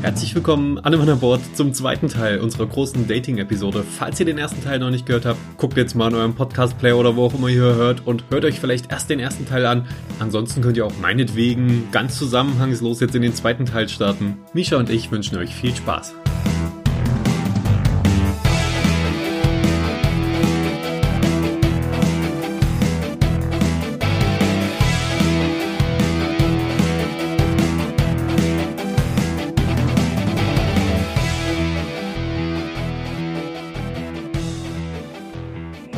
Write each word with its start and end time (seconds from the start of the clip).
Herzlich 0.00 0.32
willkommen 0.32 0.78
an 0.78 0.94
an 0.94 1.16
Bord 1.16 1.40
zum 1.56 1.74
zweiten 1.74 2.08
Teil 2.08 2.38
unserer 2.38 2.66
großen 2.66 3.08
Dating-Episode. 3.08 3.82
Falls 3.82 4.20
ihr 4.20 4.26
den 4.26 4.38
ersten 4.38 4.62
Teil 4.62 4.78
noch 4.78 4.90
nicht 4.90 5.06
gehört 5.06 5.26
habt, 5.26 5.38
guckt 5.56 5.76
jetzt 5.76 5.96
mal 5.96 6.08
in 6.08 6.14
eurem 6.14 6.34
Podcast-Player 6.34 6.96
oder 6.96 7.16
wo 7.16 7.24
auch 7.24 7.34
immer 7.34 7.48
ihr 7.48 7.62
hört 7.62 8.06
und 8.06 8.22
hört 8.30 8.44
euch 8.44 8.60
vielleicht 8.60 8.92
erst 8.92 9.10
den 9.10 9.18
ersten 9.18 9.44
Teil 9.44 9.66
an. 9.66 9.88
Ansonsten 10.20 10.62
könnt 10.62 10.76
ihr 10.76 10.86
auch 10.86 10.96
meinetwegen 11.02 11.88
ganz 11.90 12.16
zusammenhangslos 12.16 13.00
jetzt 13.00 13.16
in 13.16 13.22
den 13.22 13.34
zweiten 13.34 13.66
Teil 13.66 13.88
starten. 13.88 14.38
Misha 14.52 14.76
und 14.76 14.88
ich 14.88 15.10
wünschen 15.10 15.36
euch 15.36 15.52
viel 15.52 15.74
Spaß. 15.74 16.14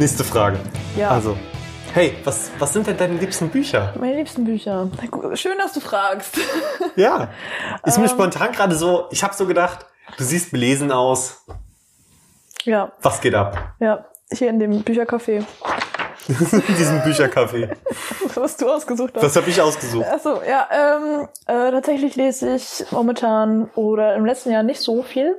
Nächste 0.01 0.25
Frage. 0.25 0.57
Ja. 0.97 1.11
Also, 1.11 1.37
hey, 1.93 2.15
was, 2.25 2.51
was 2.59 2.73
sind 2.73 2.87
denn 2.87 2.97
deine 2.97 3.19
liebsten 3.19 3.51
Bücher? 3.51 3.93
Meine 4.01 4.17
liebsten 4.17 4.45
Bücher. 4.47 4.89
Schön, 5.35 5.59
dass 5.59 5.75
du 5.75 5.81
fragst. 5.81 6.39
Ja. 6.97 7.29
Ist 7.85 7.97
Ähm. 7.97 8.05
mir 8.05 8.09
spontan 8.09 8.51
gerade 8.53 8.75
so, 8.75 9.07
ich 9.11 9.23
habe 9.23 9.35
so 9.35 9.47
gedacht, 9.47 9.85
du 10.17 10.25
siehst 10.25 10.53
belesen 10.53 10.91
aus. 10.91 11.45
Ja, 12.65 12.93
Was 13.03 13.21
geht 13.21 13.35
ab? 13.35 13.75
ja. 13.79 14.07
Hier 14.33 14.49
in 14.49 14.59
dem 14.61 14.83
Büchercafé, 14.85 15.45
In 16.29 16.77
diesem 16.77 17.01
Büchercafé. 17.01 17.71
was 18.37 18.57
du 18.57 18.71
ausgesucht 18.71 19.13
hast. 19.17 19.23
Das 19.25 19.35
habe 19.37 19.51
ich 19.51 19.61
ausgesucht. 19.61 20.07
Achso, 20.07 20.41
ja, 20.49 20.69
ähm, 20.73 21.29
äh, 21.47 21.71
tatsächlich 21.73 22.15
lese 22.17 22.55
ich 22.55 22.85
momentan 22.93 23.69
oder 23.75 24.15
im 24.15 24.25
letzten 24.25 24.51
Jahr 24.53 24.63
nicht 24.63 24.81
so 24.81 25.03
viel. 25.03 25.37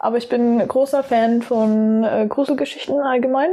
Aber 0.00 0.16
ich 0.16 0.28
bin 0.30 0.66
großer 0.66 1.04
Fan 1.04 1.42
von 1.42 2.02
äh, 2.02 2.26
Gruselgeschichten 2.28 2.98
allgemein. 3.00 3.50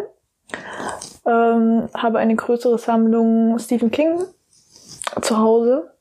Ähm, 1.25 1.89
habe 1.93 2.19
eine 2.19 2.35
größere 2.35 2.77
Sammlung 2.77 3.57
Stephen 3.59 3.91
King 3.91 4.23
zu 5.21 5.37
Hause, 5.37 5.91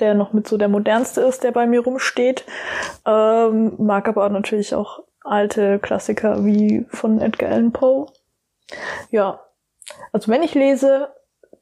der 0.00 0.14
noch 0.14 0.32
mit 0.32 0.46
so 0.46 0.56
der 0.56 0.68
modernste 0.68 1.22
ist, 1.22 1.42
der 1.42 1.50
bei 1.52 1.66
mir 1.66 1.82
rumsteht. 1.82 2.44
Ähm, 3.04 3.74
mag 3.78 4.06
aber 4.08 4.28
natürlich 4.28 4.74
auch 4.74 5.00
alte 5.24 5.78
Klassiker 5.78 6.44
wie 6.44 6.86
von 6.90 7.20
Edgar 7.20 7.50
Allan 7.50 7.72
Poe. 7.72 8.06
Ja, 9.10 9.40
also 10.12 10.30
wenn 10.30 10.42
ich 10.42 10.54
lese, 10.54 11.08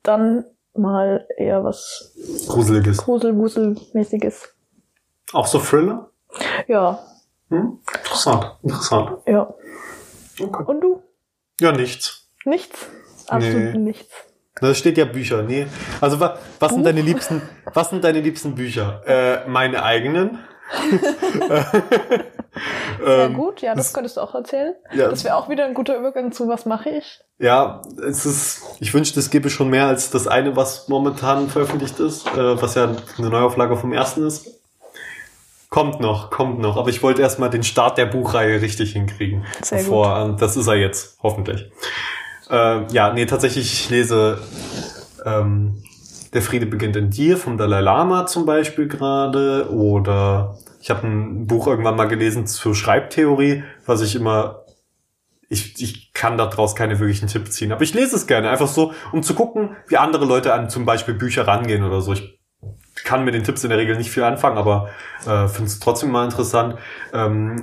dann 0.03 0.45
mal 0.75 1.27
eher 1.37 1.65
was 1.65 2.15
Gruseliges. 2.47 2.99
Grusel-Wusel-mäßiges. 2.99 4.49
Auch 5.33 5.47
so 5.47 5.59
Thriller? 5.59 6.11
Ja, 6.69 6.99
Hm? 7.49 7.81
Interessant, 7.97 8.57
interessant. 8.63 9.19
ja. 9.27 9.53
Okay. 10.41 10.65
Und 10.67 10.81
du? 10.81 11.03
Ja, 11.61 11.73
nichts. 11.73 12.27
Nichts? 12.45 12.87
Absolut 13.29 13.75
Nee. 13.75 13.79
nichts. 13.79 14.13
Da 14.61 14.75
steht 14.75 14.99
ja 14.99 15.05
Bücher. 15.05 15.43
Nee. 15.43 15.67
Also 16.01 16.21
wa, 16.21 16.39
was 16.59 16.73
sind 16.73 16.85
deine 16.85 17.01
liebsten, 17.01 17.41
was 17.73 17.91
sind 17.91 18.03
deine 18.05 18.21
liebsten 18.21 18.55
Bücher? 18.55 19.03
Äh, 19.07 19.49
meine 19.49 19.83
eigenen. 19.83 20.39
Sehr 23.03 23.25
Ähm, 23.27 23.35
gut, 23.35 23.63
ja, 23.63 23.75
das 23.75 23.93
könntest 23.93 24.17
du 24.17 24.21
auch 24.21 24.35
erzählen. 24.35 24.75
Ja. 24.93 25.09
Das 25.09 25.25
wäre 25.25 25.37
auch 25.37 25.49
wieder 25.49 25.65
ein 25.65 25.73
guter 25.75 25.97
Übergang 25.97 26.33
zu 26.33 26.49
Was 26.49 26.67
mache 26.67 26.91
ich? 26.91 27.21
Ja, 27.39 27.81
es 28.07 28.27
ist, 28.27 28.63
ich 28.81 28.93
wünschte, 28.93 29.19
es 29.21 29.31
gäbe 29.31 29.49
schon 29.51 29.71
mehr 29.71 29.87
als 29.87 30.11
das 30.11 30.27
eine, 30.27 30.57
was 30.57 30.89
momentan 30.89 31.49
veröffentlicht 31.49 31.99
ist, 32.01 32.27
äh, 32.27 32.61
was 32.61 32.75
ja 32.75 32.95
eine 33.19 33.31
Neuauflage 33.31 33.77
vom 33.77 33.93
ersten 33.93 34.27
ist. 34.27 34.60
Kommt 35.71 36.01
noch, 36.01 36.31
kommt 36.31 36.59
noch. 36.59 36.77
Aber 36.77 36.91
ich 36.91 37.03
wollte 37.03 37.23
erstmal 37.23 37.49
den 37.49 37.63
Start 37.63 37.97
der 37.97 38.07
Buchreihe 38.07 38.61
richtig 38.61 38.93
hinkriegen. 38.93 39.45
Sehr 39.63 39.79
bevor, 39.79 40.25
Und 40.25 40.43
das 40.43 40.57
ist 40.57 40.67
er 40.67 40.75
jetzt, 40.75 41.17
hoffentlich. 41.23 41.71
Äh, 42.51 42.93
ja, 42.93 43.13
nee, 43.13 43.25
tatsächlich, 43.25 43.73
ich 43.73 43.89
lese 43.91 44.39
ähm, 45.25 45.81
Der 46.35 46.43
Friede 46.43 46.67
beginnt 46.67 46.97
in 46.97 47.11
dir 47.11 47.37
vom 47.37 47.57
Dalai 47.57 47.81
Lama 47.81 48.27
zum 48.27 48.47
Beispiel 48.47 48.89
gerade. 48.89 49.71
Oder 49.73 50.59
ich 50.81 50.91
habe 50.91 51.07
ein 51.07 51.47
Buch 51.47 51.69
irgendwann 51.69 51.95
mal 51.95 52.09
gelesen 52.09 52.49
zur 52.49 52.75
Schreibtheorie, 52.75 53.63
was 53.87 54.03
ich 54.03 54.17
immer 54.17 54.65
ich, 55.51 55.83
ich 55.83 56.13
kann 56.13 56.39
daraus 56.39 56.77
keine 56.77 57.01
wirklichen 57.01 57.27
Tipps 57.27 57.53
ziehen. 57.53 57.73
Aber 57.73 57.83
ich 57.83 57.93
lese 57.93 58.15
es 58.15 58.29
gerne, 58.29 58.51
einfach 58.51 58.69
so, 58.69 58.93
um 59.13 59.23
zu 59.23 59.35
gucken, 59.35 59.77
wie 59.89 59.97
andere 59.97 60.25
Leute 60.25 60.55
an 60.55 60.71
zum 60.71 60.85
Beispiel 60.87 61.15
Bücher 61.15 61.47
rangehen 61.47 61.83
oder 61.83 62.01
so. 62.01 62.13
Ich 62.13 62.40
kann 63.05 63.25
mit 63.25 63.35
den 63.35 63.45
Tipps 63.45 63.65
in 63.65 63.71
der 63.71 63.79
Regel 63.79 63.97
nicht 63.97 64.11
viel 64.11 64.23
anfangen, 64.23 64.59
aber 64.59 64.91
äh, 65.27 65.49
finde 65.49 65.67
es 65.67 65.81
trotzdem 65.81 66.11
mal 66.11 66.25
interessant. 66.25 66.77
Ähm, 67.13 67.63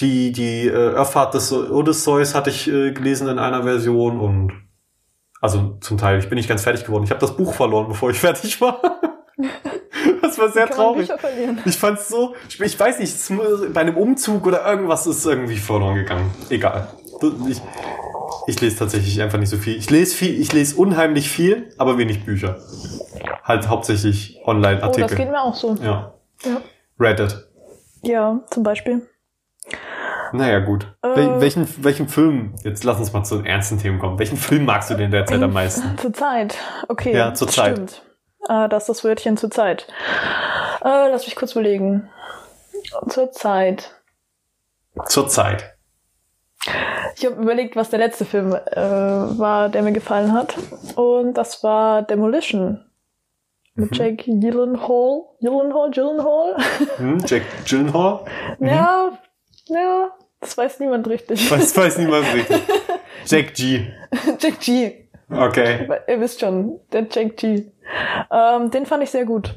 die 0.00 0.32
die 0.32 0.66
äh, 0.66 0.92
Irrfahrt 0.92 1.34
des 1.34 1.52
Odysseus 1.52 2.34
hatte 2.34 2.50
ich 2.50 2.68
äh, 2.68 2.92
gelesen 2.92 3.28
in 3.28 3.38
einer 3.38 3.62
Version 3.62 4.18
und 4.18 4.52
also 5.40 5.76
zum 5.80 5.98
Teil, 5.98 6.18
ich 6.18 6.28
bin 6.28 6.36
nicht 6.36 6.48
ganz 6.48 6.62
fertig 6.62 6.86
geworden. 6.86 7.04
Ich 7.04 7.10
habe 7.10 7.20
das 7.20 7.36
Buch 7.36 7.52
verloren, 7.54 7.88
bevor 7.88 8.10
ich 8.10 8.18
fertig 8.20 8.60
war. 8.60 8.80
das 10.22 10.38
war 10.38 10.48
sehr 10.48 10.68
traurig. 10.68 11.10
Ich 11.64 11.76
fand's 11.76 12.08
so, 12.08 12.34
ich, 12.48 12.60
ich 12.60 12.80
weiß 12.80 12.98
nicht, 12.98 13.72
bei 13.72 13.82
einem 13.82 13.96
Umzug 13.96 14.46
oder 14.46 14.66
irgendwas 14.66 15.06
ist 15.06 15.26
irgendwie 15.26 15.58
verloren 15.58 15.96
gegangen. 15.96 16.30
Egal. 16.48 16.88
Ich, 17.48 17.60
ich 18.46 18.60
lese 18.60 18.78
tatsächlich 18.78 19.20
einfach 19.22 19.38
nicht 19.38 19.48
so 19.50 19.56
viel. 19.56 19.76
Ich 19.76 19.90
lese 19.90 20.14
viel, 20.14 20.40
ich 20.40 20.52
lese 20.52 20.76
unheimlich 20.76 21.28
viel, 21.30 21.72
aber 21.78 21.98
wenig 21.98 22.24
Bücher. 22.24 22.58
Halt 23.42 23.68
hauptsächlich 23.68 24.40
Oh, 24.44 24.52
das 24.52 24.72
geht 24.72 24.76
Online-Artikel. 24.80 25.26
mir 25.26 25.42
auch 25.42 25.54
so. 25.54 25.74
ja. 25.82 26.14
Ja, 26.44 26.60
Reddit. 26.98 27.46
ja 28.02 28.40
zum 28.50 28.62
Beispiel. 28.62 29.08
Naja, 30.32 30.58
gut. 30.58 30.92
Äh. 31.02 31.16
Wel 31.16 31.40
welchen, 31.40 31.68
welchen 31.84 32.08
Film, 32.08 32.54
jetzt 32.64 32.82
lass 32.84 32.98
uns 32.98 33.12
mal 33.12 33.22
zu 33.24 33.36
den 33.36 33.46
ernsten 33.46 33.78
Themen 33.78 33.98
kommen. 33.98 34.18
Welchen 34.18 34.36
Film 34.36 34.64
magst 34.64 34.90
du 34.90 34.94
denn 34.94 35.10
derzeit 35.10 35.40
am 35.42 35.52
meisten? 35.52 35.96
Zur 36.00 36.12
Zeit. 36.12 36.56
Okay. 36.88 37.14
Ja, 37.16 37.32
zur 37.34 37.48
Zeit. 37.48 37.74
Stimmt. 37.76 38.02
Äh, 38.48 38.68
das 38.68 38.82
ist 38.84 38.88
das 38.88 39.04
Wörtchen 39.04 39.36
zur 39.36 39.50
Zeit. 39.50 39.86
Äh, 40.82 41.10
lass 41.10 41.24
mich 41.24 41.36
kurz 41.36 41.52
überlegen. 41.52 42.08
Zur 43.08 43.30
Zeit. 43.30 43.92
Zur 45.06 45.28
Zeit. 45.28 45.73
Ich 47.16 47.24
habe 47.26 47.40
überlegt, 47.42 47.76
was 47.76 47.90
der 47.90 47.98
letzte 47.98 48.24
Film 48.24 48.52
äh, 48.54 48.76
war, 48.76 49.68
der 49.68 49.82
mir 49.82 49.92
gefallen 49.92 50.32
hat. 50.32 50.54
Und 50.96 51.34
das 51.34 51.62
war 51.62 52.02
Demolition. 52.02 52.84
Mit 53.74 53.90
Mhm. 53.90 53.96
Jake 53.96 54.24
Gyllenhaal. 54.40 55.22
Gyllenhaal? 55.40 55.90
Gyllenhaal? 55.90 56.56
Hm? 56.96 57.18
Jack 57.26 57.42
Gyllenhaal? 57.66 58.24
Ja, 58.60 59.18
ja, 59.66 60.10
das 60.40 60.56
weiß 60.56 60.80
niemand 60.80 61.08
richtig. 61.08 61.48
Das 61.48 61.76
weiß 61.76 61.98
niemand 61.98 62.26
richtig. 62.34 62.60
Jack 63.26 63.54
G. 63.54 63.86
Jack 64.38 64.60
G. 64.60 65.08
Okay. 65.30 65.88
Ihr 66.06 66.20
wisst 66.20 66.40
schon, 66.40 66.80
der 66.92 67.06
Jack 67.10 67.36
G. 67.36 67.64
Ähm, 68.30 68.70
den 68.70 68.86
fand 68.86 69.02
ich 69.02 69.10
sehr 69.10 69.24
gut. 69.24 69.54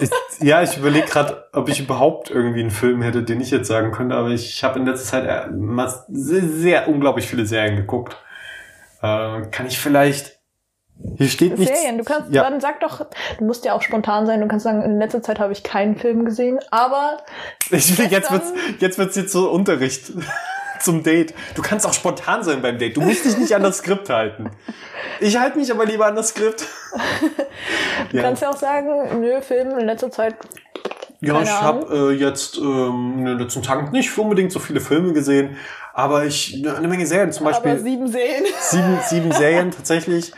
Ich, 0.00 0.10
ja, 0.40 0.62
ich 0.62 0.76
überlege 0.76 1.06
gerade, 1.06 1.44
ob 1.52 1.68
ich 1.68 1.80
überhaupt 1.80 2.30
irgendwie 2.30 2.60
einen 2.60 2.70
Film 2.70 3.02
hätte, 3.02 3.22
den 3.22 3.40
ich 3.40 3.50
jetzt 3.50 3.68
sagen 3.68 3.92
könnte, 3.92 4.14
aber 4.14 4.28
ich 4.30 4.62
habe 4.64 4.78
in 4.78 4.86
letzter 4.86 5.06
Zeit 5.06 5.26
äh, 5.26 5.48
sehr, 6.08 6.42
sehr 6.42 6.88
unglaublich 6.88 7.26
viele 7.26 7.46
Serien 7.46 7.76
geguckt. 7.76 8.16
Äh, 9.02 9.42
kann 9.50 9.66
ich 9.66 9.78
vielleicht. 9.78 10.38
Hier 11.16 11.28
steht 11.28 11.58
nichts. 11.58 11.74
Serien, 11.80 11.96
du 11.96 12.04
kannst, 12.04 12.30
Ja. 12.30 12.42
dann 12.42 12.60
sag 12.60 12.80
doch, 12.80 13.06
du 13.38 13.44
musst 13.44 13.64
ja 13.64 13.72
auch 13.72 13.80
spontan 13.80 14.26
sein, 14.26 14.40
du 14.40 14.48
kannst 14.48 14.64
sagen, 14.64 14.82
in 14.82 14.98
letzter 14.98 15.22
Zeit 15.22 15.38
habe 15.38 15.52
ich 15.52 15.62
keinen 15.62 15.96
Film 15.96 16.26
gesehen, 16.26 16.58
aber 16.70 17.16
Ich 17.70 17.96
will, 17.98 18.06
jetzt 18.08 18.30
wird's, 18.30 18.52
jetzt 18.80 18.98
wird's 18.98 19.16
jetzt 19.16 19.32
so 19.32 19.50
Unterricht 19.50 20.12
zum 20.82 21.02
Date. 21.02 21.34
Du 21.54 21.62
kannst 21.62 21.86
auch 21.86 21.92
spontan 21.92 22.42
sein 22.42 22.62
beim 22.62 22.78
Date. 22.78 22.96
Du 22.96 23.00
musst 23.00 23.24
dich 23.24 23.36
nicht 23.38 23.54
an 23.54 23.62
das 23.62 23.78
Skript 23.78 24.08
halten. 24.10 24.50
Ich 25.20 25.38
halte 25.38 25.58
mich 25.58 25.70
aber 25.70 25.84
lieber 25.84 26.06
an 26.06 26.16
das 26.16 26.28
Skript. 26.28 26.66
du 28.10 28.20
kannst 28.20 28.42
ja 28.42 28.50
auch 28.50 28.56
sagen, 28.56 29.20
nö, 29.20 29.40
Film 29.40 29.78
in 29.78 29.86
letzter 29.86 30.10
Zeit, 30.10 30.34
Ja, 31.20 31.34
Keine 31.34 31.44
ich 31.44 31.50
habe 31.50 32.12
äh, 32.12 32.14
jetzt 32.14 32.56
ähm, 32.58 33.16
in 33.18 33.24
den 33.26 33.38
letzten 33.38 33.62
Tagen 33.62 33.90
nicht 33.92 34.16
unbedingt 34.16 34.52
so 34.52 34.58
viele 34.58 34.80
Filme 34.80 35.12
gesehen, 35.12 35.56
aber 35.92 36.24
ich 36.24 36.66
eine 36.66 36.88
Menge 36.88 37.06
Serien, 37.06 37.32
zum 37.32 37.44
Beispiel 37.44 37.72
aber 37.72 37.80
sieben 37.80 38.08
Serien. 38.08 38.44
sieben, 38.60 38.98
sieben 39.08 39.32
Serien 39.32 39.70
tatsächlich. 39.70 40.32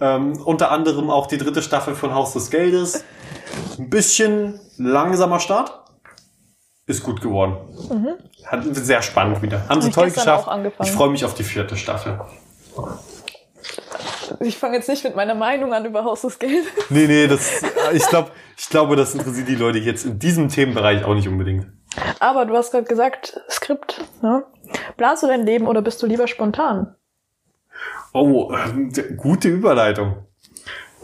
Ähm, 0.00 0.34
unter 0.44 0.70
anderem 0.70 1.10
auch 1.10 1.26
die 1.26 1.38
dritte 1.38 1.62
Staffel 1.62 1.94
von 1.94 2.14
Haus 2.14 2.32
des 2.34 2.50
Geldes. 2.50 3.04
Ein 3.78 3.88
bisschen 3.88 4.60
langsamer 4.76 5.40
Start. 5.40 5.85
Ist 6.86 7.02
gut 7.02 7.20
geworden. 7.20 7.56
Hat 8.44 8.62
sehr 8.76 9.02
spannend 9.02 9.42
wieder. 9.42 9.68
Haben 9.68 9.82
sie 9.82 9.90
toll 9.90 10.10
geschafft. 10.10 10.48
Ich 10.82 10.92
freue 10.92 11.10
mich 11.10 11.24
auf 11.24 11.34
die 11.34 11.42
vierte 11.42 11.76
Staffel. 11.76 12.20
Ich 14.40 14.56
fange 14.56 14.76
jetzt 14.76 14.88
nicht 14.88 15.04
mit 15.04 15.16
meiner 15.16 15.34
Meinung 15.34 15.72
an 15.72 15.84
über 15.84 16.04
Haus 16.04 16.22
des 16.22 16.38
Geldes. 16.38 16.66
Nee, 16.90 17.06
nee, 17.06 17.26
das, 17.26 17.62
ich, 17.92 18.06
glaub, 18.06 18.30
ich 18.56 18.68
glaube, 18.68 18.96
das 18.96 19.14
interessiert 19.14 19.48
die 19.48 19.54
Leute 19.54 19.78
jetzt 19.78 20.04
in 20.04 20.18
diesem 20.18 20.48
Themenbereich 20.48 21.04
auch 21.04 21.14
nicht 21.14 21.28
unbedingt. 21.28 21.66
Aber 22.20 22.44
du 22.44 22.56
hast 22.56 22.70
gerade 22.72 22.84
gesagt, 22.84 23.40
Skript. 23.50 24.04
Ne? 24.22 24.44
Planst 24.96 25.22
du 25.22 25.26
dein 25.26 25.44
Leben 25.44 25.66
oder 25.66 25.82
bist 25.82 26.02
du 26.02 26.06
lieber 26.06 26.26
spontan? 26.26 26.94
Oh, 28.12 28.52
ähm, 28.52 28.92
gute 29.16 29.48
Überleitung. 29.48 30.26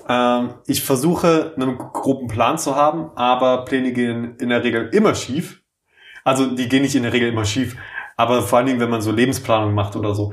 Ähm, 0.09 0.55
ich 0.67 0.83
versuche, 0.83 1.55
einen 1.57 1.79
groben 1.79 2.29
Plan 2.29 2.59
zu 2.59 2.77
haben, 2.77 3.11
aber 3.17 3.65
Pläne 3.65 3.93
gehen 3.93 4.37
in 4.37 4.49
der 4.49 4.65
Regel 4.65 4.89
immer 4.93 5.15
schief. 5.15 5.62
Also 6.25 6.55
die 6.55 6.69
gehen 6.69 6.83
nicht 6.83 6.95
in 6.95 7.03
der 7.03 7.13
Regel 7.13 7.29
immer 7.29 7.45
schief, 7.45 7.77
aber 8.17 8.43
vor 8.43 8.59
allen 8.59 8.67
Dingen, 8.67 8.81
wenn 8.81 8.91
man 8.91 9.01
so 9.01 9.11
Lebensplanung 9.11 9.75
macht 9.75 9.97
oder 9.97 10.15
so, 10.15 10.33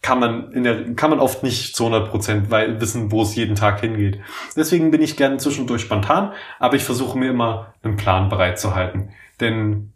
kann 0.00 0.20
man 0.20 0.52
in 0.52 0.64
der, 0.64 0.94
kann 0.94 1.10
man 1.10 1.20
oft 1.20 1.42
nicht 1.42 1.76
zu 1.76 1.84
100 1.84 2.10
Prozent 2.10 2.50
wissen, 2.50 3.12
wo 3.12 3.22
es 3.22 3.34
jeden 3.34 3.56
Tag 3.56 3.80
hingeht. 3.80 4.20
Deswegen 4.56 4.90
bin 4.90 5.02
ich 5.02 5.16
gerne 5.16 5.36
zwischendurch 5.36 5.82
spontan, 5.82 6.32
aber 6.58 6.76
ich 6.76 6.84
versuche 6.84 7.18
mir 7.18 7.30
immer 7.30 7.74
einen 7.82 7.96
Plan 7.96 8.28
bereitzuhalten. 8.28 9.10
Denn 9.40 9.92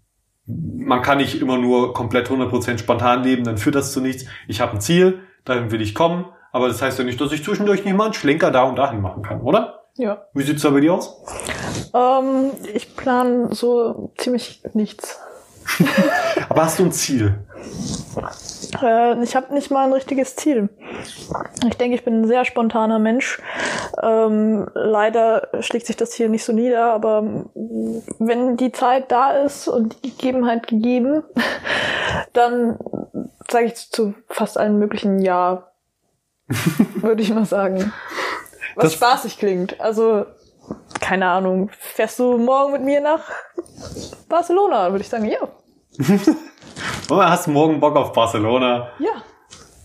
man 0.46 1.02
kann 1.02 1.18
nicht 1.18 1.40
immer 1.40 1.56
nur 1.56 1.94
komplett 1.94 2.26
100 2.26 2.50
Prozent 2.50 2.80
spontan 2.80 3.22
leben, 3.22 3.44
dann 3.44 3.56
führt 3.56 3.76
das 3.76 3.92
zu 3.92 4.00
nichts. 4.00 4.26
Ich 4.46 4.60
habe 4.60 4.72
ein 4.72 4.80
Ziel, 4.80 5.20
dahin 5.44 5.70
will 5.70 5.80
ich 5.80 5.94
kommen, 5.94 6.26
aber 6.52 6.68
das 6.68 6.82
heißt 6.82 6.98
ja 6.98 7.04
nicht, 7.04 7.20
dass 7.20 7.32
ich 7.32 7.42
zwischendurch 7.42 7.84
nicht 7.84 7.96
mal 7.96 8.04
einen 8.04 8.14
Schlenker 8.14 8.50
da 8.50 8.64
und 8.64 8.76
dahin 8.76 9.00
machen 9.00 9.22
kann, 9.22 9.40
oder? 9.40 9.83
Ja. 9.96 10.26
Wie 10.32 10.42
sieht's 10.42 10.62
da 10.62 10.70
bei 10.70 10.80
dir 10.80 10.94
aus? 10.94 11.16
Ähm, 11.94 12.50
ich 12.72 12.96
plane 12.96 13.54
so 13.54 14.12
ziemlich 14.18 14.62
nichts. 14.72 15.20
Aber 16.48 16.64
hast 16.64 16.78
du 16.78 16.84
ein 16.84 16.92
Ziel? 16.92 17.38
Äh, 18.82 19.22
ich 19.22 19.36
habe 19.36 19.54
nicht 19.54 19.70
mal 19.70 19.86
ein 19.86 19.92
richtiges 19.92 20.36
Ziel. 20.36 20.68
Ich 21.66 21.76
denke, 21.76 21.96
ich 21.96 22.04
bin 22.04 22.22
ein 22.22 22.26
sehr 22.26 22.44
spontaner 22.44 22.98
Mensch. 22.98 23.40
Ähm, 24.02 24.68
leider 24.74 25.48
schlägt 25.60 25.86
sich 25.86 25.96
das 25.96 26.12
hier 26.14 26.28
nicht 26.28 26.44
so 26.44 26.52
nieder, 26.52 26.92
aber 26.92 27.44
wenn 28.18 28.56
die 28.56 28.72
Zeit 28.72 29.10
da 29.12 29.32
ist 29.32 29.68
und 29.68 29.96
die 30.04 30.10
Gegebenheit 30.10 30.66
gegeben, 30.66 31.22
dann 32.32 32.78
sage 33.50 33.66
ich 33.66 33.90
zu 33.90 34.14
fast 34.28 34.58
allen 34.58 34.78
möglichen 34.78 35.20
Ja, 35.20 35.68
würde 36.96 37.22
ich 37.22 37.32
mal 37.32 37.46
sagen. 37.46 37.92
Was 38.76 38.84
Das- 38.84 38.94
spaßig 38.94 39.38
klingt. 39.38 39.80
Also, 39.80 40.26
keine 41.00 41.28
Ahnung, 41.28 41.70
fährst 41.78 42.18
du 42.18 42.38
morgen 42.38 42.72
mit 42.72 42.82
mir 42.82 43.00
nach 43.00 43.20
Barcelona? 44.28 44.90
Würde 44.90 45.02
ich 45.02 45.08
sagen, 45.08 45.26
ja. 45.26 45.38
Oh, 47.10 47.22
hast 47.22 47.46
du 47.46 47.50
morgen 47.52 47.78
Bock 47.78 47.94
auf 47.96 48.12
Barcelona? 48.12 48.88
Ja. 48.98 49.10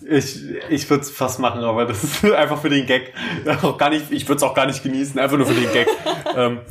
Ich, 0.09 0.41
ich 0.69 0.89
würde 0.89 1.03
es 1.03 1.11
fast 1.11 1.37
machen, 1.39 1.63
aber 1.63 1.85
das 1.85 2.03
ist 2.03 2.23
einfach 2.33 2.59
für 2.59 2.69
den 2.69 2.85
Gag. 2.87 3.13
Auch 3.61 3.77
gar 3.77 3.89
nicht, 3.89 4.11
ich 4.11 4.27
würde 4.27 4.37
es 4.37 4.43
auch 4.43 4.55
gar 4.55 4.65
nicht 4.65 4.81
genießen, 4.81 5.19
einfach 5.19 5.37
nur 5.37 5.45
für 5.45 5.53
den 5.53 5.71
Gag. 5.71 5.87
ähm, 6.35 6.61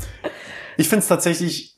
ich 0.77 0.89
finde 0.89 1.03
es 1.03 1.09
tatsächlich, 1.09 1.78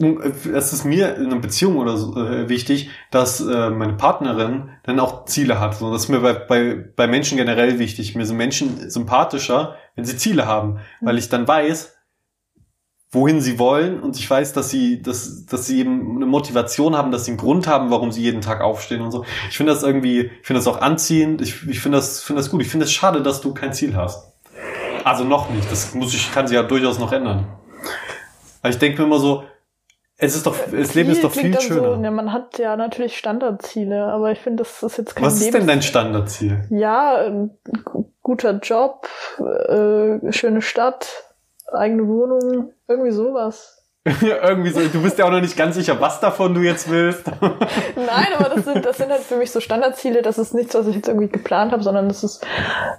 es 0.00 0.72
ist 0.72 0.84
mir 0.84 1.16
in 1.16 1.26
einer 1.26 1.40
Beziehung 1.40 1.76
oder 1.76 1.96
so 1.96 2.16
äh, 2.16 2.48
wichtig, 2.48 2.90
dass 3.10 3.40
äh, 3.40 3.70
meine 3.70 3.94
Partnerin 3.94 4.70
dann 4.84 4.98
auch 4.98 5.26
Ziele 5.26 5.60
hat. 5.60 5.74
So, 5.74 5.92
das 5.92 6.04
ist 6.04 6.08
mir 6.08 6.20
bei, 6.20 6.32
bei, 6.32 6.74
bei 6.74 7.06
Menschen 7.06 7.36
generell 7.36 7.78
wichtig. 7.78 8.14
Mir 8.14 8.24
sind 8.24 8.36
Menschen 8.36 8.90
sympathischer, 8.90 9.76
wenn 9.96 10.04
sie 10.04 10.16
Ziele 10.16 10.46
haben, 10.46 10.78
weil 11.00 11.18
ich 11.18 11.28
dann 11.28 11.46
weiß, 11.46 11.96
wohin 13.12 13.40
sie 13.40 13.58
wollen 13.58 14.00
und 14.00 14.16
ich 14.16 14.30
weiß, 14.30 14.52
dass 14.52 14.70
sie, 14.70 15.02
dass, 15.02 15.44
dass 15.46 15.66
sie 15.66 15.80
eben 15.80 16.16
eine 16.16 16.26
Motivation 16.26 16.96
haben, 16.96 17.10
dass 17.10 17.24
sie 17.24 17.32
einen 17.32 17.38
Grund 17.38 17.66
haben, 17.66 17.90
warum 17.90 18.12
sie 18.12 18.22
jeden 18.22 18.40
Tag 18.40 18.60
aufstehen 18.60 19.02
und 19.02 19.10
so. 19.10 19.24
Ich 19.48 19.56
finde 19.56 19.72
das 19.72 19.82
irgendwie, 19.82 20.30
ich 20.40 20.46
finde 20.46 20.60
das 20.60 20.68
auch 20.68 20.80
anziehend, 20.80 21.42
ich, 21.42 21.66
ich 21.68 21.80
finde 21.80 21.98
das, 21.98 22.20
finde 22.20 22.40
das 22.40 22.50
gut. 22.50 22.62
Ich 22.62 22.68
finde 22.68 22.84
es 22.84 22.92
schade, 22.92 23.20
dass 23.22 23.40
du 23.40 23.52
kein 23.52 23.72
Ziel 23.72 23.96
hast. 23.96 24.32
Also 25.04 25.24
noch 25.24 25.50
nicht. 25.50 25.70
Das 25.70 25.94
muss 25.94 26.14
ich, 26.14 26.32
kann 26.32 26.46
sich 26.46 26.54
ja 26.54 26.62
durchaus 26.62 26.98
noch 26.98 27.12
ändern. 27.12 27.46
Aber 28.62 28.70
ich 28.70 28.78
denke 28.78 29.00
mir 29.00 29.06
immer 29.06 29.18
so, 29.18 29.44
es 30.20 30.36
ist 30.36 30.46
doch, 30.46 30.56
das 30.70 30.94
Leben 30.94 31.10
ist 31.10 31.24
doch 31.24 31.32
viel 31.32 31.58
schöner. 31.60 31.96
So, 31.96 32.02
ja, 32.04 32.10
man 32.10 32.32
hat 32.32 32.58
ja 32.58 32.76
natürlich 32.76 33.16
Standardziele, 33.16 34.04
aber 34.04 34.30
ich 34.32 34.38
finde, 34.38 34.62
das 34.62 34.82
ist 34.82 34.98
jetzt 34.98 35.16
kein 35.16 35.26
Was 35.26 35.40
ist 35.40 35.54
denn 35.54 35.66
dein 35.66 35.82
Standardziel? 35.82 36.64
Ja, 36.70 37.28
gu- 37.84 38.04
guter 38.22 38.52
Job, 38.62 39.08
äh, 39.38 40.32
schöne 40.32 40.62
Stadt, 40.62 41.08
eigene 41.72 42.06
Wohnung, 42.06 42.72
irgendwie 42.88 43.10
sowas. 43.12 43.79
Irgendwie 44.22 44.70
so, 44.70 44.80
du 44.80 45.02
bist 45.02 45.18
ja 45.18 45.26
auch 45.26 45.30
noch 45.30 45.42
nicht 45.42 45.58
ganz 45.58 45.74
sicher, 45.74 46.00
was 46.00 46.20
davon 46.20 46.54
du 46.54 46.62
jetzt 46.62 46.88
willst. 46.90 47.26
Nein, 47.40 48.28
aber 48.38 48.48
das 48.48 48.64
sind, 48.64 48.82
das 48.82 48.96
sind 48.96 49.10
halt 49.10 49.20
für 49.20 49.36
mich 49.36 49.50
so 49.50 49.60
Standardziele. 49.60 50.22
Das 50.22 50.38
ist 50.38 50.54
nichts, 50.54 50.74
was 50.74 50.86
ich 50.86 50.96
jetzt 50.96 51.08
irgendwie 51.08 51.28
geplant 51.28 51.72
habe, 51.72 51.82
sondern 51.82 52.08
das 52.08 52.24
ist 52.24 52.46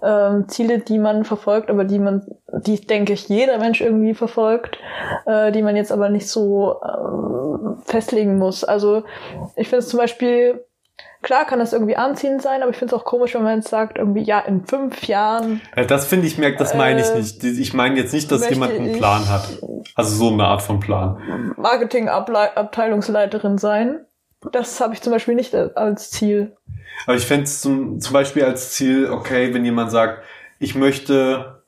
ähm, 0.04 0.48
Ziele, 0.48 0.78
die 0.78 1.00
man 1.00 1.26
verfolgt, 1.26 1.72
aber 1.72 1.86
die 1.86 1.98
man, 1.98 2.28
die 2.54 2.80
denke 2.86 3.14
ich 3.14 3.28
jeder 3.30 3.58
Mensch 3.58 3.82
irgendwie 3.82 4.14
verfolgt, 4.14 4.78
äh, 5.26 5.52
die 5.52 5.64
man 5.64 5.76
jetzt 5.76 5.92
aber 5.92 6.10
nicht 6.10 6.28
so 6.30 6.80
ähm, 6.84 7.82
festlegen 7.84 8.38
muss. 8.38 8.64
Also 8.64 9.04
ich 9.56 9.70
finde 9.70 9.80
es 9.80 9.90
zum 9.90 9.98
Beispiel 10.00 10.64
Klar 11.22 11.46
kann 11.46 11.60
das 11.60 11.72
irgendwie 11.72 11.96
anziehend 11.96 12.42
sein, 12.42 12.64
aber 12.64 12.72
ich 12.72 12.78
finde 12.78 12.96
es 12.96 13.00
auch 13.00 13.06
komisch, 13.06 13.36
wenn 13.36 13.44
man 13.44 13.58
jetzt 13.58 13.70
sagt, 13.70 14.00
irgendwie, 14.00 14.24
ja, 14.24 14.40
in 14.40 14.66
fünf 14.66 15.04
Jahren 15.08 15.62
Äh, 15.76 15.86
Das 15.86 16.08
finde 16.08 16.26
ich, 16.26 16.40
merkt, 16.40 16.60
das 16.60 16.74
meine 16.74 17.02
ich 17.02 17.08
Äh, 17.10 17.18
nicht. 17.18 17.44
Ich 17.44 17.74
meine 17.74 17.98
jetzt 18.00 18.14
nicht, 18.14 18.32
dass 18.32 18.50
jemand 18.50 18.74
einen 18.74 18.98
Plan 18.98 19.30
hat. 19.30 19.48
Also 19.96 20.16
so 20.16 20.32
eine 20.34 20.46
Art 20.46 20.64
von 20.64 20.80
Plan. 20.80 21.54
Marketingabteilungsleiterin 21.58 23.58
sein. 23.58 24.06
Das 24.52 24.82
habe 24.82 24.94
ich 24.94 25.02
zum 25.02 25.14
Beispiel 25.14 25.36
nicht 25.36 25.54
als 25.54 26.10
Ziel. 26.10 26.56
Aber 27.06 27.16
ich 27.16 27.26
fände 27.26 27.44
es 27.44 27.62
zum, 27.62 28.00
zum 28.00 28.14
Beispiel 28.14 28.44
als 28.44 28.74
Ziel, 28.74 29.10
okay, 29.10 29.54
wenn 29.54 29.64
jemand 29.64 29.92
sagt, 29.92 30.24
ich 30.60 30.76
möchte 30.76 31.64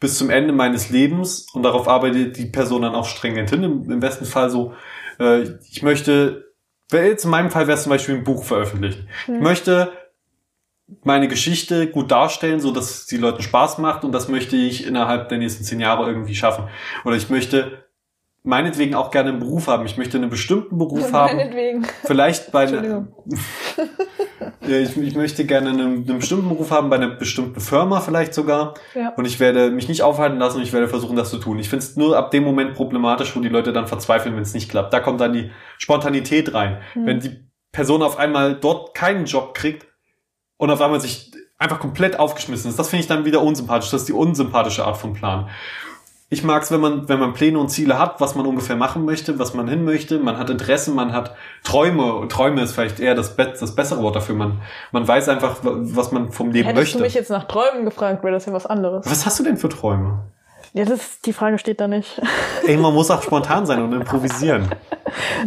bis 0.00 0.16
zum 0.16 0.30
Ende 0.30 0.52
meines 0.52 0.90
Lebens 0.90 1.46
und 1.52 1.62
darauf 1.64 1.88
arbeitet 1.88 2.36
die 2.36 2.46
Person 2.46 2.82
dann 2.82 2.94
auch 2.94 3.06
stringent 3.06 3.50
hin, 3.50 3.64
im, 3.64 3.90
im 3.90 4.00
besten 4.00 4.24
Fall 4.24 4.48
so, 4.48 4.72
äh, 5.18 5.42
ich 5.70 5.82
möchte, 5.82 6.47
jetzt 6.92 7.24
in 7.24 7.30
meinem 7.30 7.50
Fall 7.50 7.66
wäre 7.66 7.76
es 7.76 7.82
zum 7.84 7.90
Beispiel 7.90 8.16
ein 8.16 8.24
Buch 8.24 8.44
veröffentlichen. 8.44 9.08
Ich 9.22 9.28
Hm. 9.28 9.42
möchte 9.42 9.92
meine 11.04 11.28
Geschichte 11.28 11.88
gut 11.88 12.10
darstellen, 12.10 12.60
so 12.60 12.70
dass 12.70 12.90
es 12.90 13.06
die 13.06 13.18
Leuten 13.18 13.42
Spaß 13.42 13.78
macht 13.78 14.04
und 14.04 14.12
das 14.12 14.28
möchte 14.28 14.56
ich 14.56 14.86
innerhalb 14.86 15.28
der 15.28 15.38
nächsten 15.38 15.64
zehn 15.64 15.80
Jahre 15.80 16.06
irgendwie 16.06 16.34
schaffen. 16.34 16.68
Oder 17.04 17.16
ich 17.16 17.28
möchte 17.28 17.84
meinetwegen 18.48 18.94
auch 18.94 19.10
gerne 19.10 19.28
einen 19.28 19.40
Beruf 19.40 19.66
haben. 19.66 19.84
Ich 19.84 19.98
möchte 19.98 20.16
einen 20.16 20.30
bestimmten 20.30 20.78
Beruf 20.78 21.12
haben. 21.12 21.36
Meinetwegen. 21.36 21.86
Vielleicht 22.04 22.50
bei 22.50 22.66
einer, 22.66 23.06
ich, 24.62 24.96
ich 24.96 25.14
möchte 25.14 25.44
gerne 25.44 25.68
einen, 25.68 26.08
einen 26.08 26.18
bestimmten 26.18 26.48
Beruf 26.48 26.70
haben, 26.70 26.88
bei 26.88 26.96
einer 26.96 27.10
bestimmten 27.10 27.60
Firma 27.60 28.00
vielleicht 28.00 28.32
sogar. 28.32 28.72
Ja. 28.94 29.10
Und 29.10 29.26
ich 29.26 29.38
werde 29.38 29.70
mich 29.70 29.88
nicht 29.88 30.02
aufhalten 30.02 30.38
lassen 30.38 30.56
und 30.56 30.62
ich 30.62 30.72
werde 30.72 30.88
versuchen, 30.88 31.14
das 31.14 31.28
zu 31.28 31.36
tun. 31.36 31.58
Ich 31.58 31.68
finde 31.68 31.84
es 31.84 31.96
nur 31.96 32.16
ab 32.16 32.30
dem 32.30 32.42
Moment 32.42 32.74
problematisch, 32.74 33.36
wo 33.36 33.40
die 33.40 33.50
Leute 33.50 33.74
dann 33.74 33.86
verzweifeln, 33.86 34.34
wenn 34.34 34.42
es 34.42 34.54
nicht 34.54 34.70
klappt. 34.70 34.94
Da 34.94 35.00
kommt 35.00 35.20
dann 35.20 35.34
die 35.34 35.50
Spontanität 35.76 36.54
rein. 36.54 36.78
Hm. 36.94 37.06
Wenn 37.06 37.20
die 37.20 37.44
Person 37.70 38.02
auf 38.02 38.18
einmal 38.18 38.54
dort 38.54 38.94
keinen 38.94 39.26
Job 39.26 39.52
kriegt 39.52 39.86
und 40.56 40.70
auf 40.70 40.80
einmal 40.80 41.02
sich 41.02 41.32
einfach 41.58 41.80
komplett 41.80 42.18
aufgeschmissen 42.18 42.70
ist, 42.70 42.78
das 42.78 42.88
finde 42.88 43.02
ich 43.02 43.08
dann 43.08 43.26
wieder 43.26 43.42
unsympathisch. 43.42 43.90
Das 43.90 44.00
ist 44.00 44.08
die 44.08 44.14
unsympathische 44.14 44.86
Art 44.86 44.96
von 44.96 45.12
Plan. 45.12 45.50
Ich 46.30 46.44
mag 46.44 46.62
es, 46.62 46.70
wenn 46.70 46.80
man, 46.80 47.08
wenn 47.08 47.18
man 47.18 47.32
Pläne 47.32 47.58
und 47.58 47.70
Ziele 47.70 47.98
hat, 47.98 48.20
was 48.20 48.34
man 48.34 48.44
ungefähr 48.44 48.76
machen 48.76 49.06
möchte, 49.06 49.38
was 49.38 49.54
man 49.54 49.66
hin 49.66 49.84
möchte. 49.84 50.18
Man 50.18 50.36
hat 50.36 50.50
Interessen, 50.50 50.94
man 50.94 51.12
hat 51.14 51.34
Träume. 51.64 52.28
Träume 52.28 52.60
ist 52.62 52.72
vielleicht 52.72 53.00
eher 53.00 53.14
das, 53.14 53.34
be 53.34 53.54
das 53.58 53.74
bessere 53.74 54.02
Wort 54.02 54.14
dafür. 54.16 54.34
Man, 54.34 54.60
man 54.92 55.08
weiß 55.08 55.30
einfach, 55.30 55.64
wa- 55.64 55.72
was 55.78 56.12
man 56.12 56.30
vom 56.30 56.50
Leben 56.50 56.66
Hättest 56.68 56.80
möchte. 56.82 56.98
du 56.98 57.04
mich 57.04 57.14
jetzt 57.14 57.30
nach 57.30 57.44
Träumen 57.44 57.86
gefragt, 57.86 58.22
wäre 58.24 58.34
das 58.34 58.44
ja 58.44 58.52
was 58.52 58.66
anderes. 58.66 59.06
was 59.10 59.24
hast 59.24 59.38
du 59.38 59.42
denn 59.44 59.56
für 59.56 59.70
Träume? 59.70 60.18
Ja, 60.74 60.84
das, 60.84 61.22
die 61.22 61.32
Frage 61.32 61.58
steht 61.58 61.80
da 61.80 61.88
nicht. 61.88 62.20
Ey, 62.66 62.76
man 62.76 62.92
muss 62.92 63.10
auch 63.10 63.22
spontan 63.28 63.64
sein 63.64 63.80
und 63.82 63.94
improvisieren. 63.94 64.68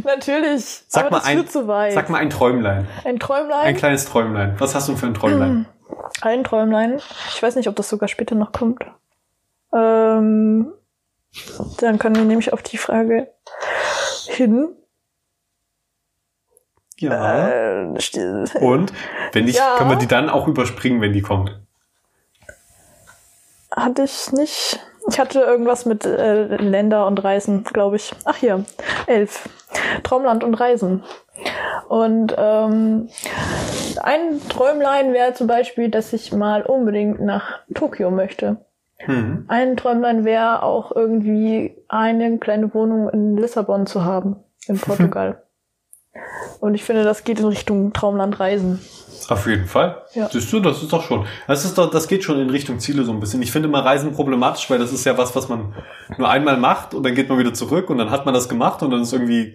Natürlich. 0.03 0.84
Sag 0.88 1.03
aber 1.06 1.12
mal 1.12 1.17
das 1.20 1.27
ein, 1.27 1.38
führt 1.38 1.51
zu 1.51 1.67
weit. 1.67 1.94
sag 1.94 2.10
mal 2.10 2.17
ein 2.17 2.29
Träumlein. 2.32 2.88
ein 3.06 3.20
Träumlein? 3.20 3.62
Ein 3.67 3.75
kleines 3.77 4.06
Träumlein. 4.06 4.56
Was 4.58 4.74
hast 4.75 4.88
du 4.89 4.96
für 4.96 5.06
ein 5.06 5.13
Träumlein? 5.13 5.67
Ein 6.22 6.44
Träumlein. 6.44 7.00
Ich 7.36 7.44
weiß 7.44 7.56
nicht, 7.56 7.67
ob 7.67 7.75
das 7.75 7.89
sogar 7.89 8.10
später 8.10 8.36
noch 8.36 8.51
kommt. 8.51 8.84
Ähm, 9.74 10.74
dann 11.80 11.98
können 12.00 12.16
wir 12.16 12.24
nämlich 12.25 12.51
auf 12.54 12.62
die 12.62 12.78
Frage 12.78 13.32
hin. 14.28 14.75
Ja. 16.98 17.50
Äh, 17.50 17.86
Und 18.60 18.94
wenn 19.34 19.46
nicht, 19.46 19.58
Ja. 19.58 19.75
kann 19.78 19.88
man 19.88 20.00
die 20.00 20.08
dann 20.08 20.30
auch 20.30 20.48
überspringen, 20.48 21.01
wenn 21.01 21.13
die 21.13 21.22
kommt. 21.22 21.58
hatte 23.74 24.04
ich 24.04 24.32
nicht. 24.34 24.80
Ich 25.10 25.18
hatte 25.20 25.40
irgendwas 25.40 25.86
mit 25.86 26.06
äh, 26.06 26.58
Länder 26.58 27.08
und 27.08 27.24
Reisen, 27.24 27.63
glaube 27.63 27.96
ich. 27.96 28.13
Ach 28.25 28.36
hier, 28.36 28.66
elf. 29.08 29.48
Traumland 30.04 30.44
und 30.44 30.54
Reisen. 30.56 31.04
Und 31.88 32.36
ähm, 32.38 33.10
ein 34.04 34.42
Träumlein 34.50 35.13
wäre 35.13 35.34
zum 35.34 35.48
Beispiel, 35.48 35.90
dass 35.90 36.13
ich 36.13 36.32
mal 36.34 36.62
unbedingt 36.63 37.20
nach 37.22 37.60
Tokio 37.74 38.12
möchte. 38.12 38.58
Hm. 39.05 39.46
Ein 39.48 39.77
Träumlein 39.77 40.25
wäre 40.25 40.63
auch 40.63 40.91
irgendwie 40.96 41.75
eine 41.88 42.38
kleine 42.38 42.74
Wohnung 42.74 43.10
in 43.10 43.38
Lissabon 43.38 43.86
zu 43.86 44.05
haben, 44.05 44.38
in 44.67 44.77
Portugal. 44.79 45.43
Und 46.60 46.75
ich 46.75 46.84
finde, 46.84 47.03
das 47.03 47.24
geht 47.24 47.39
in 47.39 47.46
Richtung 47.46 47.93
Traumland 47.93 48.39
Reisen. 48.39 48.79
Auf 49.29 49.48
jeden 49.48 49.65
Fall. 49.65 50.01
Ja. 50.13 50.29
Siehst 50.29 50.51
du, 50.51 50.60
das 50.60 50.81
ist 50.84 50.91
doch 50.91 51.03
schon. 51.03 51.25
Das 51.48 51.63
ist 51.63 51.77
doch, 51.77 51.89
das 51.89 52.08
geht 52.08 52.24
schon 52.24 52.39
in 52.39 52.50
Richtung 52.50 52.79
Ziele 52.79 53.03
so 53.03 53.13
ein 53.13 53.20
bisschen. 53.20 53.41
Ich 53.41 53.51
finde 53.51 53.70
immer 53.70 53.86
Reisen 53.86 54.12
problematisch, 54.12 54.70
weil 54.70 54.79
das 54.79 54.91
ist 54.91 55.05
ja 55.05 55.17
was, 55.17 55.36
was 55.36 55.48
man 55.48 55.74
nur 56.17 56.29
einmal 56.29 56.58
macht 56.58 56.93
und 56.93 57.03
dann 57.03 57.15
geht 57.15 57.29
man 57.29 57.38
wieder 57.38 57.53
zurück 57.53 57.89
und 57.89 57.98
dann 57.98 58.10
hat 58.10 58.25
man 58.25 58.34
das 58.34 58.50
gemacht 58.50 58.84
und 58.84 58.91
dann 58.91 59.01
ist 59.01 59.13
irgendwie, 59.13 59.53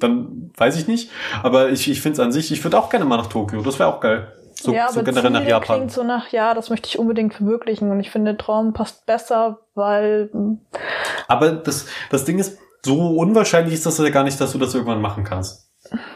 dann 0.00 0.50
weiß 0.56 0.76
ich 0.76 0.88
nicht. 0.88 1.10
Aber 1.42 1.70
ich, 1.70 1.88
ich 1.88 2.00
finde 2.00 2.14
es 2.14 2.20
an 2.20 2.32
sich, 2.32 2.50
ich 2.50 2.64
würde 2.64 2.78
auch 2.78 2.90
gerne 2.90 3.04
mal 3.04 3.18
nach 3.18 3.28
Tokio. 3.28 3.62
Das 3.62 3.78
wäre 3.78 3.88
auch 3.88 4.00
geil. 4.00 4.32
So, 4.62 4.72
ja, 4.72 4.88
so 4.88 5.00
aber 5.00 5.04
generell 5.10 5.30
nach 5.30 5.40
Ziele 5.40 5.50
Japan. 5.50 5.76
klingt 5.76 5.92
so 5.92 6.04
nach, 6.04 6.28
ja, 6.28 6.54
das 6.54 6.70
möchte 6.70 6.88
ich 6.88 6.98
unbedingt 6.98 7.34
verwirklichen. 7.34 7.90
Und 7.90 8.00
ich 8.00 8.10
finde, 8.10 8.36
Traum 8.36 8.72
passt 8.72 9.06
besser, 9.06 9.58
weil, 9.74 10.30
hm, 10.32 10.60
Aber 11.26 11.50
das, 11.52 11.86
das 12.10 12.24
Ding 12.24 12.38
ist, 12.38 12.58
so 12.84 13.16
unwahrscheinlich 13.16 13.74
ist 13.74 13.86
das 13.86 13.98
ja 13.98 14.08
gar 14.10 14.24
nicht, 14.24 14.40
dass 14.40 14.52
du 14.52 14.58
das 14.58 14.74
irgendwann 14.74 15.00
machen 15.00 15.24
kannst. 15.24 15.70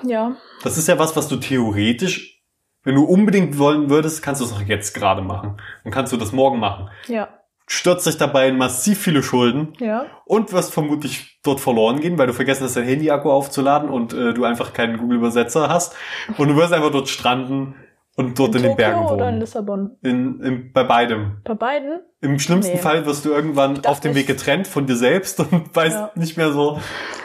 ja, 0.05 0.37
Das 0.63 0.79
ist 0.79 0.89
ja 0.89 0.99
was, 0.99 1.17
was 1.17 1.29
du 1.29 1.37
theoretisch, 1.37 2.43
wenn 2.85 2.95
du 2.95 3.05
unbedingt 3.05 3.59
wollen 3.59 3.91
würdest, 3.91 4.23
kannst 4.23 4.41
du 4.41 4.45
es 4.45 4.53
auch 4.53 4.61
jetzt 4.61 4.95
gerade 4.95 5.23
machen. 5.23 5.57
Dann 5.83 5.93
kannst 5.93 6.13
du 6.13 6.17
das 6.17 6.33
morgen 6.33 6.61
machen. 6.61 6.89
ja, 7.09 7.29
Stürzt 7.69 8.07
dich 8.07 8.17
dabei 8.17 8.47
in 8.47 8.59
massiv 8.59 9.01
viele 9.01 9.25
Schulden 9.25 9.73
ja. 9.81 10.07
und 10.25 10.53
wirst 10.53 10.73
vermutlich 10.73 11.41
dort 11.43 11.59
verloren 11.59 11.99
gehen, 11.99 12.17
weil 12.17 12.29
du 12.29 12.33
vergessen 12.33 12.63
hast, 12.63 12.77
dein 12.77 12.85
Handy-Akku 12.85 13.29
aufzuladen 13.29 13.91
und 13.91 14.13
äh, 14.13 14.33
du 14.33 14.45
einfach 14.45 14.73
keinen 14.73 14.99
Google-Übersetzer 14.99 15.69
hast. 15.69 15.97
Und 16.39 16.47
du 16.47 16.55
wirst 16.55 16.73
einfach 16.73 16.93
dort 16.93 17.09
stranden 17.09 17.75
und 18.17 18.39
dort 18.39 18.55
in, 18.55 18.63
den 18.63 18.71
Tokio 18.73 18.77
Bergen 18.77 19.05
oder 19.07 19.13
in 19.13 19.21
wohnen. 19.35 19.41
Lissabon? 19.41 19.91
In, 20.03 20.41
in, 20.41 20.73
bei 20.73 20.85
beidem. 20.85 21.39
Bei 21.45 21.55
beiden? 21.55 22.01
Im 22.23 22.39
schlimmsten 22.39 22.73
Nee. 22.75 22.79
Fall 22.81 23.05
wirst 23.07 23.25
du 23.25 23.31
irgendwann 23.31 23.85
auf 23.87 24.01
dem 24.01 24.15
Weg 24.15 24.23
ich- 24.23 24.27
getrennt 24.27 24.67
von 24.67 24.87
dir 24.87 24.97
selbst 24.97 25.39
und 25.41 25.71
weißt 25.77 25.95
Ja. 25.97 26.11
nicht 26.15 26.37
mehr 26.37 26.51
so, 26.53 26.81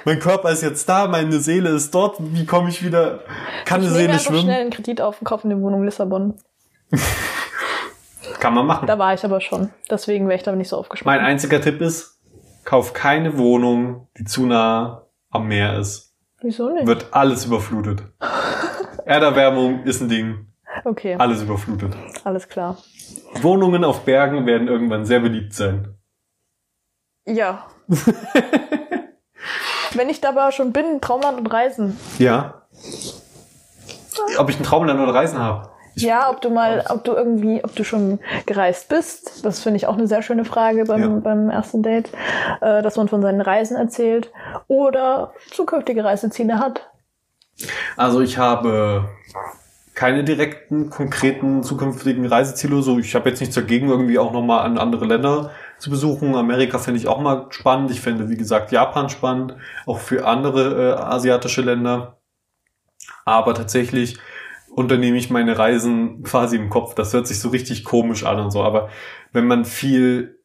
mein 0.06 0.20
Körper 0.20 0.52
ist 0.52 0.62
jetzt 0.64 0.88
da, 0.90 1.08
meine 1.08 1.40
Seele 1.40 1.70
ist 1.70 1.96
dort, 1.96 2.18
wie 2.20 2.46
komme 2.46 2.70
ich 2.70 2.84
wieder, 2.84 3.22
kann 3.66 3.82
Ich 3.82 3.88
eine 3.88 3.96
Seele 3.96 4.20
schwimmen? 4.20 4.42
schnell 4.42 4.62
einen 4.62 4.70
Kredit 4.70 5.02
auf 5.02 5.20
und 5.22 5.26
kaufe 5.26 5.46
eine 5.46 5.60
Wohnung 5.62 5.80
in 5.80 5.86
Lissabon. 5.86 6.36
Kann 8.40 8.54
man 8.54 8.66
machen. 8.66 8.88
Da 8.88 8.98
war 8.98 9.14
ich 9.14 9.24
aber 9.24 9.40
schon. 9.42 9.70
Deswegen 9.90 10.28
wäre 10.28 10.36
ich 10.38 10.44
da 10.44 10.52
nicht 10.56 10.70
so 10.70 10.78
aufgeschmissen. 10.78 11.16
Mein 11.16 11.26
einziger 11.26 11.62
Tipp 11.62 11.80
ist, 11.82 12.20
kauf 12.66 12.94
keine 12.94 13.38
Wohnung, 13.38 14.08
die 14.18 14.24
zu 14.24 14.46
nah 14.46 15.06
am 15.30 15.48
Meer 15.48 15.78
ist. 15.80 16.16
Wieso 16.42 16.70
nicht? 16.70 16.88
Wird 16.88 17.08
alles 17.12 17.46
überflutet. 17.46 18.04
Erderwärmung 19.06 19.84
ist 19.84 20.02
ein 20.02 20.10
Ding, 20.10 20.48
okay, 20.86 21.16
alles 21.18 21.42
überflutet. 21.44 21.96
alles 22.24 22.48
klar. 22.50 22.78
Wohnungen 23.42 23.84
auf 23.84 24.02
Bergen 24.06 24.46
werden 24.46 24.68
irgendwann 24.68 25.06
sehr 25.06 25.20
beliebt 25.20 25.54
sein. 25.54 25.96
Ja. 27.26 27.66
Wenn 29.94 30.10
ich 30.10 30.22
dabei 30.22 30.52
schon 30.52 30.72
bin, 30.72 31.02
Traumland 31.02 31.38
und 31.40 31.48
Reisen. 31.48 31.98
Ja. 32.18 32.62
Ob 34.38 34.50
ich 34.50 34.60
ein 34.60 34.64
Traumland 34.64 35.00
oder 35.00 35.14
Reisen 35.14 35.40
habe. 35.40 35.70
Ich- 35.96 36.04
ja, 36.04 36.30
ob 36.30 36.40
du 36.42 36.50
mal, 36.50 36.86
ob 36.90 37.04
du 37.04 37.12
irgendwie, 37.14 37.62
ob 37.66 37.76
du 37.76 37.84
schon 37.84 38.20
gereist 38.46 38.88
bist, 38.88 39.44
das 39.46 39.62
finde 39.62 39.76
ich 39.78 39.88
auch 39.88 39.98
eine 39.98 40.08
sehr 40.08 40.22
schöne 40.22 40.46
Frage 40.46 40.86
beim, 40.86 41.02
Ja. 41.02 41.08
beim 41.20 41.50
ersten 41.50 41.84
Date, 41.84 42.10
äh, 42.62 42.82
dass 42.82 42.96
man 42.96 43.10
von 43.10 43.22
seinen 43.22 43.42
Reisen 43.42 43.76
erzählt 43.76 44.32
oder 44.68 45.34
zukünftige 45.52 46.06
Reiseziele 46.06 46.60
hat. 46.60 46.90
Also 47.98 48.22
ich 48.22 48.38
habe 48.38 49.10
keine 50.02 50.24
direkten, 50.24 50.90
konkreten 50.90 51.62
zukünftigen 51.62 52.26
Reiseziele. 52.26 52.82
So, 52.82 52.98
ich 52.98 53.14
habe 53.14 53.30
jetzt 53.30 53.40
nichts 53.40 53.54
dagegen, 53.54 53.90
irgendwie 53.90 54.18
auch 54.18 54.34
nochmal 54.34 54.66
an 54.66 54.80
andere 54.80 55.06
Länder 55.06 55.52
zu 55.78 55.92
besuchen. 55.92 56.34
Amerika 56.34 56.80
finde 56.80 57.00
ich 57.00 57.08
auch 57.08 57.22
mal 57.22 57.46
spannend. 57.52 57.92
Ich 57.92 58.02
finde, 58.02 58.28
wie 58.28 58.36
gesagt, 58.36 58.72
Japan 58.72 59.10
spannend, 59.10 59.54
auch 59.86 60.00
für 60.00 60.26
andere 60.26 60.94
äh, 60.94 61.00
asiatische 61.00 61.62
Länder. 61.62 62.20
Aber 63.26 63.54
tatsächlich 63.54 64.18
unternehme 64.72 65.20
ich 65.20 65.30
meine 65.30 65.60
Reisen 65.60 66.24
quasi 66.24 66.56
im 66.56 66.72
Kopf. 66.72 66.96
Das 66.96 67.14
hört 67.14 67.28
sich 67.28 67.40
so 67.40 67.50
richtig 67.50 67.84
komisch 67.84 68.24
an 68.24 68.40
und 68.40 68.50
so. 68.50 68.64
Aber 68.64 68.90
wenn 69.34 69.46
man 69.46 69.66
viel 69.66 70.40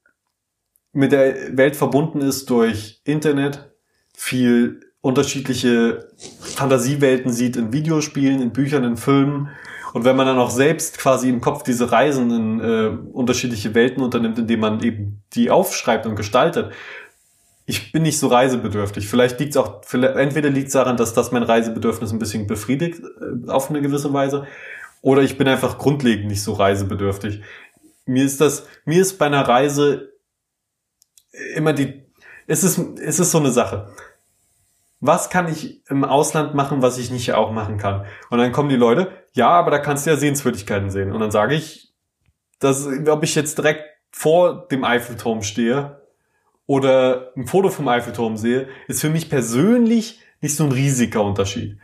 mit 0.93 1.13
der 1.13 1.57
Welt 1.57 1.77
verbunden 1.77 2.21
ist 2.21 2.51
durch 2.51 3.01
Internet, 3.05 3.73
viel 4.13 4.86
unterschiedliche 5.07 6.09
Fantasiewelten 6.41 7.33
sieht 7.33 7.57
in 7.57 7.73
Videospielen, 7.73 8.43
in 8.43 8.53
Büchern, 8.53 8.83
in 8.83 8.97
Filmen. 8.97 9.51
Und 9.93 10.05
wenn 10.05 10.17
man 10.17 10.27
dann 10.27 10.39
auch 10.39 10.51
selbst 10.51 10.99
quasi 10.99 11.29
im 11.29 11.41
Kopf 11.41 11.63
diese 11.63 11.93
Reisen 11.93 12.31
in 12.33 12.61
äh, 12.61 12.89
unterschiedliche 13.13 13.73
Welten 13.73 14.03
unternimmt, 14.03 14.37
indem 14.37 14.59
man 14.59 14.83
eben 14.83 15.23
die 15.35 15.49
aufschreibt 15.49 16.07
und 16.07 16.17
gestaltet, 16.17 16.73
ich 17.67 17.93
bin 17.93 18.03
nicht 18.03 18.19
so 18.19 18.27
reisebedürftig. 18.27 19.07
Vielleicht 19.07 19.39
liegt 19.39 19.53
es 19.53 19.57
auch, 19.57 19.85
vielleicht, 19.85 20.17
entweder 20.17 20.51
liegt 20.51 20.69
es 20.69 20.73
daran, 20.73 20.97
dass 20.97 21.15
das 21.15 21.31
mein 21.31 21.45
Reisebedürfnis 21.45 22.13
ein 22.13 22.19
bisschen 22.19 22.49
befriedigt 22.49 23.01
äh, 23.01 23.49
auf 23.49 23.71
eine 23.71 23.81
gewisse 23.81 24.13
Weise, 24.13 24.45
oder 25.03 25.23
ich 25.23 25.39
bin 25.39 25.47
einfach 25.47 25.79
grundlegend 25.79 26.27
nicht 26.27 26.43
so 26.43 26.55
reisebedürftig. 26.55 27.43
Mir 28.07 28.25
ist 28.25 28.41
das, 28.41 28.67
mir 28.85 29.01
ist 29.03 29.19
bei 29.19 29.27
einer 29.27 29.47
Reise 29.47 30.15
immer 31.55 31.73
die, 31.73 32.03
es 32.49 32.65
ist, 32.65 32.81
es 32.99 33.21
ist 33.21 33.31
so 33.31 33.39
eine 33.39 33.53
Sache 33.53 33.89
was 35.01 35.31
kann 35.31 35.49
ich 35.49 35.83
im 35.89 36.05
Ausland 36.05 36.55
machen, 36.55 36.83
was 36.83 36.99
ich 36.99 37.11
nicht 37.11 37.27
hier 37.27 37.39
auch 37.39 37.53
machen 37.53 37.79
kann? 37.79 38.07
Und 38.31 38.39
dann 38.39 38.53
kommen 38.53 38.69
die 38.69 38.77
Leute, 38.77 39.13
ja, 39.35 39.49
aber 39.49 39.71
da 39.71 39.79
kannst 39.79 40.07
du 40.07 40.11
ja 40.11 40.17
Sehenswürdigkeiten 40.17 40.91
sehen. 40.91 41.13
Und 41.13 41.21
dann 41.21 41.31
sage 41.31 41.55
ich, 41.55 41.93
dass, 42.59 42.87
ob 43.09 43.23
ich 43.23 43.35
jetzt 43.35 43.59
direkt 43.59 43.85
vor 44.11 44.67
dem 44.69 44.85
Eiffelturm 44.85 45.43
stehe 45.43 46.01
oder 46.67 47.33
ein 47.37 47.47
Foto 47.47 47.69
vom 47.69 47.87
Eiffelturm 47.89 48.37
sehe, 48.37 48.69
ist 48.89 49.01
für 49.01 49.11
mich 49.11 49.29
persönlich 49.29 50.21
nicht 50.41 50.57
so 50.57 50.65
ein 50.65 50.73
riesiger 50.73 51.23
Unterschied. 51.23 51.79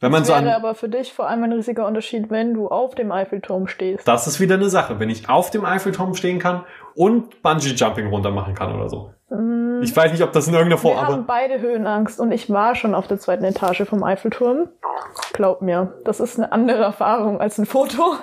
Wenn 0.00 0.12
man 0.12 0.20
Das 0.20 0.28
so 0.28 0.34
wäre 0.34 0.54
an, 0.54 0.62
aber 0.62 0.74
für 0.74 0.88
dich 0.88 1.12
vor 1.12 1.28
allem 1.28 1.44
ein 1.44 1.52
riesiger 1.52 1.86
Unterschied, 1.86 2.30
wenn 2.30 2.54
du 2.54 2.68
auf 2.68 2.94
dem 2.94 3.10
Eiffelturm 3.10 3.66
stehst. 3.66 4.06
das 4.06 4.26
ist 4.26 4.38
wieder 4.38 4.54
eine 4.54 4.68
Sache, 4.68 5.00
wenn 5.00 5.10
ich 5.10 5.28
auf 5.28 5.50
dem 5.50 5.64
Eiffelturm 5.64 6.14
stehen 6.14 6.38
kann 6.38 6.64
und 6.94 7.42
Bungee 7.42 7.70
Jumping 7.74 8.08
runter 8.08 8.30
machen 8.30 8.54
kann 8.54 8.74
oder 8.74 8.88
so. 8.88 9.10
Mm, 9.30 9.82
Ich 9.82 9.96
weiß 9.96 10.12
nicht, 10.12 10.22
ob 10.22 10.32
das 10.32 10.46
in 10.46 10.54
irgendeiner 10.54 10.78
Form, 10.80 10.94
Wir 10.96 11.02
aber 11.02 11.12
haben 11.14 11.26
beide 11.26 11.60
Höhenangst 11.60 12.20
und 12.20 12.30
ich 12.32 12.50
war 12.50 12.74
schon 12.74 12.94
auf 12.94 13.06
der 13.06 13.18
zweiten 13.18 13.44
Etage 13.44 13.82
vom 13.84 14.04
Eiffelturm. 14.04 14.68
Glaub 15.32 15.60
mir, 15.62 15.94
das 16.04 16.20
ist 16.20 16.38
eine 16.38 16.52
andere 16.52 16.82
Erfahrung 16.84 17.40
als 17.40 17.58
ein 17.58 17.66
Foto. 17.66 18.14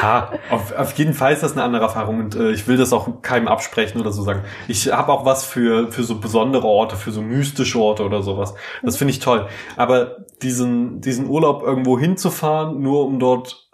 Ja, 0.00 0.30
auf, 0.50 0.76
auf 0.76 0.92
jeden 0.92 1.12
Fall 1.12 1.32
ist 1.32 1.42
das 1.42 1.52
eine 1.52 1.62
andere 1.64 1.82
Erfahrung 1.82 2.20
und 2.20 2.36
äh, 2.36 2.50
ich 2.52 2.68
will 2.68 2.76
das 2.76 2.92
auch 2.92 3.20
keinem 3.22 3.48
absprechen 3.48 4.00
oder 4.00 4.12
so 4.12 4.22
sagen. 4.22 4.44
Ich 4.68 4.92
habe 4.92 5.12
auch 5.12 5.24
was 5.24 5.44
für, 5.44 5.90
für 5.90 6.04
so 6.04 6.20
besondere 6.20 6.66
Orte, 6.66 6.96
für 6.96 7.10
so 7.10 7.20
mystische 7.20 7.78
Orte 7.80 8.04
oder 8.04 8.22
sowas. 8.22 8.54
Das 8.82 8.96
finde 8.96 9.10
ich 9.12 9.18
toll. 9.18 9.48
Aber 9.76 10.18
diesen, 10.42 11.00
diesen 11.00 11.26
Urlaub 11.28 11.62
irgendwo 11.62 11.98
hinzufahren, 11.98 12.80
nur 12.80 13.04
um 13.04 13.18
dort 13.18 13.68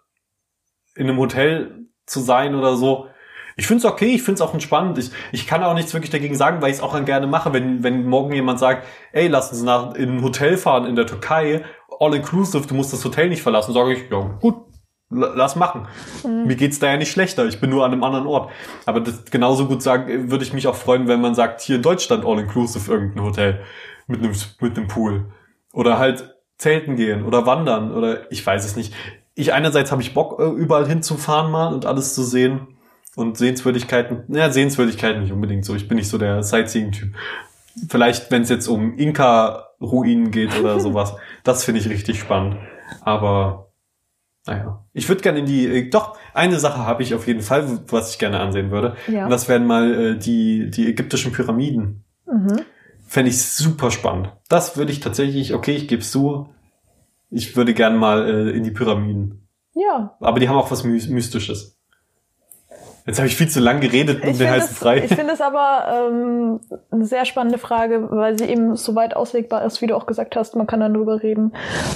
in 0.97 1.09
einem 1.09 1.19
Hotel 1.19 1.87
zu 2.07 2.21
sein 2.21 2.55
oder 2.55 2.77
so, 2.77 3.07
ich 3.57 3.67
finde 3.67 3.87
es 3.87 3.93
okay, 3.93 4.15
ich 4.15 4.23
finde 4.23 4.37
es 4.37 4.41
auch 4.41 4.55
entspannend. 4.55 4.99
Ich, 4.99 5.11
ich 5.33 5.47
kann 5.47 5.63
auch 5.63 5.75
nichts 5.75 5.95
wirklich 5.95 6.11
dagegen 6.11 6.35
sagen, 6.35 6.61
weil 6.61 6.71
ich 6.71 6.77
es 6.77 6.83
auch 6.83 7.05
gerne 7.05 7.27
mache. 7.27 7.53
Wenn, 7.53 7.83
wenn 7.83 8.05
morgen 8.05 8.33
jemand 8.33 8.59
sagt, 8.59 8.87
ey, 9.13 9.29
lass 9.29 9.53
uns 9.53 9.63
nach, 9.63 9.95
in 9.95 10.17
ein 10.17 10.23
Hotel 10.23 10.57
fahren 10.57 10.87
in 10.87 10.97
der 10.97 11.07
Türkei, 11.07 11.65
all 12.01 12.15
inclusive, 12.15 12.67
du 12.67 12.75
musst 12.75 12.93
das 12.93 13.05
Hotel 13.05 13.29
nicht 13.29 13.43
verlassen, 13.43 13.73
sage 13.73 13.93
ich, 13.93 14.11
ja 14.11 14.21
gut, 14.41 14.57
lass 15.11 15.57
machen. 15.57 15.87
Mir 16.25 16.57
geht's 16.57 16.79
da 16.79 16.89
ja 16.89 16.97
nicht 16.97 17.11
schlechter, 17.11 17.47
ich 17.47 17.61
bin 17.61 17.71
nur 17.71 17.85
an 17.85 17.93
einem 17.93 18.05
anderen 18.05 18.27
Ort. 18.27 18.51
Aber 18.87 19.01
das 19.01 19.25
genauso 19.27 19.67
gut 19.67 19.83
sagen, 19.83 20.31
würde 20.31 20.45
ich 20.45 20.53
mich 20.53 20.67
auch 20.67 20.75
freuen, 20.75 21.09
wenn 21.09 21.21
man 21.21 21.35
sagt, 21.35 21.61
hier 21.61 21.77
in 21.77 21.83
Deutschland 21.83 22.25
all 22.25 22.39
inclusive 22.39 22.91
irgendein 22.91 23.25
Hotel 23.25 23.61
mit 24.07 24.21
einem, 24.21 24.33
mit 24.61 24.77
einem 24.77 24.89
Pool. 24.89 25.33
Oder 25.73 25.99
halt 25.99 26.35
zelten 26.57 26.97
gehen 26.97 27.25
oder 27.25 27.47
wandern 27.47 27.93
oder 27.93 28.31
ich 28.31 28.45
weiß 28.47 28.65
es 28.65 28.77
nicht. 28.77 28.95
Ich 29.35 29.53
einerseits 29.53 29.91
habe 29.91 30.03
ich 30.03 30.15
Bock, 30.15 30.39
äh, 30.39 30.45
überall 30.45 30.87
hinzufahren 30.87 31.51
mal 31.51 31.75
und 31.75 31.87
alles 31.87 32.15
zu 32.15 32.23
sehen. 32.23 32.74
Und 33.17 33.39
Sehenswürdigkeiten, 33.39 34.25
naja, 34.29 34.51
Sehenswürdigkeiten 34.51 35.23
nicht 35.23 35.33
unbedingt 35.33 35.65
so. 35.65 35.75
Ich 35.75 35.89
bin 35.89 35.97
nicht 35.97 36.09
so 36.09 36.19
der 36.19 36.43
Sightseeing-Typ. 36.43 37.15
Vielleicht, 37.89 38.31
wenn 38.31 38.43
es 38.43 38.49
jetzt 38.49 38.67
um 38.67 38.97
Inka-Ruinen 38.97 40.31
geht 40.31 40.59
oder 40.59 40.81
sowas, 40.81 41.15
das 41.45 41.65
finde 41.65 41.81
ich 41.81 41.89
richtig 41.89 42.19
spannend. 42.19 42.57
Aber 43.01 43.73
naja, 44.47 44.85
ich 44.93 45.09
würde 45.09 45.23
gerne 45.23 45.39
in 45.39 45.47
die, 45.47 45.67
äh, 45.67 45.91
doch, 45.91 46.19
eine 46.35 46.59
Sache 46.59 46.87
habe 46.87 47.03
ich 47.03 47.15
auf 47.15 47.27
jeden 47.27 47.41
Fall, 47.41 47.81
was 47.89 48.11
ich 48.13 48.19
gerne 48.19 48.41
ansehen 48.41 48.71
würde. 48.71 48.97
Ja. 49.07 49.25
Und 49.25 49.31
das 49.31 49.49
wären 49.49 49.67
mal 49.67 49.95
äh, 49.95 50.19
die, 50.19 50.71
die 50.71 50.89
ägyptischen 50.89 51.33
Pyramiden. 51.33 52.05
Mhm. 52.27 52.61
Fände 53.07 53.31
ich 53.31 53.43
super 53.43 53.91
spannend. 53.91 54.33
Das 54.49 54.77
würde 54.77 54.93
ich 54.93 55.01
tatsächlich, 55.01 55.55
okay, 55.55 55.73
ich 55.73 55.89
gebe 55.89 56.03
es 56.03 56.11
zu, 56.11 56.49
ich 57.31 57.57
würde 57.57 57.75
gern 57.75 57.97
mal 57.97 58.29
äh, 58.29 58.51
in 58.51 58.65
die 58.65 58.71
Pyramiden. 58.71 59.49
Ja, 59.75 60.17
Aber 60.21 60.39
die 60.39 60.49
haben 60.49 60.57
auch 60.57 60.71
was 60.71 60.85
My 60.85 61.01
Mystisches. 61.09 61.74
Jetzt 63.07 63.19
habe 63.19 63.29
ich 63.29 63.37
viel 63.37 63.51
zu 63.51 63.61
lang 63.61 63.81
geredet 63.81 64.23
und 64.23 64.31
ich 64.31 64.39
den 64.39 64.49
heißen 64.49 64.71
es, 64.71 64.79
frei. 64.79 65.05
ich 65.05 65.15
finde 65.15 65.35
es 65.35 65.43
aber 65.43 66.09
ähm, 66.09 66.61
eine 66.91 67.05
sehr 67.05 67.27
spannende 67.27 67.59
Frage, 67.59 68.11
weil 68.11 68.39
sie 68.39 68.47
eben 68.47 68.77
so 68.77 68.95
weit 68.95 69.15
auslegbar 69.15 69.63
ist, 69.67 69.83
wie 69.83 69.87
du 69.87 69.95
auch 69.95 70.07
gesagt 70.07 70.37
hast, 70.37 70.57
man 70.57 70.67
kann 70.67 70.81
dann 70.81 70.95
drüber 70.95 71.23
reden. 71.23 71.53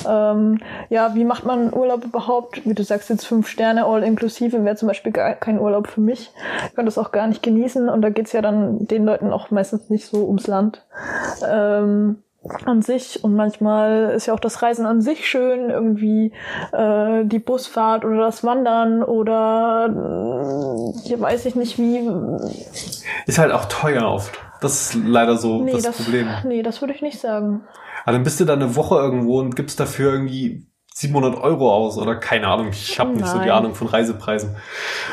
Ähm, 0.07 0.59
ja, 0.91 1.15
wie 1.15 1.25
macht 1.25 1.47
man 1.47 1.73
Urlaub 1.73 2.05
überhaupt? 2.05 2.67
Wie 2.67 2.75
du 2.75 2.83
sagst, 2.83 3.09
jetzt 3.09 3.25
fünf 3.25 3.49
Sterne 3.49 3.87
all 3.87 4.03
inklusive 4.03 4.63
wäre 4.67 4.77
zum 4.77 4.89
Beispiel 4.89 5.13
gar 5.13 5.35
kein 5.35 5.59
Urlaub 5.59 5.87
für 5.87 6.03
mich. 6.03 6.31
Ich 6.67 6.75
könnte 6.75 6.85
das 6.85 6.99
auch 6.99 7.11
gar 7.11 7.27
nicht 7.27 7.43
genießen 7.43 7.89
und 7.89 8.03
da 8.03 8.11
geht's 8.11 8.33
ja 8.33 8.43
dann 8.43 8.87
den 8.87 9.07
Leuten 9.07 9.33
auch 9.33 9.51
meistens 9.51 9.89
nicht 9.89 10.07
so 10.07 10.27
ums 10.27 10.47
Land. 10.47 10.85
Ähm, 11.49 12.23
an 12.65 12.83
sich 12.83 13.25
und 13.25 13.35
manchmal 13.35 14.13
ist 14.15 14.27
ja 14.27 14.35
auch 14.35 14.41
das 14.41 14.63
Reisen 14.63 14.87
an 14.87 15.01
sich 15.01 15.29
schön, 15.29 15.71
irgendwie 15.71 16.33
äh, 16.73 17.25
die 17.25 17.41
Busfahrt 17.41 18.05
oder 18.05 18.19
das 18.19 18.45
Wandern 18.45 19.03
oder 19.03 19.87
äh, 19.89 20.99
hier 21.07 21.21
weiß 21.21 21.47
ich 21.47 21.57
nicht 21.57 21.79
wie. 21.79 22.09
Ist 23.27 23.39
halt 23.39 23.53
auch 23.53 23.67
teuer 23.67 24.05
oft. 24.05 24.39
Das 24.61 24.95
ist 24.95 24.95
leider 25.05 25.37
so 25.37 25.63
Nee, 25.63 25.73
das, 25.73 25.83
das, 25.83 25.97
Problem. 26.05 26.29
nee, 26.45 26.63
das 26.63 26.81
würde 26.81 26.95
ich 26.95 27.03
nicht 27.03 27.19
sagen. 27.21 27.63
Aber 28.05 28.13
dann 28.13 28.23
bist 28.23 28.41
du 28.41 28.45
da 28.45 28.55
eine 28.55 28.75
Woche 28.77 28.97
irgendwo 28.97 29.41
und 29.41 29.55
gibst 29.55 29.79
dafür 29.81 30.13
irgendwie 30.13 30.68
700 30.99 31.41
Euro 31.41 31.73
aus 31.73 31.97
oder 31.97 32.17
keine 32.17 32.49
Ahnung. 32.49 32.71
Ich 32.73 32.99
habe 32.99 33.13
nicht 33.13 33.29
so 33.29 33.39
die. 33.39 33.53
Ahnung 33.53 33.77
von 33.77 33.87
Reisepreisen. 33.87 34.57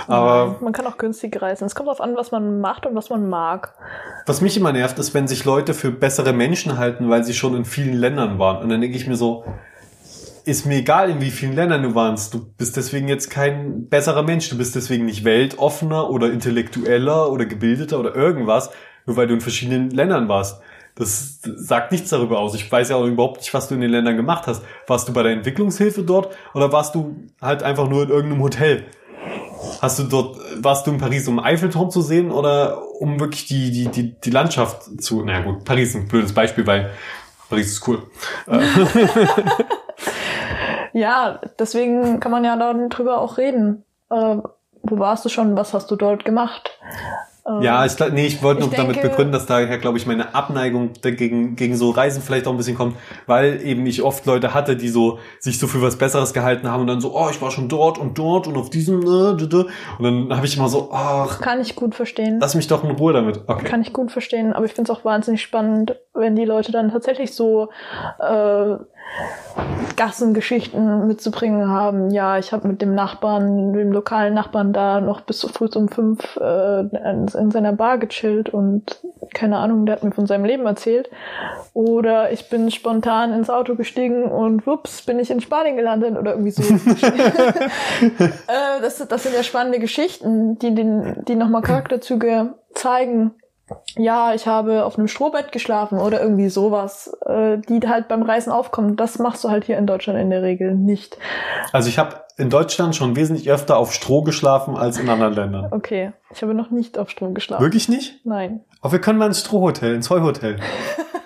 Aber 0.07 0.55
man 0.59 0.73
kann 0.73 0.87
auch 0.87 0.97
günstig 0.97 1.39
reisen. 1.39 1.65
Es 1.65 1.75
kommt 1.75 1.87
darauf 1.87 2.01
an, 2.01 2.15
was 2.15 2.31
man 2.31 2.59
macht 2.59 2.87
und 2.87 2.95
was 2.95 3.11
man 3.11 3.29
mag. 3.29 3.75
was 4.25 4.41
mich 4.41 4.57
immer 4.57 4.71
nervt, 4.71 4.97
ist, 4.97 5.13
wenn 5.13 5.27
sich 5.27 5.45
Leute 5.45 5.75
für 5.75 5.91
bessere 5.91 6.33
Menschen 6.33 6.79
halten, 6.79 7.11
weil 7.11 7.23
sie 7.23 7.35
schon 7.35 7.55
in 7.55 7.65
vielen 7.65 7.93
Ländern 7.93 8.39
waren. 8.39 8.63
Und 8.63 8.69
dann 8.69 8.81
denke 8.81 8.97
ich 8.97 9.05
mir 9.05 9.15
so, 9.15 9.45
ist 10.43 10.65
mir 10.65 10.77
egal, 10.77 11.11
in 11.11 11.21
wie 11.21 11.29
vielen 11.29 11.53
Ländern 11.53 11.83
du 11.83 11.93
warst. 11.93 12.33
Du 12.33 12.43
bist 12.57 12.75
deswegen 12.77 13.07
jetzt 13.07 13.29
kein 13.29 13.87
besserer 13.87 14.23
Mensch. 14.23 14.49
Du 14.49 14.57
bist 14.57 14.75
deswegen 14.75 15.05
nicht 15.05 15.23
weltoffener 15.23 16.09
oder 16.09 16.31
intellektueller 16.31 17.31
oder 17.31 17.45
gebildeter 17.45 17.99
oder 17.99 18.15
irgendwas, 18.15 18.71
nur 19.05 19.17
weil 19.17 19.27
du 19.27 19.35
in 19.35 19.41
verschiedenen 19.41 19.91
Ländern 19.91 20.27
warst. 20.29 20.61
Das 20.95 21.39
sagt 21.43 21.91
nichts 21.91 22.09
darüber 22.09 22.39
aus. 22.39 22.55
Ich 22.55 22.71
weiß 22.71 22.89
ja 22.89 22.95
auch 22.95 23.05
überhaupt 23.05 23.37
nicht, 23.37 23.53
was 23.53 23.67
du 23.67 23.75
in 23.75 23.81
den 23.81 23.91
Ländern 23.91 24.15
gemacht 24.15 24.47
hast. 24.47 24.63
Warst 24.87 25.07
du 25.07 25.13
bei 25.13 25.23
der 25.23 25.33
Entwicklungshilfe 25.33 26.03
dort 26.03 26.33
oder 26.53 26.71
warst 26.71 26.95
du 26.95 27.15
halt 27.41 27.63
einfach 27.63 27.89
nur 27.89 28.03
in 28.03 28.09
irgendeinem 28.09 28.41
Hotel? 28.41 28.85
Hast 29.81 29.99
du 29.99 30.03
dort, 30.03 30.37
warst 30.63 30.87
du 30.87 30.91
in 30.91 30.97
Paris, 30.97 31.27
um 31.27 31.39
Eiffelturm 31.39 31.89
zu 31.89 32.01
sehen 32.01 32.31
oder 32.31 32.81
um 32.99 33.19
wirklich 33.19 33.45
die, 33.45 33.71
die, 33.71 33.87
die, 33.89 34.19
die 34.19 34.29
Landschaft 34.29 35.01
zu, 35.01 35.23
na 35.25 35.41
gut, 35.41 35.65
Paris 35.65 35.89
ist 35.89 35.95
ein 35.95 36.07
blödes 36.07 36.33
Beispiel, 36.33 36.65
weil 36.65 36.91
Paris 37.49 37.73
ist 37.73 37.87
cool. 37.87 38.03
Ja, 40.95 41.41
deswegen 41.59 42.21
kann 42.21 42.31
man 42.31 42.45
ja 42.45 42.55
dann 42.55 42.87
drüber 42.87 43.19
auch 43.19 43.37
reden. 43.37 43.83
Äh, 44.09 44.37
wo 44.81 44.97
warst 44.97 45.25
du 45.25 45.29
schon? 45.29 45.57
Was 45.57 45.73
hast 45.73 45.91
du 45.91 45.97
dort 45.97 46.23
gemacht? 46.23 46.79
Ja, 47.61 47.85
ich, 47.85 47.95
glaub- 47.95 48.11
nee, 48.11 48.25
ich 48.25 48.41
wollte 48.41 48.61
nur 48.61 48.71
Ich 48.71 48.75
damit 48.75 48.95
denke- 48.95 49.09
begründen, 49.09 49.31
dass 49.31 49.45
daher, 49.45 49.77
glaube 49.77 49.99
ich, 49.99 50.07
meine 50.07 50.33
Abneigung 50.33 50.93
dagegen, 51.03 51.55
gegen 51.55 51.75
so 51.77 51.91
Reisen 51.91 52.23
vielleicht 52.23 52.47
auch 52.47 52.51
ein 52.51 52.57
bisschen 52.57 52.75
kommt, 52.75 52.95
weil 53.27 53.61
eben 53.63 53.85
ich 53.85 54.01
oft 54.01 54.25
Leute 54.25 54.55
hatte, 54.55 54.75
die 54.75 54.89
so 54.89 55.19
sich 55.39 55.59
so 55.59 55.67
für 55.67 55.79
was 55.81 55.95
Besseres 55.95 56.33
gehalten 56.33 56.67
haben 56.71 56.81
und 56.81 56.87
dann 56.87 57.01
so, 57.01 57.15
oh, 57.15 57.27
ich 57.29 57.39
war 57.43 57.51
schon 57.51 57.69
dort 57.69 57.99
und 57.99 58.17
dort 58.17 58.47
und 58.47 58.57
auf 58.57 58.71
diesem, 58.71 59.01
d- 59.01 59.07
und 59.99 60.03
dann 60.03 60.35
habe 60.35 60.47
ich 60.47 60.57
immer 60.57 60.69
so, 60.69 60.89
ach, 60.91 61.39
Kann 61.39 61.61
ich 61.61 61.75
gut 61.75 61.93
verstehen. 61.93 62.39
lass 62.41 62.55
mich 62.55 62.67
doch 62.67 62.83
in 62.83 62.89
Ruhe 62.89 63.13
damit. 63.13 63.41
Okay. 63.45 63.65
Kann 63.65 63.81
ich 63.83 63.93
gut 63.93 64.11
verstehen, 64.11 64.51
aber 64.51 64.65
ich 64.65 64.73
finde 64.73 64.91
es 64.91 64.97
auch 64.97 65.05
wahnsinnig 65.05 65.43
spannend, 65.43 65.95
wenn 66.15 66.35
die 66.35 66.45
Leute 66.45 66.71
dann 66.71 66.89
tatsächlich 66.91 67.35
so 67.35 67.69
äh, 68.19 68.75
Gassengeschichten 69.95 71.07
mitzubringen 71.07 71.69
haben. 71.69 72.11
Ja, 72.11 72.37
ich 72.37 72.51
habe 72.51 72.67
mit 72.67 72.81
dem 72.81 72.93
Nachbarn, 72.93 73.73
dem 73.73 73.91
lokalen 73.91 74.33
Nachbarn 74.33 74.73
da 74.73 74.99
noch 74.99 75.21
bis 75.21 75.41
früh 75.41 75.69
um 75.75 75.87
fünf 75.87 76.37
äh, 76.37 76.81
in, 76.81 77.27
in 77.27 77.51
seiner 77.51 77.73
Bar 77.73 77.97
gechillt 77.97 78.49
und 78.49 78.99
keine 79.33 79.57
Ahnung, 79.57 79.85
der 79.85 79.95
hat 79.95 80.03
mir 80.03 80.11
von 80.11 80.27
seinem 80.27 80.45
Leben 80.45 80.65
erzählt. 80.65 81.09
Oder 81.73 82.31
ich 82.31 82.49
bin 82.49 82.69
spontan 82.71 83.33
ins 83.33 83.49
Auto 83.49 83.75
gestiegen 83.75 84.23
und 84.23 84.67
wups, 84.67 85.01
bin 85.01 85.19
ich 85.19 85.31
in 85.31 85.41
Spanien 85.41 85.77
gelandet 85.77 86.17
oder 86.17 86.31
irgendwie 86.31 86.51
so. 86.51 86.63
äh, 86.63 86.77
das, 88.81 89.05
das 89.07 89.23
sind 89.23 89.35
ja 89.35 89.43
spannende 89.43 89.79
Geschichten, 89.79 90.59
die, 90.59 90.75
den, 90.75 91.23
die 91.27 91.35
nochmal 91.35 91.61
Charakterzüge 91.61 92.55
zeigen. 92.73 93.31
Ja, 93.97 94.33
ich 94.33 94.45
habe 94.47 94.85
auf 94.85 94.97
einem 94.97 95.07
Strohbett 95.07 95.51
geschlafen 95.51 95.97
oder 95.99 96.21
irgendwie 96.21 96.49
sowas, 96.49 97.15
äh, 97.25 97.57
die 97.57 97.79
halt 97.87 98.07
beim 98.07 98.21
Reisen 98.21 98.51
aufkommen. 98.51 98.95
Das 98.95 99.17
machst 99.19 99.43
du 99.43 99.49
halt 99.49 99.63
hier 99.65 99.77
in 99.77 99.87
Deutschland 99.87 100.19
in 100.19 100.29
der 100.29 100.43
Regel 100.43 100.75
nicht. 100.75 101.17
Also 101.71 101.89
ich 101.89 101.97
habe 101.97 102.17
in 102.37 102.49
Deutschland 102.49 102.95
schon 102.95 103.15
wesentlich 103.15 103.49
öfter 103.49 103.77
auf 103.77 103.93
Stroh 103.93 104.21
geschlafen 104.21 104.75
als 104.77 104.99
in 104.99 105.09
anderen 105.09 105.33
Ländern. 105.33 105.67
Okay, 105.71 106.11
ich 106.31 106.41
habe 106.41 106.53
noch 106.53 106.69
nicht 106.69 106.97
auf 106.99 107.09
Strom 107.09 107.33
geschlafen. 107.33 107.63
Wirklich 107.63 107.89
nicht? 107.89 108.25
Nein. 108.25 108.61
Aber 108.81 108.91
wir 108.93 109.01
können 109.01 109.17
mal 109.17 109.27
ins 109.27 109.39
Strohhotel, 109.39 109.95
ins 109.95 110.09
Heuhotel. 110.09 110.57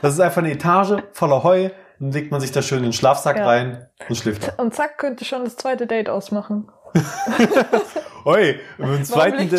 Das 0.01 0.13
ist 0.13 0.19
einfach 0.21 0.41
eine 0.41 0.51
Etage 0.51 1.01
voller 1.11 1.43
Heu, 1.43 1.69
dann 1.99 2.11
legt 2.11 2.31
man 2.31 2.39
sich 2.39 2.53
da 2.53 2.61
schön 2.61 2.77
in 2.79 2.83
den 2.85 2.93
Schlafsack 2.93 3.37
Ja. 3.37 3.45
rein 3.45 3.87
und 4.07 4.15
schläft. 4.15 4.57
Und 4.57 4.73
zack, 4.73 4.97
könnte 4.97 5.25
schon 5.25 5.43
das 5.43 5.57
zweite 5.57 5.87
Date 5.87 6.09
ausmachen. 6.09 6.69
Oi, 8.25 8.59
beim 8.77 9.03
zweiten, 9.05 9.49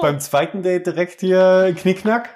beim 0.00 0.20
zweiten 0.20 0.62
Date 0.62 0.86
direkt 0.86 1.20
hier 1.20 1.74
Knickknack. 1.76 2.28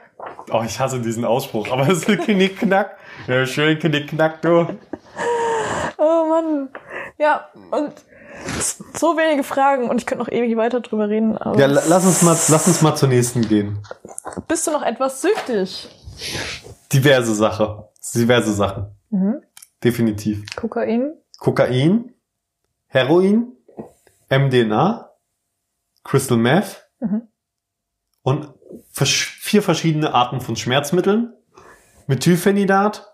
Oh, 0.51 0.63
ich 0.65 0.81
hasse 0.81 1.01
diesen 1.01 1.25
Ausspruch, 1.25 1.69
aber 1.71 1.89
es 1.89 2.07
ist 2.07 2.25
Knickknack. 2.25 2.97
Ja, 3.29 3.47
schön 3.47 3.79
Knickknack, 3.79 4.43
du. 4.43 4.67
Oh 5.97 6.25
Mann. 6.29 6.69
Ja, 7.19 7.49
und 7.71 7.93
so 8.95 9.17
wenige 9.17 9.43
Fragen 9.43 9.89
und 9.89 9.99
ich 10.01 10.07
könnte 10.07 10.23
noch 10.23 10.31
ewig 10.31 10.55
weiter 10.59 10.81
drüber 10.81 11.09
reden. 11.09 11.33
Ja, 11.57 11.65
la- 11.67 11.83
lass 11.89 12.05
uns 12.05 12.21
mal, 12.23 12.37
lass 12.49 12.67
uns 12.69 12.83
mal 12.83 12.95
zur 12.95 13.09
nächsten 13.09 13.41
gehen. 13.49 13.79
Bist 14.49 14.67
du 14.67 14.71
noch 14.71 14.83
etwas 14.83 15.23
süchtig? 15.23 15.89
Diverse 16.93 17.35
Sache. 17.35 17.89
Diverse 18.15 18.53
Sachen. 18.53 18.95
Mhm. 19.11 19.41
Definitiv. 19.83 20.45
Kokain? 20.55 21.15
Kokain, 21.39 22.13
Heroin, 22.89 23.56
MDNA, 24.29 25.11
Crystal 26.05 26.39
Meth 26.39 26.89
Mhm. 27.01 27.29
und 28.23 28.53
vier 28.93 29.63
verschiedene 29.63 30.15
Arten 30.15 30.41
von 30.41 30.57
Schmerzmitteln. 30.57 31.33
Methylphenidat, 32.07 33.13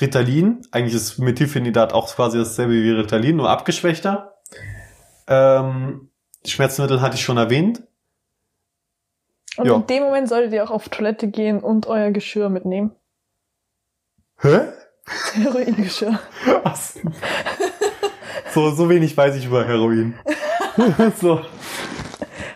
Ritalin. 0.00 0.62
Eigentlich 0.72 0.94
ist 0.94 1.18
Methylphenidat 1.18 1.92
auch 1.92 2.12
quasi 2.14 2.38
dasselbe 2.38 2.72
wie 2.74 2.90
Ritalin, 2.90 3.36
nur 3.36 3.48
abgeschwächter. 3.50 4.34
Ähm, 5.26 6.10
Schmerzmittel 6.44 7.00
hatte 7.00 7.16
ich 7.16 7.22
schon 7.22 7.36
erwähnt. 7.38 7.82
Und 9.56 9.66
Ja. 9.66 9.76
in 9.76 9.86
dem 9.86 10.02
Moment 10.02 10.28
solltet 10.28 10.52
ihr 10.52 10.64
auch 10.64 10.70
auf 10.70 10.88
Toilette 10.88 11.28
gehen 11.28 11.60
und 11.60 11.86
euer 11.86 12.10
Geschirr 12.10 12.48
mitnehmen. 12.48 12.90
Hä? 14.40 14.68
Heroingeschirr. 15.34 16.18
Was? 16.64 16.98
So, 18.52 18.70
so 18.72 18.88
wenig 18.88 19.16
weiß 19.16 19.36
ich 19.36 19.46
über 19.46 19.64
Heroin. 19.64 20.18
so, 21.20 21.40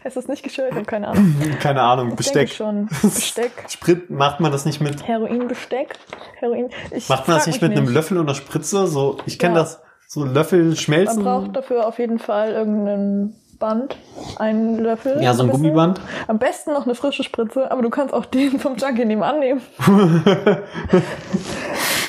Ist 0.04 0.16
das 0.16 0.28
nicht 0.28 0.42
habe 0.76 0.84
keine 0.86 1.08
Ahnung. 1.08 1.34
keine 1.60 1.82
Ahnung, 1.82 2.10
Ich 2.10 2.16
Besteck. 2.16 2.50
schon. 2.50 2.88
Besteck. 3.02 3.52
Sprit, 3.68 4.10
macht 4.10 4.40
man 4.40 4.50
das 4.52 4.64
nicht 4.64 4.80
mit 4.80 5.06
Heroinbesteck. 5.06 5.94
Heroin. 6.38 6.70
Ich 6.90 7.08
Macht 7.08 7.28
man 7.28 7.36
das 7.36 7.46
nicht 7.46 7.62
mit 7.62 7.72
einem 7.72 7.88
Löffel 7.88 8.18
einer 8.18 8.34
Spritze? 8.34 8.86
So, 8.86 9.18
ich 9.26 9.38
kenne 9.38 9.54
Ja. 9.56 9.60
das. 9.60 9.80
So 10.06 10.24
Löffel 10.24 10.74
schmelzen. 10.76 11.22
Man 11.22 11.42
braucht 11.44 11.56
dafür 11.56 11.86
auf 11.86 11.98
jeden 11.98 12.18
Fall 12.18 12.52
irgendein 12.52 13.34
Band, 13.58 13.96
einen 14.38 14.78
Löffel. 14.78 15.20
ja, 15.22 15.34
so 15.34 15.42
ein 15.42 15.48
bisschen. 15.48 15.62
Gummiband. 15.64 16.00
Am 16.28 16.38
besten 16.38 16.72
noch 16.72 16.84
eine 16.86 16.94
frische 16.94 17.24
Spritze, 17.24 17.70
aber 17.70 17.82
du 17.82 17.90
kannst 17.90 18.14
auch 18.14 18.24
den 18.34 18.58
vom 18.58 18.76
Junkie 18.76 19.04
nebenan 19.04 19.40
nehmen. 19.40 19.60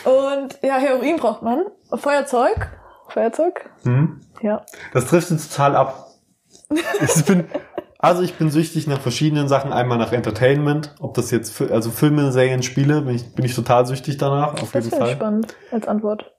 Und 0.05 0.59
ja, 0.61 0.75
Heroin 0.77 1.17
braucht 1.17 1.41
man. 1.41 1.63
Feuerzeug. 1.93 2.69
Feuerzeug. 3.11 3.69
Hm? 3.83 4.21
Ja. 4.41 4.65
Das 4.93 5.07
trifft 5.07 5.31
jetzt 5.31 5.51
total 5.51 5.75
ab. 5.75 6.07
Ich 7.01 7.25
bin, 7.25 7.45
also 7.97 8.21
ich 8.21 8.35
bin 8.35 8.49
süchtig 8.51 8.87
nach 8.87 9.01
verschiedenen 9.01 9.47
Sachen. 9.47 9.73
Einmal 9.73 9.97
nach 9.97 10.11
Entertainment, 10.13 10.95
ob 10.99 11.13
das 11.15 11.31
jetzt, 11.31 11.59
also 11.61 11.89
Filme, 11.91 12.31
Serien, 12.31 12.63
Spiele, 12.63 13.01
bin 13.01 13.15
ich, 13.15 13.33
bin 13.35 13.45
ich 13.45 13.55
total 13.55 13.85
süchtig 13.85 14.17
danach, 14.17 14.53
auf 14.61 14.71
Das 14.71 14.85
jeden 14.85 14.97
Fall. 14.97 15.11
spannend 15.15 15.55
als 15.71 15.87
Antwort. 15.87 16.31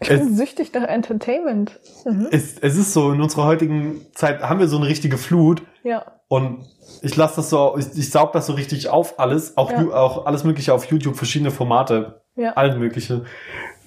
Ich 0.00 0.10
Es- 0.10 0.20
bin 0.20 0.36
süchtig 0.36 0.72
nach 0.74 0.82
Entertainment. 0.82 1.78
Mhm. 2.04 2.28
Es, 2.30 2.58
es 2.58 2.76
ist 2.76 2.92
so, 2.92 3.12
in 3.12 3.20
unserer 3.22 3.44
heutigen 3.44 4.00
Zeit 4.14 4.42
haben 4.42 4.58
wir 4.60 4.68
so 4.68 4.76
eine 4.78 4.86
richtige 4.88 5.18
Flut 5.18 5.62
Ja. 5.84 6.04
und 6.28 6.64
ich 7.02 7.14
lasse 7.16 7.36
das 7.36 7.50
so, 7.50 7.76
ich, 7.78 7.86
ich 7.96 8.10
saug 8.10 8.32
das 8.32 8.46
so 8.46 8.54
richtig 8.54 8.88
auf 8.88 9.18
alles, 9.20 9.56
auch, 9.56 9.70
Ja. 9.70 9.86
Auch 9.92 10.26
alles 10.26 10.42
mögliche 10.44 10.74
auf 10.74 10.86
YouTube, 10.86 11.16
verschiedene 11.16 11.50
Formate, 11.50 12.22
Ja. 12.34 12.52
allen 12.54 12.78
mögliche. 12.80 13.24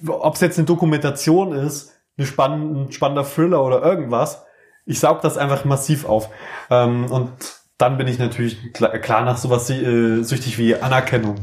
Ob 0.06 0.34
es 0.34 0.40
jetzt 0.40 0.58
eine 0.58 0.66
Dokumentation 0.66 1.52
ist, 1.52 1.92
eine 2.16 2.26
spann 2.26 2.86
ein 2.86 2.92
spannender 2.92 3.24
Thriller 3.24 3.64
oder 3.64 3.82
irgendwas, 3.82 4.44
ich 4.86 5.00
saug 5.00 5.20
das 5.22 5.36
einfach 5.36 5.64
massiv 5.64 6.04
auf. 6.06 6.28
Ähm, 6.70 7.10
und 7.10 7.30
dann 7.78 7.96
bin 7.96 8.08
ich 8.08 8.18
natürlich 8.18 8.72
klar, 8.72 9.24
nach 9.24 9.36
sowas 9.36 9.70
äh, 9.70 10.22
süchtig 10.22 10.58
wie 10.58 10.74
Anerkennung, 10.74 11.36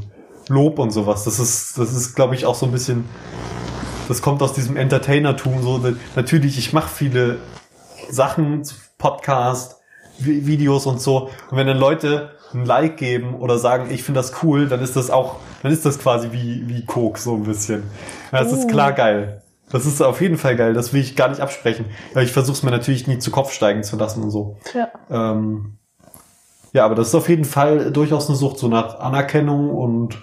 Lob 0.50 0.80
und 0.80 0.92
sowas. 0.92 1.24
Das 1.24 1.40
ist, 1.40 1.78
das 1.78 1.94
ist, 1.94 2.16
glaube 2.16 2.36
ich, 2.36 2.46
auch 2.46 2.56
so 2.56 2.66
ein 2.66 2.72
bisschen, 2.72 3.06
das 4.08 4.22
kommt 4.22 4.42
aus 4.42 4.54
diesem 4.54 4.78
Entertainertum. 4.78 5.62
So, 5.64 5.82
natürlich, 6.16 6.58
ich 6.58 6.74
mache 6.74 6.90
viele 6.90 7.38
Sachen, 8.10 8.64
Podcast, 8.98 9.82
Vi- 10.20 10.46
Videos 10.46 10.86
und 10.86 11.02
so. 11.02 11.30
Und 11.50 11.58
wenn 11.58 11.68
dann 11.68 11.78
Leute 11.78 12.32
ein 12.56 12.66
Like 12.66 12.98
geben 12.98 13.36
oder 13.36 13.58
sagen, 13.58 13.88
ich 13.92 14.04
finde 14.04 14.20
das 14.20 14.44
cool, 14.44 14.68
dann 14.68 14.82
ist 14.82 14.96
das 14.96 15.10
auch, 15.12 15.38
dann 15.64 15.72
ist 15.72 15.86
das 15.86 16.00
quasi 16.00 16.32
wie, 16.32 16.68
wie 16.68 16.86
Coke, 16.86 17.20
so 17.20 17.36
ein 17.36 17.44
bisschen. 17.44 17.84
Das 18.32 18.52
ist 18.52 18.66
Uh. 18.66 18.68
klar 18.68 18.94
geil. 18.94 19.42
Das 19.72 19.86
ist 19.86 20.02
auf 20.02 20.22
jeden 20.22 20.38
Fall 20.38 20.56
geil, 20.56 20.74
das 20.74 20.94
will 20.94 21.02
ich 21.02 21.16
gar 21.16 21.28
nicht 21.30 21.42
absprechen. 21.42 21.86
Aber 22.12 22.22
ich 22.22 22.32
versuche 22.32 22.56
es 22.56 22.64
mir 22.64 22.72
natürlich 22.72 23.08
nie 23.08 23.18
zu 23.20 23.32
Kopf 23.32 23.52
steigen 23.52 23.84
zu 23.84 23.98
lassen 23.98 24.22
und 24.24 24.30
so. 24.32 24.58
Ja. 24.74 24.90
Ähm, 25.10 25.78
ja, 26.72 26.86
aber 26.86 26.94
das 26.96 27.08
ist 27.10 27.16
auf 27.16 27.30
jeden 27.30 27.46
Fall 27.46 27.92
durchaus 27.92 28.28
eine 28.28 28.36
Sucht, 28.38 28.58
so 28.60 28.68
nach 28.68 29.00
Anerkennung 29.00 29.72
und 29.72 30.16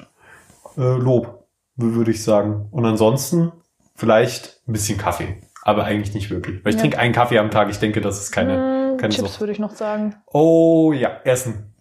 äh, 0.78 0.82
Lob, 0.96 1.46
würde 1.76 2.10
ich 2.12 2.22
sagen. 2.22 2.68
Und 2.70 2.84
ansonsten 2.86 3.52
vielleicht 3.96 4.60
ein 4.68 4.72
bisschen 4.72 4.96
Kaffee. 4.98 5.40
Aber 5.64 5.84
eigentlich 5.84 6.14
nicht 6.14 6.30
wirklich. 6.30 6.64
Weil 6.64 6.70
ich 6.70 6.76
Ja. 6.76 6.80
trinke 6.82 6.98
einen 6.98 7.12
Kaffee 7.14 7.38
am 7.38 7.50
Tag. 7.50 7.68
Ich 7.70 7.78
denke, 7.78 8.00
das 8.00 8.20
ist 8.20 8.32
keine, 8.32 8.92
Mm, 8.94 8.96
keine 8.98 9.12
Chips 9.14 9.28
Sucht. 9.32 9.40
würde 9.40 9.52
ich 9.52 9.58
noch 9.58 9.74
sagen. 9.74 10.14
Oh 10.32 10.92
ja, 10.92 11.10
Essen. 11.24 11.71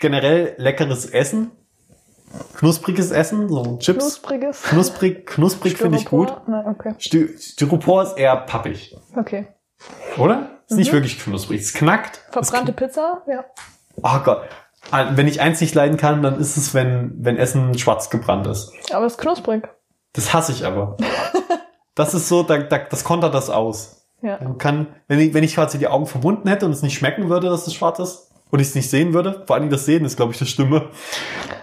Generell 0.00 0.54
leckeres 0.58 1.06
Essen. 1.06 1.50
knuspriges 2.54 3.10
Essen, 3.10 3.48
so 3.48 3.76
Chips. 3.78 3.98
Knuspriges. 4.04 4.62
Knusprig, 4.62 5.26
knusprig 5.26 5.76
finde 5.76 5.98
ich 5.98 6.06
gut. 6.06 6.32
Nein, 6.46 6.64
okay. 6.66 6.94
Styr 6.98 7.28
Styropor 7.38 8.04
ist 8.04 8.16
eher 8.16 8.36
pappig, 8.36 8.96
Okay. 9.16 9.48
oder? 10.16 10.48
Ist 10.68 10.76
nicht 10.76 10.88
Mhm. 10.90 10.96
wirklich 10.96 11.18
knusprig. 11.18 11.60
Es 11.60 11.74
knackt. 11.74 12.20
Es 12.28 12.32
Verbrannte 12.48 12.72
Pizza? 12.72 13.22
Ja. 13.28 13.44
Oh 14.02 14.18
Gott. 14.24 14.42
Wenn 15.12 15.28
ich 15.28 15.40
eins 15.40 15.60
nicht 15.60 15.74
leiden 15.74 15.96
kann, 15.98 16.22
dann 16.22 16.40
ist 16.40 16.56
es, 16.56 16.72
wenn, 16.74 17.12
wenn 17.18 17.36
Essen 17.36 17.76
schwarz 17.78 18.08
gebrannt 18.10 18.46
ist. 18.46 18.72
Aber 18.92 19.04
es 19.06 19.12
ist 19.14 19.18
knusprig. 19.18 19.68
Das 20.14 20.32
hasse 20.32 20.52
ich 20.52 20.64
aber. 20.64 20.96
Das 21.94 22.14
ist 22.14 22.26
so, 22.30 22.42
da, 22.42 22.56
da, 22.56 22.78
das 22.78 23.04
kontert 23.04 23.34
das 23.34 23.50
aus. 23.50 24.06
Ja. 24.22 24.38
Man 24.42 24.56
kann, 24.56 24.86
wenn 25.08 25.20
ich, 25.20 25.34
wenn 25.34 25.44
ich 25.44 25.54
quasi 25.56 25.76
die 25.78 25.88
Augen 25.88 26.06
verbunden 26.06 26.48
hätte 26.48 26.64
und 26.64 26.72
es 26.72 26.80
nicht 26.80 26.94
schmecken 26.96 27.28
würde, 27.28 27.50
dass 27.50 27.66
es 27.66 27.74
schwarz 27.74 27.98
ist, 27.98 28.31
und 28.52 28.60
ich 28.60 28.68
es 28.68 28.74
nicht 28.74 28.90
sehen 28.90 29.14
würde, 29.14 29.42
vor 29.46 29.56
allem 29.56 29.70
das 29.70 29.86
Sehen 29.86 30.04
ist, 30.04 30.16
glaube 30.16 30.32
ich, 30.32 30.38
das 30.38 30.48
Stimme, 30.48 30.90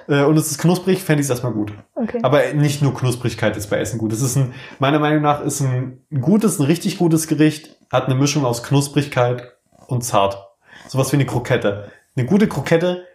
äh, 0.08 0.23
und 0.23 0.36
es 0.38 0.49
ist 0.49 0.58
knusprig, 0.58 1.04
fände 1.04 1.21
ich 1.21 1.28
es 1.28 1.30
erstmal 1.30 1.54
gut. 1.54 1.71
Okay. 1.93 2.19
Aber 2.23 2.52
nicht 2.54 2.82
nur 2.82 2.95
Knusprigkeit 2.95 3.56
ist 3.56 3.69
bei 3.69 3.78
Essen 3.78 3.99
gut. 3.99 4.12
Es 4.12 4.21
ist 4.21 4.36
ein, 4.36 4.54
meiner 4.80 4.97
Meinung 4.97 5.21
nach 5.21 5.41
ist 5.41 5.62
ein 5.62 6.02
gutes, 6.19 6.60
ein 6.60 6.65
richtig 6.65 6.97
gutes 6.97 7.28
Gericht, 7.28 7.78
hat 7.91 8.08
eine 8.08 8.15
Mischung 8.15 8.43
aus 8.43 8.63
Knusprigkeit 8.63 9.54
und 9.86 10.04
zart. 10.04 10.47
Sowas 10.88 11.12
wie 11.12 11.17
eine 11.17 11.28
Krokette. 11.28 11.91
Eine 12.17 12.25
gute 12.25 12.47
Krokette 12.47 13.06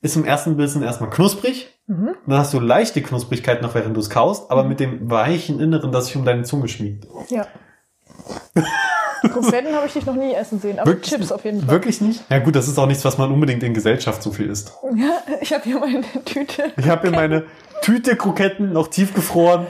ist 0.00 0.16
im 0.16 0.24
ersten 0.24 0.56
Bissen 0.56 0.82
erstmal 0.82 1.10
knusprig. 1.10 1.78
Mhm. 1.86 2.14
Dann 2.26 2.38
hast 2.38 2.54
du 2.54 2.60
leichte 2.60 3.02
Knusprigkeit 3.02 3.60
noch, 3.60 3.74
während 3.74 3.94
du 3.94 4.00
es 4.00 4.08
kaust, 4.08 4.50
aber 4.50 4.64
mit 4.64 4.80
dem 4.80 5.10
weichen 5.10 5.60
Inneren, 5.60 5.92
das 5.92 6.06
sich 6.06 6.16
um 6.16 6.24
deine 6.24 6.44
Zunge 6.44 6.68
schmiegt. 6.68 7.06
Ja. 7.28 7.46
Kroketten 9.22 9.74
habe 9.74 9.86
ich 9.86 9.92
dich 9.92 10.06
noch 10.06 10.14
nie 10.14 10.32
essen 10.34 10.60
sehen, 10.60 10.78
aber 10.78 10.90
Wirklich? 10.90 11.12
Chips 11.12 11.32
auf 11.32 11.44
jeden 11.44 11.60
Fall. 11.60 11.70
Wirklich 11.70 12.00
nicht? 12.00 12.22
Ja 12.30 12.38
gut, 12.38 12.54
das 12.56 12.68
ist 12.68 12.78
auch 12.78 12.86
nichts, 12.86 13.04
was 13.04 13.18
man 13.18 13.30
unbedingt 13.32 13.62
in 13.62 13.74
Gesellschaft 13.74 14.22
so 14.22 14.30
viel 14.30 14.48
isst. 14.50 14.72
Ja, 14.94 15.18
ich 15.40 15.52
habe 15.52 15.64
hier 15.64 15.78
meine 15.78 16.02
Tüte. 16.24 16.72
Ich 16.76 16.88
habe 16.88 17.08
hier 17.08 17.16
meine 17.16 17.44
Tüte 17.82 18.16
Kroketten 18.16 18.72
noch 18.72 18.88
tiefgefroren. 18.88 19.66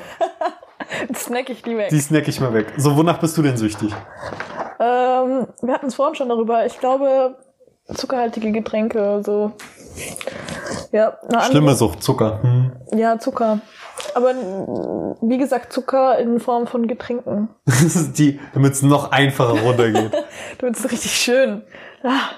Snack 1.15 1.51
ich 1.51 1.63
die 1.63 1.77
weg. 1.77 1.89
Die 1.91 2.01
snack 2.01 2.27
ich 2.29 2.41
mal 2.41 2.53
weg. 2.55 2.67
So, 2.79 2.97
wonach 2.97 3.19
bist 3.19 3.37
du 3.37 3.43
denn 3.43 3.57
süchtig? 3.57 3.93
Ähm, 4.81 5.47
wir 5.61 5.75
hatten 5.75 5.87
es 5.87 5.95
vorhin 5.97 6.15
schon 6.15 6.29
darüber. 6.29 6.65
Ich 6.65 6.79
glaube, 6.79 7.37
zuckerhaltige 7.95 8.53
Getränke, 8.53 9.21
so. 9.25 9.53
Ja, 10.93 11.19
eine 11.21 11.29
andere- 11.39 11.43
Schlimme 11.51 11.75
Sucht, 11.75 12.03
Zucker. 12.03 12.41
Hm. 12.43 12.73
Ja, 12.99 13.19
Zucker. 13.19 13.61
Aber 14.15 14.35
wie 15.21 15.39
gesagt, 15.39 15.73
Zucker 15.73 16.19
in 16.19 16.41
Form 16.41 16.67
von 16.67 16.87
Getränken. 16.87 17.49
Das 17.65 17.83
ist 17.83 18.19
die, 18.19 18.41
damit 18.55 18.73
es 18.73 18.83
noch 18.83 19.13
einfacher 19.13 19.61
runtergeht. 19.61 20.13
Du 20.59 20.67
ist 20.67 20.91
richtig 20.91 21.13
schön. 21.13 21.63
Ah, 22.03 22.31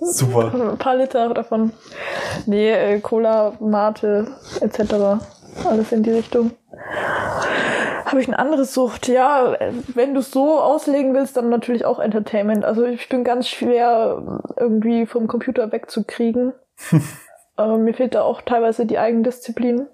Super. 0.00 0.52
ein 0.72 0.78
paar 0.78 0.96
Liter 0.96 1.32
davon. 1.34 1.72
Nee, 2.46 2.70
äh, 2.70 3.00
Cola, 3.00 3.52
Mate, 3.60 4.28
etc. 4.60 5.20
Alles 5.64 5.92
in 5.92 6.02
die 6.02 6.10
Richtung. 6.10 6.52
Habe 8.04 8.20
ich 8.20 8.28
eine 8.28 8.38
andere 8.38 8.64
Sucht? 8.64 9.08
Ja, 9.08 9.56
wenn 9.94 10.14
du 10.14 10.20
es 10.20 10.30
so 10.30 10.60
auslegen 10.60 11.12
willst, 11.14 11.36
dann 11.36 11.48
natürlich 11.48 11.84
auch 11.84 11.98
Entertainment. 11.98 12.64
Also 12.64 12.84
ich 12.84 13.08
bin 13.08 13.24
ganz 13.24 13.48
schwer 13.48 14.40
irgendwie 14.58 15.06
vom 15.06 15.26
Computer 15.26 15.72
wegzukriegen. 15.72 16.52
äh, 17.58 17.76
mir 17.76 17.94
fehlt 17.94 18.14
da 18.14 18.22
auch 18.22 18.42
teilweise 18.42 18.86
die 18.86 18.98
Eigendisziplin. 18.98 19.86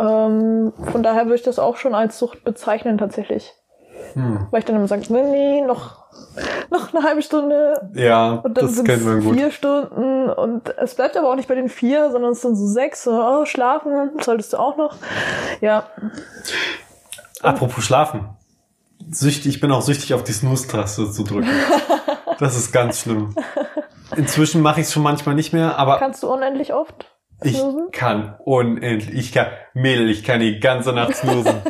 Ähm, 0.00 0.72
von 0.90 1.02
daher 1.02 1.26
würde 1.26 1.34
ich 1.36 1.42
das 1.42 1.58
auch 1.58 1.76
schon 1.76 1.94
als 1.94 2.18
Sucht 2.18 2.42
bezeichnen 2.42 2.96
tatsächlich. 2.98 3.52
Hm. 4.14 4.46
Weil 4.50 4.60
ich 4.60 4.64
dann 4.64 4.76
immer 4.76 4.88
sage, 4.88 5.02
nee, 5.10 5.22
nee, 5.22 5.60
noch, 5.60 6.04
noch 6.70 6.92
eine 6.94 7.04
halbe 7.04 7.22
Stunde, 7.22 7.90
Ja, 7.94 8.40
und 8.42 8.56
dann 8.56 8.66
das 8.66 8.82
man 8.82 9.18
es 9.18 9.24
gut. 9.24 9.36
vier 9.36 9.50
Stunden 9.50 10.30
und 10.30 10.74
es 10.78 10.94
bleibt 10.94 11.16
aber 11.16 11.30
auch 11.30 11.36
nicht 11.36 11.48
bei 11.48 11.54
den 11.54 11.68
vier, 11.68 12.10
sondern 12.10 12.32
es 12.32 12.40
sind 12.40 12.56
so 12.56 12.66
sechs. 12.66 13.04
So, 13.04 13.12
oh, 13.12 13.44
schlafen 13.44 14.10
solltest 14.20 14.54
du 14.54 14.56
auch 14.56 14.76
noch. 14.76 14.96
Ja, 15.60 15.84
Apropos 17.42 17.84
Schlafen. 17.84 18.28
Süchtig, 19.10 19.54
ich 19.54 19.60
bin 19.60 19.72
auch 19.72 19.82
süchtig, 19.82 20.14
auf 20.14 20.22
die 20.24 20.32
Snooze-Taste 20.32 21.10
zu 21.10 21.24
drücken. 21.24 21.48
Das 22.38 22.56
ist 22.56 22.72
ganz 22.72 23.00
schlimm. 23.00 23.34
Inzwischen 24.16 24.62
mache 24.62 24.80
ich 24.80 24.86
es 24.86 24.94
schon 24.94 25.02
manchmal 25.02 25.34
nicht 25.34 25.52
mehr, 25.52 25.76
aber 25.78 25.98
kannst 25.98 26.22
du 26.22 26.32
unendlich 26.32 26.72
oft 26.72 27.09
ich 27.42 27.62
kann 27.92 28.36
unendlich, 28.44 29.14
ich 29.14 29.32
kann, 29.32 29.46
Mädel, 29.74 30.10
ich 30.10 30.24
kann 30.24 30.40
die 30.40 30.60
ganze 30.60 30.92
Nacht 30.92 31.16
snoosen. 31.16 31.56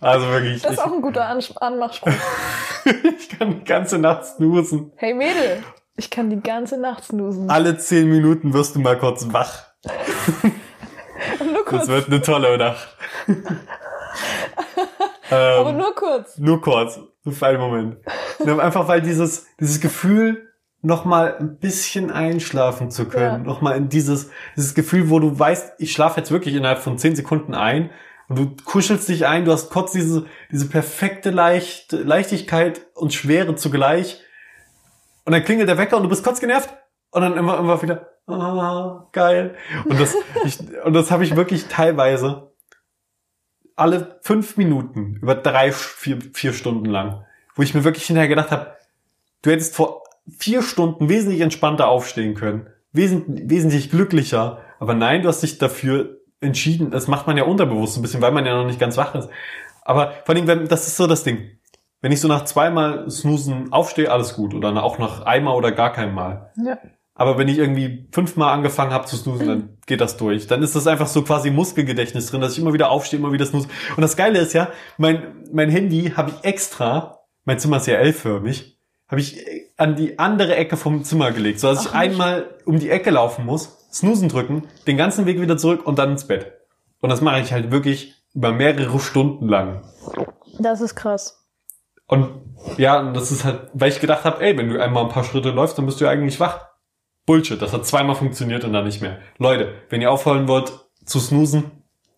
Also 0.00 0.28
wirklich, 0.28 0.60
Das 0.60 0.72
ich, 0.72 0.78
ist 0.78 0.84
auch 0.84 0.92
ein 0.92 1.00
guter 1.00 1.24
An 1.24 1.42
Anmachspruch. 1.60 2.12
ich 2.84 3.30
kann 3.30 3.60
die 3.60 3.64
ganze 3.64 3.98
Nacht 3.98 4.26
snoosen. 4.26 4.92
Hey 4.96 5.14
Mädel, 5.14 5.64
ich 5.96 6.10
kann 6.10 6.28
die 6.28 6.42
ganze 6.42 6.76
Nacht 6.76 7.04
snoosen. 7.04 7.48
Alle 7.48 7.78
zehn 7.78 8.10
Minuten 8.10 8.52
wirst 8.52 8.76
du 8.76 8.80
mal 8.80 8.98
kurz 8.98 9.32
wach. 9.32 9.62
nur 11.42 11.64
kurz, 11.64 11.86
Das 11.86 11.88
wird 11.88 12.08
eine 12.08 12.20
tolle 12.20 12.58
Nacht. 12.58 12.96
aber 15.30 15.70
ähm, 15.70 15.78
nur 15.78 15.94
kurz. 15.94 16.36
nur 16.36 16.60
kurz, 16.60 17.00
für 17.26 17.46
einen 17.46 17.60
Moment. 17.60 17.96
Einfach 18.60 18.86
weil 18.86 19.00
dieses, 19.00 19.46
dieses 19.58 19.80
Gefühl, 19.80 20.52
noch 20.84 21.04
mal 21.04 21.36
ein 21.38 21.58
bisschen 21.58 22.10
einschlafen 22.10 22.90
zu 22.90 23.06
können, 23.06 23.24
Ja. 23.24 23.38
noch 23.38 23.60
mal 23.62 23.76
in 23.76 23.88
dieses, 23.88 24.30
dieses 24.56 24.74
Gefühl, 24.74 25.10
wo 25.10 25.18
du 25.18 25.36
weißt, 25.38 25.74
ich 25.78 25.92
schlafe 25.92 26.20
jetzt 26.20 26.30
wirklich 26.30 26.54
innerhalb 26.54 26.78
von 26.80 26.98
zehn 26.98 27.16
Sekunden 27.16 27.54
ein 27.54 27.90
und 28.28 28.38
du 28.38 28.56
kuschelst 28.64 29.08
dich 29.08 29.26
ein, 29.26 29.44
du 29.44 29.52
hast 29.52 29.70
kurz 29.70 29.92
diese, 29.92 30.26
diese 30.52 30.68
perfekte 30.68 31.30
Leicht, 31.30 31.92
Leichtigkeit 31.92 32.86
und 32.94 33.12
Schwere 33.14 33.54
zugleich 33.56 34.20
und 35.24 35.32
dann 35.32 35.44
klingelt 35.44 35.68
der 35.68 35.78
Wecker 35.78 35.96
und 35.96 36.02
du 36.04 36.08
bist 36.08 36.22
kurz 36.22 36.38
genervt 36.40 36.68
und 37.10 37.22
dann 37.22 37.36
immer, 37.36 37.58
immer 37.58 37.80
wieder, 37.82 38.08
ah, 38.26 39.08
geil. 39.12 39.54
Und 39.86 39.98
das, 39.98 40.14
ich, 40.44 40.58
und 40.84 40.92
das 40.92 41.10
habe 41.10 41.24
ich 41.24 41.34
wirklich 41.34 41.66
teilweise 41.68 42.52
alle 43.76 44.18
fünf 44.22 44.56
Minuten 44.56 45.16
über 45.20 45.34
drei, 45.34 45.72
vier, 45.72 46.18
vier 46.32 46.52
Stunden 46.52 46.84
lang, 46.84 47.24
wo 47.54 47.62
ich 47.62 47.74
mir 47.74 47.84
wirklich 47.84 48.06
hinterher 48.06 48.28
gedacht 48.28 48.50
habe, 48.50 48.76
du 49.42 49.50
hättest 49.50 49.74
vor 49.74 50.03
vier 50.28 50.62
Stunden 50.62 51.08
wesentlich 51.08 51.40
entspannter 51.40 51.88
aufstehen 51.88 52.34
können, 52.34 52.68
wesentlich, 52.92 53.48
wesentlich 53.48 53.90
glücklicher, 53.90 54.60
aber 54.78 54.94
nein, 54.94 55.22
du 55.22 55.28
hast 55.28 55.42
dich 55.42 55.58
dafür 55.58 56.20
entschieden, 56.40 56.90
das 56.90 57.08
macht 57.08 57.26
man 57.26 57.36
ja 57.36 57.44
unterbewusst 57.44 57.96
ein 57.96 58.02
bisschen, 58.02 58.20
weil 58.20 58.32
man 58.32 58.46
ja 58.46 58.56
noch 58.56 58.66
nicht 58.66 58.80
ganz 58.80 58.96
wach 58.96 59.14
ist. 59.14 59.28
Aber 59.82 60.12
vor 60.24 60.34
allem, 60.34 60.46
wenn, 60.46 60.68
das 60.68 60.86
ist 60.86 60.96
so 60.96 61.06
das 61.06 61.24
Ding. 61.24 61.58
Wenn 62.00 62.12
ich 62.12 62.20
so 62.20 62.28
nach 62.28 62.44
zweimal 62.44 63.10
Snoosen 63.10 63.72
aufstehe, 63.72 64.10
alles 64.10 64.34
gut. 64.34 64.54
Oder 64.54 64.82
auch 64.82 64.98
nach 64.98 65.22
einmal 65.22 65.56
oder 65.56 65.72
gar 65.72 65.92
kein 65.92 66.14
Mal. 66.14 66.52
Ja. 66.62 66.78
Aber 67.14 67.38
wenn 67.38 67.48
ich 67.48 67.58
irgendwie 67.58 68.08
fünfmal 68.10 68.52
angefangen 68.52 68.92
habe 68.92 69.06
zu 69.06 69.16
snoosen, 69.16 69.46
dann 69.46 69.78
geht 69.86 70.00
das 70.00 70.16
durch. 70.16 70.46
Dann 70.46 70.62
ist 70.62 70.74
das 70.74 70.86
einfach 70.86 71.06
so 71.06 71.22
quasi 71.22 71.50
Muskelgedächtnis 71.50 72.26
drin, 72.26 72.40
dass 72.40 72.52
ich 72.52 72.58
immer 72.58 72.72
wieder 72.72 72.90
aufstehe, 72.90 73.20
immer 73.20 73.32
wieder 73.32 73.46
snooze. 73.46 73.68
Und 73.96 74.02
das 74.02 74.16
Geile 74.16 74.40
ist 74.40 74.52
ja, 74.52 74.68
mein, 74.98 75.44
mein 75.52 75.70
Handy 75.70 76.12
habe 76.16 76.30
ich 76.30 76.44
extra, 76.44 77.20
mein 77.44 77.58
Zimmer 77.58 77.76
ist 77.76 77.86
ja 77.86 77.94
L-förmig, 77.94 78.78
habe 79.08 79.20
ich 79.20 79.38
an 79.76 79.96
die 79.96 80.18
andere 80.18 80.54
Ecke 80.56 80.76
vom 80.76 81.02
Zimmer 81.04 81.32
gelegt, 81.32 81.60
so 81.60 81.68
dass 81.68 81.82
ich 81.86 81.90
Ach, 81.92 81.94
einmal 81.98 82.46
um 82.64 82.78
die 82.78 82.90
Ecke 82.90 83.10
laufen 83.10 83.44
muss, 83.44 83.76
snoosen 83.92 84.28
drücken, 84.28 84.68
den 84.86 84.96
ganzen 84.96 85.26
Weg 85.26 85.40
wieder 85.40 85.56
zurück 85.56 85.86
und 85.86 85.98
dann 85.98 86.12
ins 86.12 86.26
Bett. 86.26 86.52
Und 87.00 87.10
das 87.10 87.20
mache 87.20 87.40
ich 87.40 87.52
halt 87.52 87.70
wirklich 87.70 88.14
über 88.34 88.52
mehrere 88.52 88.98
Stunden 89.00 89.48
lang. 89.48 89.82
Das 90.58 90.80
ist 90.80 90.94
krass. 90.94 91.44
Und 92.06 92.28
ja, 92.76 93.00
und 93.00 93.14
das 93.14 93.30
ist 93.32 93.44
halt, 93.44 93.62
weil 93.72 93.90
ich 93.90 94.00
gedacht 94.00 94.24
habe, 94.24 94.42
ey, 94.44 94.56
wenn 94.56 94.68
du 94.68 94.80
einmal 94.82 95.04
ein 95.04 95.08
paar 95.10 95.24
Schritte 95.24 95.50
läufst, 95.50 95.76
dann 95.78 95.86
bist 95.86 96.00
du 96.00 96.04
ja 96.04 96.10
eigentlich 96.10 96.38
wach. 96.40 96.66
Bullshit, 97.26 97.60
das 97.60 97.72
hat 97.72 97.86
zweimal 97.86 98.14
funktioniert 98.16 98.64
und 98.64 98.72
dann 98.72 98.84
nicht 98.84 99.00
mehr. 99.00 99.18
Leute, 99.38 99.72
wenn 99.88 100.02
ihr 100.02 100.10
aufhören 100.10 100.46
wollt 100.46 100.72
zu 101.04 101.18
snoosen, 101.20 101.70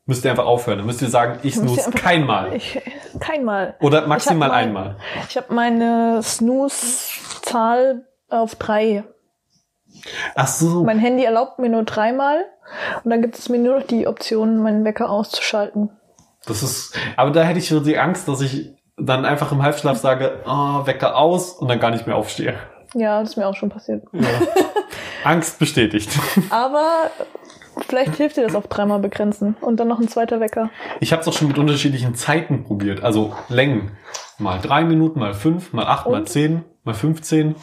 müsst 0.04 0.24
ihr 0.24 0.30
einfach 0.30 0.46
aufhören. 0.46 0.78
Dann 0.78 0.86
müsst 0.86 1.02
ihr 1.02 1.08
sagen, 1.08 1.38
ich 1.42 1.54
snooze 1.54 1.86
einfach- 1.86 2.00
kein 2.00 2.26
Mal. 2.26 2.54
Ich, 2.56 2.80
kein 3.20 3.44
Mal. 3.44 3.76
Oder 3.80 4.06
maximal 4.06 4.48
Ich 4.48 4.52
mal- 4.52 4.58
einmal. 4.58 4.96
Ich 5.28 5.36
habe 5.36 5.54
meine 5.54 6.20
Snooze-Zahl 7.46 8.04
auf 8.28 8.54
drei. 8.56 9.04
Ach 10.34 10.46
so. 10.46 10.84
Mein 10.84 10.98
Handy 10.98 11.24
erlaubt 11.24 11.58
mir 11.58 11.68
nur 11.68 11.84
dreimal 11.84 12.44
und 13.04 13.10
dann 13.10 13.22
gibt 13.22 13.38
es 13.38 13.48
mir 13.48 13.58
nur 13.58 13.78
noch 13.78 13.86
die 13.86 14.06
Option, 14.06 14.58
meinen 14.62 14.84
Wecker 14.84 15.08
auszuschalten. 15.10 15.90
Das 16.46 16.62
ist, 16.62 16.96
aber 17.16 17.30
da 17.30 17.42
hätte 17.42 17.58
ich 17.58 17.68
so 17.68 17.80
die 17.80 17.98
Angst, 17.98 18.28
dass 18.28 18.40
ich 18.40 18.72
dann 18.98 19.24
einfach 19.24 19.52
im 19.52 19.62
Halbschlaf 19.62 19.98
sage, 19.98 20.40
oh, 20.46 20.86
Wecker 20.86 21.16
aus 21.16 21.52
und 21.52 21.68
dann 21.68 21.80
gar 21.80 21.90
nicht 21.90 22.06
mehr 22.06 22.16
aufstehe. 22.16 22.54
Ja, 22.94 23.20
das 23.20 23.30
ist 23.30 23.36
mir 23.36 23.46
auch 23.46 23.54
schon 23.54 23.68
passiert. 23.68 24.04
Ja. 24.12 24.22
Angst 25.24 25.58
bestätigt. 25.58 26.10
Aber 26.50 27.10
vielleicht 27.88 28.14
hilft 28.14 28.36
dir 28.36 28.44
das 28.44 28.54
auf 28.54 28.68
dreimal 28.68 29.00
begrenzen 29.00 29.56
und 29.60 29.80
dann 29.80 29.88
noch 29.88 29.98
ein 29.98 30.08
zweiter 30.08 30.40
Wecker. 30.40 30.70
Ich 31.00 31.12
habe 31.12 31.22
es 31.22 31.28
auch 31.28 31.32
schon 31.32 31.48
mit 31.48 31.58
unterschiedlichen 31.58 32.14
Zeiten 32.14 32.64
probiert, 32.64 33.02
also 33.02 33.34
Längen. 33.48 33.92
Mal 34.38 34.60
drei 34.60 34.84
Minuten, 34.84 35.18
mal 35.18 35.34
fünf, 35.34 35.72
mal 35.72 35.86
acht, 35.86 36.06
mal 36.06 36.20
Und? 36.20 36.28
zehn, 36.28 36.64
mal 36.86 36.94
15. 36.94 37.54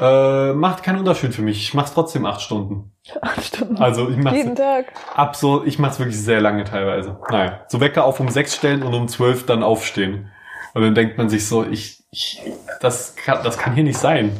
Äh, 0.00 0.52
macht 0.52 0.82
keinen 0.82 0.98
Unterschied 0.98 1.34
für 1.34 1.42
mich. 1.42 1.58
Ich 1.58 1.74
mache 1.74 1.92
trotzdem 1.92 2.24
acht 2.24 2.40
Stunden. 2.40 2.92
Acht 3.20 3.44
Stunden. 3.44 3.76
Also 3.78 4.08
ich 4.08 4.16
mache 4.16 4.36
Jeden 4.36 4.56
Tag. 4.56 4.86
absurd, 5.14 5.66
ich 5.66 5.78
mache 5.78 5.92
es 5.92 5.98
wirklich 5.98 6.18
sehr 6.18 6.40
lange 6.40 6.64
teilweise. 6.64 7.18
Naja, 7.30 7.64
so 7.68 7.80
Wecker 7.80 8.04
auf 8.04 8.20
um 8.20 8.28
sechs 8.28 8.54
stellen 8.54 8.82
und 8.82 8.94
um 8.94 9.08
zwölf 9.08 9.44
dann 9.46 9.62
aufstehen. 9.62 10.30
Und 10.72 10.82
dann 10.82 10.94
denkt 10.94 11.18
man 11.18 11.28
sich 11.28 11.48
so, 11.48 11.64
ich, 11.66 12.04
ich 12.12 12.40
das, 12.80 13.16
kann, 13.16 13.42
das 13.42 13.58
kann 13.58 13.74
hier 13.74 13.82
nicht 13.84 13.98
sein. 13.98 14.30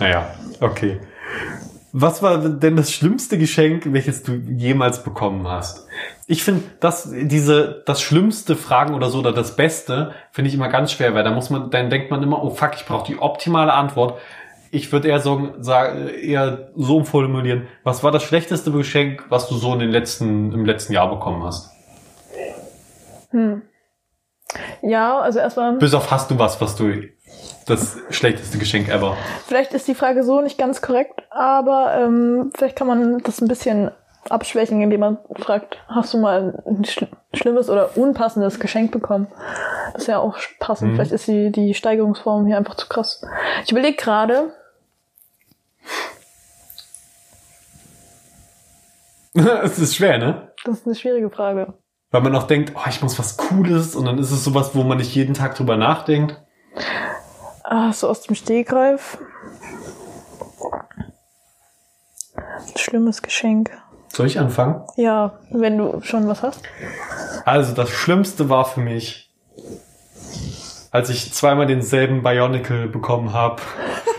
Naja, 0.00 0.34
okay. 0.60 0.98
Was 1.98 2.22
war 2.22 2.36
denn 2.36 2.76
das 2.76 2.92
schlimmste 2.92 3.38
Geschenk, 3.38 3.90
welches 3.90 4.22
du 4.22 4.32
jemals 4.32 5.02
bekommen 5.02 5.48
hast? 5.48 5.88
Ich 6.26 6.44
finde, 6.44 6.64
dass 6.78 7.10
diese, 7.10 7.82
das 7.86 8.02
schlimmste 8.02 8.54
Fragen 8.54 8.92
oder 8.92 9.08
so 9.08 9.20
oder 9.20 9.32
das 9.32 9.56
Beste 9.56 10.12
finde 10.30 10.50
ich 10.50 10.54
immer 10.54 10.68
ganz 10.68 10.92
schwer, 10.92 11.14
weil 11.14 11.24
da 11.24 11.30
muss 11.30 11.48
man, 11.48 11.70
dann 11.70 11.88
denkt 11.88 12.10
man 12.10 12.22
immer, 12.22 12.44
oh 12.44 12.50
fuck, 12.50 12.72
ich 12.74 12.84
brauche 12.84 13.06
die 13.06 13.18
optimale 13.18 13.72
Antwort. 13.72 14.20
Ich 14.70 14.92
würde 14.92 15.08
eher 15.08 15.20
sagen, 15.20 15.54
sagen, 15.60 16.08
eher 16.08 16.68
so 16.76 17.02
formulieren, 17.02 17.66
was 17.82 18.04
war 18.04 18.12
das 18.12 18.24
schlechteste 18.24 18.70
Geschenk, 18.72 19.24
was 19.30 19.48
du 19.48 19.54
so 19.54 19.72
in 19.72 19.78
den 19.78 19.90
letzten, 19.90 20.52
im 20.52 20.66
letzten 20.66 20.92
Jahr 20.92 21.08
bekommen 21.08 21.44
hast? 21.44 21.70
Hm. 23.30 23.62
Ja, 24.82 25.18
also 25.20 25.38
erstmal. 25.38 25.78
Bis 25.78 25.94
auf 25.94 26.10
hast 26.10 26.30
du 26.30 26.38
was, 26.38 26.60
was 26.60 26.76
du 26.76 26.92
das 27.66 27.98
schlechteste 28.10 28.58
Geschenk 28.58 28.88
ever. 28.88 29.16
Vielleicht 29.46 29.74
ist 29.74 29.88
die 29.88 29.94
Frage 29.94 30.22
so 30.22 30.40
nicht 30.40 30.56
ganz 30.56 30.80
korrekt, 30.80 31.22
aber 31.30 31.94
ähm, 31.94 32.52
vielleicht 32.56 32.76
kann 32.76 32.86
man 32.86 33.18
das 33.18 33.40
ein 33.40 33.48
bisschen 33.48 33.90
abschwächen, 34.30 34.80
indem 34.80 35.00
man 35.00 35.18
fragt, 35.36 35.78
hast 35.88 36.14
du 36.14 36.18
mal 36.18 36.62
ein 36.66 36.84
schl 36.84 37.08
schlimmes 37.34 37.68
oder 37.68 37.96
unpassendes 37.96 38.60
Geschenk 38.60 38.92
bekommen? 38.92 39.26
Das 39.92 40.02
ist 40.02 40.08
ja 40.08 40.18
auch 40.18 40.38
passend. 40.58 40.92
Mhm. 40.92 40.94
Vielleicht 40.94 41.12
ist 41.12 41.26
die, 41.26 41.52
die 41.52 41.74
Steigerungsform 41.74 42.46
hier 42.46 42.56
einfach 42.56 42.76
zu 42.76 42.88
krass. 42.88 43.22
Ich 43.64 43.72
überlege 43.72 43.96
gerade. 43.96 44.52
Es 49.62 49.78
ist 49.78 49.96
schwer, 49.96 50.16
ne? 50.16 50.52
Das 50.64 50.78
ist 50.78 50.86
eine 50.86 50.94
schwierige 50.94 51.28
Frage. 51.28 51.74
Weil 52.10 52.22
man 52.22 52.34
auch 52.34 52.44
denkt, 52.44 52.72
oh, 52.74 52.88
ich 52.88 53.02
muss 53.02 53.18
was 53.18 53.36
Cooles 53.36 53.94
und 53.94 54.06
dann 54.06 54.18
ist 54.18 54.30
es 54.30 54.42
sowas, 54.44 54.70
wo 54.74 54.82
man 54.82 54.96
nicht 54.96 55.14
jeden 55.14 55.34
Tag 55.34 55.56
drüber 55.56 55.76
nachdenkt. 55.76 56.40
Ah, 57.68 57.92
so 57.92 58.08
aus 58.08 58.22
dem 58.22 58.36
Stegreif. 58.36 59.18
Schlimmes 62.76 63.22
Geschenk. 63.22 63.70
Soll 64.12 64.26
ich 64.26 64.38
anfangen? 64.38 64.84
Ja, 64.96 65.40
wenn 65.50 65.76
du 65.76 66.00
schon 66.02 66.28
was 66.28 66.42
hast. 66.42 66.62
Also 67.44 67.74
das 67.74 67.90
Schlimmste 67.90 68.48
war 68.48 68.66
für 68.66 68.80
mich, 68.80 69.34
als 70.92 71.10
ich 71.10 71.32
zweimal 71.32 71.66
denselben 71.66 72.22
Bionicle 72.22 72.86
bekommen 72.86 73.32
habe. 73.32 73.60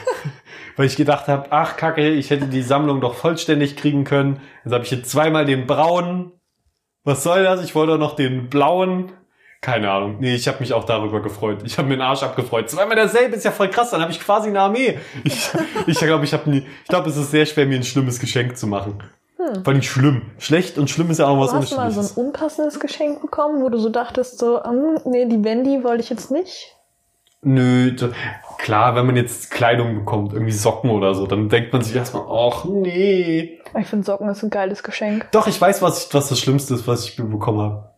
weil 0.76 0.86
ich 0.86 0.98
gedacht 0.98 1.30
habe, 1.30 1.48
ach 1.50 1.78
kacke, 1.78 2.10
ich 2.10 2.30
hätte 2.30 2.48
die 2.48 2.62
Sammlung 2.62 3.00
doch 3.00 3.16
vollständig 3.16 3.78
kriegen 3.78 4.04
können. 4.04 4.42
Jetzt 4.66 4.74
habe 4.74 4.84
ich 4.84 4.92
jetzt 4.92 5.10
zweimal 5.10 5.46
den 5.46 5.68
braunen. 5.68 6.34
Was 7.06 7.24
soll 7.24 7.46
das? 7.46 7.64
Ich 7.64 7.76
wollte 7.76 7.94
doch 7.94 8.00
noch 8.00 8.18
den 8.18 8.50
blauen. 8.50 9.14
Keine 9.62 9.90
Ahnung. 9.90 10.18
Nee, 10.20 10.36
ich 10.36 10.48
habe 10.48 10.60
mich 10.60 10.74
auch 10.74 10.84
darüber 10.84 11.22
gefreut. 11.22 11.60
Ich 11.66 11.78
habe 11.78 11.88
mir 11.88 11.96
den 11.96 12.02
Arsch 12.02 12.24
abgefreut. 12.24 12.70
Zweimal 12.70 12.96
derselbe 12.96 13.36
ist 13.36 13.44
ja 13.44 13.52
voll 13.52 13.70
krass. 13.70 13.90
Dann 13.90 14.02
habe 14.02 14.12
ich 14.12 14.20
quasi 14.20 14.50
eine 14.50 14.62
Armee. 14.62 15.00
Ich 15.24 15.52
glaube, 15.52 15.66
ich, 15.88 16.00
glaub, 16.00 16.24
ich 16.24 16.34
habe 16.34 16.50
nie. 16.50 16.66
Ich 16.84 16.90
glaube, 16.90 17.10
es 17.10 17.18
ist 17.18 17.32
sehr 17.32 17.46
schwer, 17.46 17.66
mir 17.66 17.78
ein 17.78 17.84
schlimmes 17.84 18.20
Geschenk 18.20 18.56
zu 18.58 18.68
machen. 18.68 19.04
Hm. 19.38 19.66
War 19.66 19.74
nicht 19.74 19.90
schlimm. 19.90 20.24
Schlecht 20.38 20.78
und 20.78 20.90
schlimm 20.90 21.10
ist 21.10 21.20
ja 21.20 21.28
auch 21.28 21.40
was. 21.40 21.54
Hast 21.54 21.72
du 21.72 21.76
mal 21.76 21.92
so 21.92 22.02
ein 22.02 22.28
unpassendes 22.28 22.80
Geschenk 22.80 23.22
bekommen, 23.22 23.64
wo 23.64 23.70
du 23.70 23.80
so 23.80 23.90
dachtest, 23.90 24.40
so, 24.40 24.62
um, 24.62 25.00
nee, 25.06 25.26
die 25.26 25.44
Wendy 25.44 25.84
wollte 25.84 26.04
ich 26.04 26.10
jetzt 26.10 26.32
nicht? 26.32 26.76
Nö, 27.42 27.96
klar, 28.58 28.96
wenn 28.96 29.06
man 29.06 29.16
jetzt 29.16 29.52
Kleidung 29.52 29.96
bekommt, 29.96 30.34
irgendwie 30.34 30.52
Socken 30.52 30.90
oder 30.90 31.14
so, 31.14 31.28
dann 31.28 31.50
denkt 31.50 31.72
man 31.72 31.84
sich 31.84 31.96
erstmal, 31.96 32.24
ach 32.30 32.66
nee. 32.66 33.60
Ich 33.80 33.88
finde 33.88 34.06
Socken 34.06 34.28
ist 34.28 34.44
ein 34.44 34.50
geiles 34.50 34.82
Geschenk. 34.82 35.28
Doch, 35.32 35.48
ich 35.48 35.60
weiß, 35.62 35.82
was, 35.82 36.08
ich, 36.08 36.14
was 36.14 36.30
das 36.30 36.40
Schlimmste 36.40 36.74
ist, 36.74 36.88
was 36.88 37.06
ich 37.06 37.16
bekommen 37.16 37.60
habe. 37.60 37.97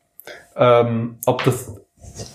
Ähm, 0.60 1.18
ob 1.26 1.44
das, 1.46 1.74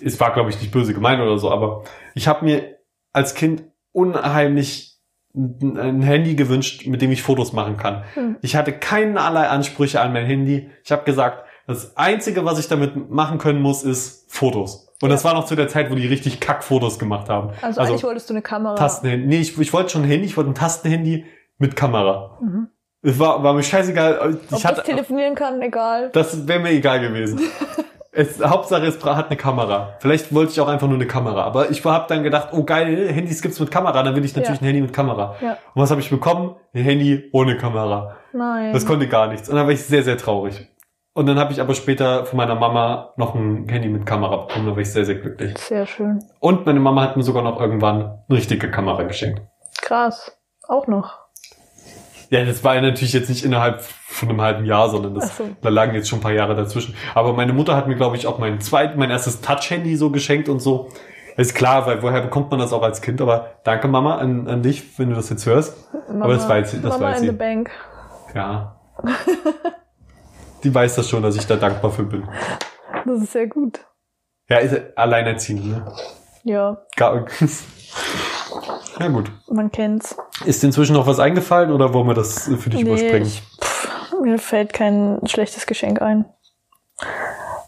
es 0.01 0.19
war 0.19 0.33
glaube 0.33 0.51
ich 0.51 0.59
nicht 0.61 0.73
böse 0.73 0.95
gemeint 0.95 1.21
oder 1.21 1.39
so, 1.39 1.51
aber 1.51 1.85
ich 2.15 2.27
habe 2.27 2.45
mir 2.45 2.79
als 3.13 3.35
Kind 3.35 3.65
unheimlich 3.93 4.99
ein 5.35 6.03
Handy 6.03 6.37
gewünscht, 6.37 6.87
mit 6.87 7.03
dem 7.03 7.11
ich 7.11 7.23
Fotos 7.23 7.53
machen 7.53 7.77
kann. 7.77 8.05
Hm. 8.15 8.37
Ich 8.41 8.57
hatte 8.57 8.73
keinerlei 8.73 9.49
Ansprüche 9.49 10.01
an 10.01 10.13
mein 10.13 10.27
Handy. 10.27 10.71
Ich 10.85 10.93
habe 10.93 11.05
gesagt, 11.05 11.45
das 11.67 11.97
Einzige, 11.97 12.45
was 12.45 12.59
ich 12.59 12.69
damit 12.69 13.11
machen 13.11 13.39
können 13.39 13.61
muss, 13.61 13.83
ist 13.83 14.33
Fotos. 14.33 14.93
Und 15.03 15.09
ja. 15.09 15.15
das 15.17 15.25
war 15.25 15.35
noch 15.35 15.47
zu 15.47 15.57
der 15.57 15.67
Zeit, 15.67 15.91
wo 15.91 15.97
die 15.97 16.07
richtig 16.07 16.39
Kackfotos 16.39 16.99
gemacht 16.99 17.29
haben. 17.29 17.51
Also, 17.63 17.81
also 17.81 17.93
eigentlich 17.93 18.05
wolltest 18.05 18.31
du 18.31 18.35
eine 18.35 18.43
Kamera. 18.43 18.77
Tastenhandy. 18.77 19.27
Nee, 19.27 19.41
ich, 19.41 19.59
ich 19.59 19.73
wollte 19.73 19.91
schon 19.91 20.03
ein 20.03 20.09
Handy, 20.09 20.27
ich 20.27 20.37
wollte 20.37 20.51
ein 20.51 20.55
Tastenhandy 20.55 21.27
mit 21.59 21.75
Kamera. 21.75 22.39
Mhm. 22.41 22.69
Es 23.03 23.19
war, 23.19 23.43
war 23.43 23.55
mir 23.55 23.63
scheißegal. 23.63 24.39
Ich 24.47 24.53
Ob 24.53 24.65
hatte, 24.65 24.77
das 24.77 24.85
telefonieren 24.85 25.35
kann, 25.35 25.61
egal. 25.61 26.11
Das 26.13 26.47
wäre 26.47 26.61
mir 26.61 26.71
egal 26.71 27.01
gewesen. 27.01 27.41
Es, 28.15 28.41
Hauptsache, 28.41 28.87
es 28.87 29.05
hat 29.05 29.27
eine 29.27 29.37
Kamera. 29.37 29.95
Vielleicht 29.99 30.33
wollte 30.33 30.53
ich 30.53 30.61
auch 30.61 30.69
einfach 30.69 30.87
nur 30.87 30.97
eine 30.97 31.07
Kamera. 31.07 31.43
Aber 31.43 31.71
ich 31.71 31.85
habe 31.85 32.07
dann 32.09 32.23
gedacht, 32.23 32.49
oh 32.53 32.63
geil, 32.63 33.09
Handys 33.09 33.43
gibt's 33.43 33.59
mit 33.59 33.71
Kamera, 33.71 34.03
dann 34.03 34.15
will 34.15 34.25
ich 34.25 34.37
natürlich 34.37 34.61
ja. 34.61 34.63
ein 34.63 34.67
Handy 34.67 34.83
mit 34.83 34.93
Kamera. 34.93 35.35
Ja. 35.41 35.53
Und 35.75 35.83
was 35.83 35.91
habe 35.91 36.01
ich 36.01 36.11
bekommen? 36.11 36.55
Ein 36.73 36.83
Handy 36.83 37.29
ohne 37.33 37.57
Kamera. 37.57 38.17
Nein. 38.33 38.73
Das 38.73 38.87
konnte 38.87 39.09
gar 39.09 39.27
nichts. 39.27 39.49
Und 39.49 39.57
dann 39.57 39.67
war 39.67 39.73
ich 39.73 39.83
sehr, 39.83 40.05
sehr 40.05 40.17
traurig. 40.17 40.69
Und 41.13 41.27
dann 41.27 41.39
habe 41.39 41.53
ich 41.53 41.61
aber 41.61 41.75
später 41.75 42.25
von 42.25 42.37
meiner 42.37 42.57
Mama 42.57 43.15
noch 43.17 43.35
ein 43.35 43.69
Handy 43.69 43.89
mit 43.89 44.05
Kamera 44.05 44.37
bekommen. 44.37 44.67
Da 44.67 44.73
war 44.73 44.79
ich 44.79 44.93
sehr, 44.93 45.05
sehr 45.05 45.15
glücklich. 45.17 45.57
Sehr 45.59 45.87
schön. 45.87 46.21
Und 46.41 46.67
meine 46.67 46.81
Mama 46.81 47.03
hat 47.03 47.17
mir 47.17 47.23
sogar 47.23 47.43
noch 47.43 47.61
irgendwann 47.61 48.25
eine 48.29 48.39
richtige 48.39 48.71
Kamera 48.71 49.05
geschenkt. 49.05 49.43
Krass. 49.81 50.37
Auch 50.67 50.87
noch. 50.87 51.24
Ja, 52.35 52.45
das 52.45 52.65
war 52.65 52.81
natürlich 52.81 53.13
jetzt 53.13 53.29
nicht 53.29 53.45
innerhalb 53.45 53.81
von 53.81 54.29
einem 54.29 54.41
halben 54.41 54.65
Jahr, 54.65 54.91
sondern 54.91 55.15
das, 55.15 55.37
so. 55.37 55.45
da 55.63 55.69
lagen 55.69 55.95
jetzt 55.95 56.09
schon 56.09 56.19
ein 56.19 56.23
paar 56.23 56.33
Jahre 56.33 56.57
dazwischen. 56.57 56.97
Aber 57.15 57.33
meine 57.33 57.53
Mutter 57.53 57.77
hat 57.77 57.87
mir, 57.87 57.95
glaube 57.95 58.17
ich, 58.17 58.27
auch 58.27 58.41
mein 58.41 58.61
zweit, 58.61 58.97
mein 58.97 59.09
erstes 59.09 59.41
Touch-Handy 59.41 59.95
so 59.95 60.11
geschenkt 60.11 60.49
und 60.49 60.59
so. 60.59 60.89
Ist 61.37 61.55
klar, 61.55 61.87
weil 61.87 62.03
woher 62.03 62.21
bekommt 62.23 62.51
man 62.51 62.59
das 62.59 62.73
auch 62.73 62.83
als 62.83 63.03
Kind? 63.03 63.21
Aber 63.21 63.53
danke 63.63 63.87
Mama 63.87 64.17
an, 64.17 64.49
an 64.49 64.63
dich, 64.63 64.99
wenn 64.99 65.11
du 65.11 65.15
das 65.15 65.31
jetzt 65.31 65.47
hörst. 65.47 65.77
Mama, 66.09 66.25
aber 66.25 66.35
das 66.35 66.49
weiß, 66.49 66.73
das 66.73 66.83
Mama 66.83 67.05
weiß 67.05 67.19
in 67.19 67.23
sie. 67.23 67.31
the 67.31 67.37
bank. 67.37 67.71
Ja. 68.35 68.81
Die 70.65 70.75
weiß 70.75 70.97
das 70.97 71.09
schon, 71.09 71.23
dass 71.23 71.37
ich 71.37 71.47
da 71.47 71.55
dankbar 71.55 71.93
für 71.93 72.03
bin. 72.03 72.27
Das 73.07 73.23
ist 73.23 73.31
sehr 73.31 73.47
gut. 73.47 73.79
Ja, 74.49 74.57
ist 74.57 74.99
alleinerziehend, 74.99 75.67
ne? 75.67 75.87
Ja. 76.43 76.79
Gar, 76.97 77.27
ja, 78.99 79.09
gut. 79.09 79.31
Man 79.49 79.71
kennt's. 79.71 80.17
Ist 80.45 80.65
inzwischen 80.65 80.95
noch 80.95 81.07
was 81.07 81.19
eingefallen 81.19 81.71
oder 81.71 81.93
wollen 81.95 82.07
wir 82.07 82.15
das 82.15 82.45
für 82.45 82.71
dich 82.71 82.83
nee, 82.83 82.89
überspringen? 82.89 83.27
Ich, 83.27 83.43
pff, 83.61 84.15
mir 84.23 84.39
fällt 84.39 84.73
kein 84.73 85.21
schlechtes 85.27 85.67
Geschenk 85.67 86.01
ein. 86.03 86.25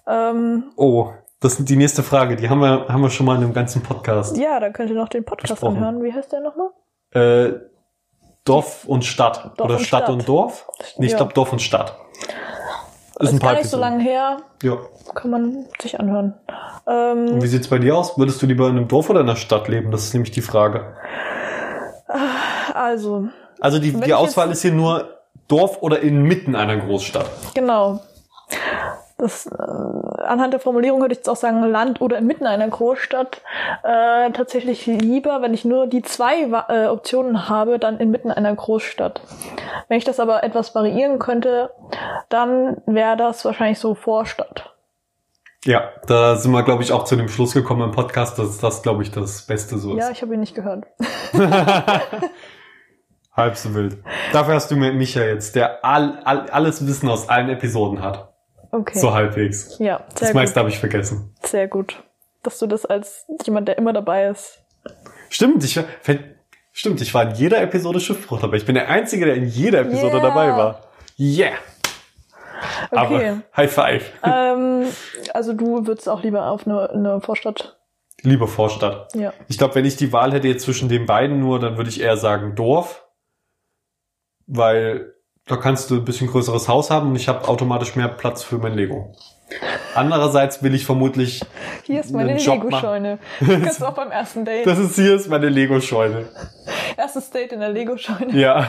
Ähm, 0.07 0.65
oh, 0.77 1.11
das 1.41 1.59
ist 1.59 1.69
die 1.69 1.77
nächste 1.77 2.03
Frage. 2.03 2.37
Die 2.37 2.49
haben 2.49 2.61
wir, 2.61 2.87
haben 2.89 3.03
wir 3.03 3.11
schon 3.11 3.27
mal 3.27 3.35
in 3.35 3.43
dem 3.43 3.53
ganzen 3.53 3.83
Podcast. 3.83 4.37
Ja, 4.37 4.61
dann 4.61 4.73
könnt 4.73 4.91
ihr 4.91 4.97
noch 4.97 5.09
den 5.09 5.25
Podcast 5.25 5.55
besprochen. 5.55 5.77
anhören. 5.77 6.03
Wie 6.03 6.13
heißt 6.13 6.33
der 6.33 6.41
nochmal? 6.41 6.71
Äh, 7.11 7.61
Dorf 8.45 8.85
und 8.87 9.05
Stadt. 9.05 9.53
Dorf 9.57 9.69
oder 9.69 9.77
und 9.77 9.85
Stadt, 9.85 10.05
Stadt, 10.05 10.11
und 10.11 10.29
Dorf? 10.29 10.69
Nee, 10.97 11.07
ich 11.07 11.13
ja. 11.13 11.19
glaube 11.19 11.35
Dorf 11.35 11.53
und 11.53 11.61
Stadt. 11.61 11.99
Ist, 13.19 13.33
ist 13.33 13.41
gar 13.41 13.55
nicht 13.55 13.71
so 13.71 13.79
lange 13.79 14.03
her. 14.03 14.39
Ja. 14.63 14.77
Kann 15.15 15.31
man 15.31 15.65
sich 15.81 15.99
anhören. 15.99 16.35
Ähm, 16.87 17.29
Und 17.35 17.43
wie 17.43 17.47
sieht's 17.47 17.69
bei 17.69 17.79
dir 17.79 17.97
aus? 17.97 18.19
Würdest 18.19 18.43
du 18.43 18.47
lieber 18.47 18.69
in 18.69 18.77
einem 18.77 18.89
Dorf 18.89 19.09
oder 19.09 19.21
in 19.21 19.29
einer 19.29 19.37
Stadt 19.37 19.69
leben? 19.69 19.91
Das 19.91 20.05
ist 20.05 20.13
nämlich 20.13 20.33
die 20.33 20.43
Frage. 20.43 20.95
Also. 22.75 23.29
Also 23.61 23.79
die, 23.79 23.93
die 23.93 24.15
Auswahl 24.15 24.51
ist 24.51 24.63
hier 24.63 24.73
nur 24.73 25.19
Dorf 25.49 25.79
oder 25.81 26.01
inmitten 26.01 26.55
einer 26.55 26.77
Großstadt. 26.77 27.27
Genau. 27.55 28.01
Das, 29.19 29.47
äh, 29.47 30.23
anhand 30.23 30.53
der 30.53 30.61
Formulierung 30.61 31.01
würde 31.01 31.13
ich 31.13 31.19
jetzt 31.19 31.29
auch 31.29 31.37
sagen, 31.37 31.63
Land 31.63 32.03
oder 32.03 32.19
inmitten 32.19 32.47
einer 32.47 32.69
Großstadt. 32.69 33.41
Äh, 33.83 34.31
tatsächlich 34.33 34.85
lieber, 34.85 35.41
wenn 35.41 35.55
ich 35.55 35.65
nur 35.65 35.87
die 35.87 36.03
zwei 36.03 36.43
äh, 36.69 36.89
Optionen 36.89 37.49
habe, 37.49 37.79
dann 37.79 37.99
inmitten 37.99 38.31
einer 38.31 38.55
Großstadt. 38.55 39.23
Wenn 39.89 39.97
ich 39.97 40.05
das 40.05 40.21
aber 40.21 40.45
etwas 40.45 40.75
variieren 40.75 41.19
könnte, 41.19 41.71
dann 42.29 42.83
wäre 42.85 43.17
das 43.17 43.43
wahrscheinlich 43.47 43.79
so 43.79 43.95
Vorstadt. 43.95 44.75
Ja, 45.65 45.91
da 46.07 46.37
sind 46.37 46.53
wir, 46.53 46.63
glaube 46.63 46.83
ich, 46.83 46.93
auch 46.93 47.05
zu 47.05 47.17
dem 47.17 47.29
Schluss 47.29 47.55
gekommen 47.55 47.83
im 47.83 47.93
Podcast, 47.93 48.39
dass 48.39 48.59
das, 48.59 48.83
glaube 48.83 49.03
ich, 49.03 49.11
das 49.11 49.47
Beste 49.47 49.79
so 49.79 49.97
ist. 49.97 49.99
Ja, 49.99 50.11
ich 50.11 50.23
habe 50.23 50.35
ihn 50.35 50.41
nicht 50.41 50.55
gehört. 50.55 50.85
Halb 53.33 53.57
so 53.57 53.75
wild. 53.75 53.99
Dafür 54.33 54.55
hast 54.55 54.71
du 54.71 54.77
mich 54.77 55.15
ja 55.15 55.25
jetzt, 55.25 55.57
der 55.57 55.85
all, 55.85 56.21
all, 56.25 56.49
alles 56.51 56.87
Wissen 56.87 57.09
aus 57.09 57.29
allen 57.29 57.49
Episoden 57.49 58.03
hat. 58.03 58.36
Okay. 58.71 58.99
So 58.99 59.13
halbwegs. 59.13 59.79
Ja, 59.79 60.05
sehr 60.15 60.29
Das 60.29 60.35
meiste 60.35 60.61
habe 60.61 60.69
ich 60.69 60.79
vergessen. 60.79 61.35
Sehr 61.43 61.69
gut. 61.69 62.03
Dass 62.43 62.59
du 62.59 62.67
das 62.67 62.87
als 62.87 63.27
jemand, 63.45 63.69
der 63.69 63.79
immer 63.79 63.93
dabei 63.93 64.27
ist. 64.27 64.63
Stimmt, 65.29 65.65
ich, 65.65 65.81
stimmt, 66.73 67.01
ich 67.01 67.15
war 67.15 67.31
in 67.31 67.35
jeder 67.35 67.61
Episode 67.61 68.01
Schiffbruch 68.01 68.41
dabei. 68.41 68.57
Ich 68.57 68.67
bin 68.67 68.75
der 68.75 68.89
Einzige, 68.89 69.25
der 69.25 69.35
in 69.35 69.47
jeder 69.47 69.81
Episode 69.81 70.19
yeah. 70.19 70.29
dabei 70.29 70.49
war. 70.57 70.81
Yeah! 71.19 71.53
Okay. 72.91 72.97
Aber 72.97 73.43
High 73.57 73.73
Five. 73.73 74.13
Ähm, 74.25 74.87
also 75.35 75.53
du 75.53 75.87
würdest 75.87 76.09
auch 76.09 76.23
lieber 76.23 76.47
auf 76.47 76.67
eine, 76.67 76.91
eine 76.91 77.21
Vorstadt. 77.21 77.79
Lieber 78.23 78.49
Vorstadt. 78.49 79.15
Ja. 79.15 79.33
Ich 79.49 79.59
glaube, 79.59 79.75
wenn 79.75 79.85
ich 79.85 79.97
die 79.97 80.13
Wahl 80.13 80.33
hätte 80.33 80.49
jetzt 80.49 80.65
zwischen 80.65 80.89
den 80.89 81.07
beiden 81.07 81.41
nur, 81.41 81.61
dann 81.61 81.77
würde 81.77 81.91
ich 81.91 82.01
eher 82.01 82.17
sagen 82.17 82.55
Dorf. 82.55 83.07
Weil 84.47 85.16
da 85.47 85.57
kannst 85.57 85.91
du 85.91 85.97
ein 85.97 86.05
bisschen 86.05 86.29
größeres 86.29 86.69
Haus 86.69 86.91
haben 86.91 87.11
und 87.11 87.17
ich 87.17 87.29
habe 87.29 87.47
automatisch 87.49 87.95
mehr 87.95 88.09
Platz 88.09 88.43
für 88.43 88.59
mein 88.59 88.75
Lego. 88.75 89.13
Andererseits 89.95 90.63
will 90.63 90.75
ich 90.75 90.85
vermutlich. 90.85 91.41
Hier 91.85 92.01
ist 92.01 92.13
meine 92.13 92.37
Lego-Scheune. 92.37 93.19
Du 93.41 93.47
kannst 93.63 93.83
auch 93.83 93.95
beim 93.95 94.11
ersten 94.11 94.45
Date. 94.45 94.67
Das 94.67 94.79
ist 94.79 94.97
hier 94.97 95.15
ist 95.15 95.29
meine 95.29 95.49
Lego-Scheune. 95.49 96.27
Erstes 96.97 97.31
Date 97.31 97.53
in 97.53 97.61
der 97.61 97.69
Lego-Scheune. 97.71 98.37
Ja. 98.37 98.67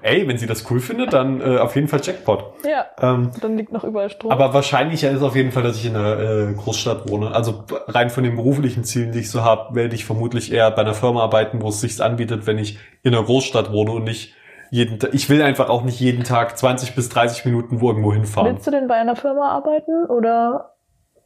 ey, 0.00 0.26
wenn 0.26 0.38
sie 0.38 0.46
das 0.46 0.68
cool 0.70 0.80
findet, 0.80 1.12
dann 1.12 1.42
äh, 1.42 1.58
auf 1.58 1.74
jeden 1.74 1.88
Fall 1.88 2.00
Jackpot. 2.02 2.54
Ja, 2.64 2.86
Ähm, 3.00 3.30
dann 3.42 3.58
liegt 3.58 3.70
noch 3.70 3.84
überall 3.84 4.08
Strom. 4.08 4.32
aber 4.32 4.54
wahrscheinlicher 4.54 5.10
ist 5.10 5.20
auf 5.22 5.36
jeden 5.36 5.52
Fall, 5.52 5.62
dass 5.62 5.76
ich 5.76 5.84
in 5.84 5.94
einer 5.94 6.18
äh, 6.18 6.54
Großstadt 6.54 7.10
wohne. 7.10 7.32
Also 7.34 7.64
rein 7.86 8.08
von 8.08 8.24
den 8.24 8.34
beruflichen 8.34 8.82
Zielen, 8.84 9.12
die 9.12 9.20
ich 9.20 9.30
so 9.30 9.42
habe, 9.44 9.74
werde 9.74 9.94
ich 9.94 10.06
vermutlich 10.06 10.50
eher 10.52 10.70
bei 10.70 10.80
einer 10.80 10.94
Firma 10.94 11.22
arbeiten, 11.22 11.60
wo 11.60 11.68
es 11.68 11.82
sich 11.82 12.02
anbietet, 12.02 12.46
wenn 12.46 12.56
ich 12.56 12.78
in 13.02 13.14
einer 13.14 13.24
Großstadt 13.24 13.70
wohne 13.72 13.90
und 13.92 14.04
nicht 14.04 14.34
jeden 14.70 14.98
Tag. 14.98 15.14
Ich 15.14 15.28
will 15.30 15.42
einfach 15.42 15.68
auch 15.68 15.82
nicht 15.82 16.00
jeden 16.00 16.24
Tag 16.24 16.58
20 16.58 16.94
bis 16.94 17.08
30 17.08 17.44
Minuten 17.44 17.80
wo 17.80 17.88
irgendwo 17.88 18.12
hinfahren. 18.12 18.54
Willst 18.54 18.66
du 18.66 18.70
denn 18.70 18.88
bei 18.88 18.96
einer 18.96 19.16
Firma 19.16 19.50
arbeiten 19.50 20.06
oder? 20.06 20.74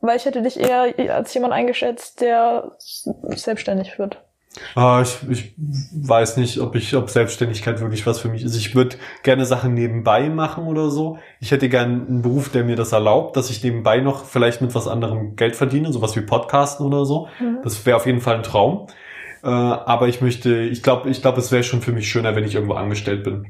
Weil 0.00 0.16
ich 0.16 0.24
hätte 0.24 0.42
dich 0.42 0.58
eher 0.58 1.14
als 1.14 1.32
jemand 1.32 1.52
eingeschätzt, 1.52 2.20
der 2.20 2.72
selbstständig 2.78 4.00
wird. 4.00 4.18
Ah, 4.74 5.02
ich, 5.02 5.18
ich 5.30 5.54
weiß 5.56 6.36
nicht, 6.36 6.58
ob 6.60 6.74
ich, 6.74 6.94
ob 6.94 7.08
Selbstständigkeit 7.08 7.80
wirklich 7.80 8.06
was 8.06 8.18
für 8.18 8.28
mich 8.28 8.42
ist. 8.42 8.56
Ich 8.56 8.74
würde 8.74 8.96
gerne 9.22 9.46
Sachen 9.46 9.74
nebenbei 9.74 10.28
machen 10.28 10.66
oder 10.66 10.90
so. 10.90 11.18
Ich 11.40 11.50
hätte 11.52 11.68
gerne 11.68 12.06
einen 12.06 12.22
Beruf, 12.22 12.50
der 12.50 12.64
mir 12.64 12.76
das 12.76 12.92
erlaubt, 12.92 13.36
dass 13.36 13.50
ich 13.50 13.62
nebenbei 13.62 14.00
noch 14.00 14.24
vielleicht 14.26 14.60
mit 14.60 14.74
was 14.74 14.88
anderem 14.88 15.36
Geld 15.36 15.56
verdiene, 15.56 15.92
sowas 15.92 16.16
wie 16.16 16.20
Podcasten 16.20 16.84
oder 16.84 17.06
so. 17.06 17.28
Mhm. 17.40 17.58
Das 17.62 17.84
wäre 17.86 17.96
auf 17.96 18.06
jeden 18.06 18.20
Fall 18.20 18.36
ein 18.36 18.42
Traum. 18.42 18.88
Äh, 19.42 19.48
aber 19.48 20.08
ich 20.08 20.20
möchte, 20.20 20.60
ich 20.60 20.82
glaube, 20.82 21.10
ich 21.10 21.20
glaube, 21.20 21.40
es 21.40 21.52
wäre 21.52 21.62
schon 21.62 21.82
für 21.82 21.92
mich 21.92 22.08
schöner, 22.08 22.36
wenn 22.36 22.44
ich 22.44 22.54
irgendwo 22.54 22.74
angestellt 22.74 23.24
bin. 23.24 23.46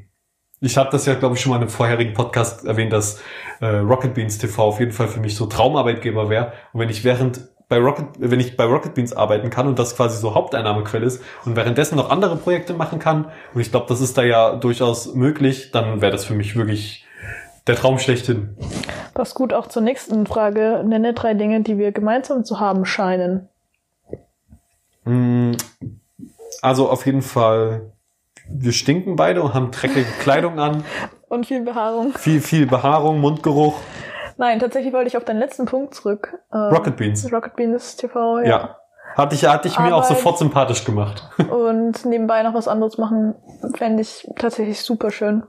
Ich 0.59 0.77
habe 0.77 0.89
das 0.91 1.05
ja, 1.05 1.13
glaube 1.13 1.35
ich, 1.35 1.41
schon 1.41 1.49
mal 1.49 1.57
in 1.57 1.63
einem 1.63 1.69
vorherigen 1.69 2.13
Podcast 2.13 2.65
erwähnt, 2.65 2.93
dass 2.93 3.21
äh, 3.59 3.65
Rocket 3.65 4.13
Beans 4.13 4.37
TV 4.37 4.63
auf 4.63 4.79
jeden 4.79 4.93
Fall 4.93 5.07
für 5.07 5.19
mich 5.19 5.35
so 5.35 5.45
Traumarbeitgeber 5.45 6.29
wäre. 6.29 6.53
Und 6.71 6.79
wenn 6.79 6.89
ich 6.89 7.03
während 7.03 7.41
bei 7.67 7.77
Rocket, 7.77 8.05
wenn 8.17 8.39
ich 8.39 8.55
bei 8.55 8.65
Rocket 8.65 8.93
Beans 8.93 9.13
arbeiten 9.13 9.49
kann 9.49 9.67
und 9.67 9.77
das 9.79 9.95
quasi 9.95 10.19
so 10.19 10.35
Haupteinnahmequelle 10.35 11.05
ist 11.05 11.23
und 11.45 11.55
währenddessen 11.55 11.95
noch 11.95 12.09
andere 12.09 12.35
Projekte 12.37 12.73
machen 12.73 12.99
kann, 12.99 13.25
und 13.53 13.61
ich 13.61 13.71
glaube, 13.71 13.87
das 13.89 13.99
ist 13.99 14.17
da 14.17 14.23
ja 14.23 14.55
durchaus 14.55 15.13
möglich, 15.15 15.71
dann 15.71 16.01
wäre 16.01 16.11
das 16.11 16.25
für 16.25 16.33
mich 16.33 16.55
wirklich 16.55 17.05
der 17.67 17.75
Traum 17.75 17.99
schlechthin. 17.99 18.55
Passt 19.13 19.35
gut 19.35 19.53
auch 19.53 19.67
zur 19.67 19.81
nächsten 19.81 20.25
Frage. 20.25 20.83
Nenne 20.85 21.13
drei 21.13 21.33
Dinge, 21.33 21.61
die 21.61 21.77
wir 21.77 21.91
gemeinsam 21.91 22.43
zu 22.43 22.59
haben 22.59 22.85
scheinen. 22.85 23.49
Mm, 25.05 25.51
Also 26.61 26.89
auf 26.89 27.05
jeden 27.05 27.21
Fall, 27.21 27.91
wir 28.49 28.71
stinken 28.71 29.15
beide 29.15 29.41
und 29.41 29.53
haben 29.53 29.71
dreckige 29.71 30.05
Kleidung 30.21 30.59
an, 30.59 30.83
Und 31.29 31.47
viel 31.47 31.61
Behaarung. 31.63 32.13
viel, 32.13 32.41
viel 32.41 32.67
Behaarung, 32.67 33.19
Mundgeruch. 33.19 33.75
Nein, 34.37 34.59
tatsächlich 34.59 34.93
wollte 34.93 35.07
ich 35.07 35.17
auf 35.17 35.25
deinen 35.25 35.39
letzten 35.39 35.65
Punkt 35.65 35.95
zurück. 35.95 36.37
Ähm, 36.53 36.59
Rocket 36.59 36.95
Beans. 36.95 37.31
Rocket 37.31 37.55
Beans 37.55 37.95
TV, 37.95 38.39
Ja. 38.39 38.45
ja. 38.47 38.77
Hatte 39.15 39.35
ich, 39.35 39.45
hatte 39.45 39.67
ich 39.67 39.77
mir 39.79 39.95
auch 39.95 40.03
sofort 40.05 40.39
sympathisch 40.39 40.85
gemacht. 40.85 41.29
Und 41.51 42.03
nebenbei 42.05 42.41
noch 42.41 42.55
was 42.55 42.67
anderes 42.67 42.97
machen, 42.97 43.35
fände 43.75 44.01
ich 44.01 44.27
tatsächlich 44.37 44.81
super 44.81 45.11
schön. 45.11 45.43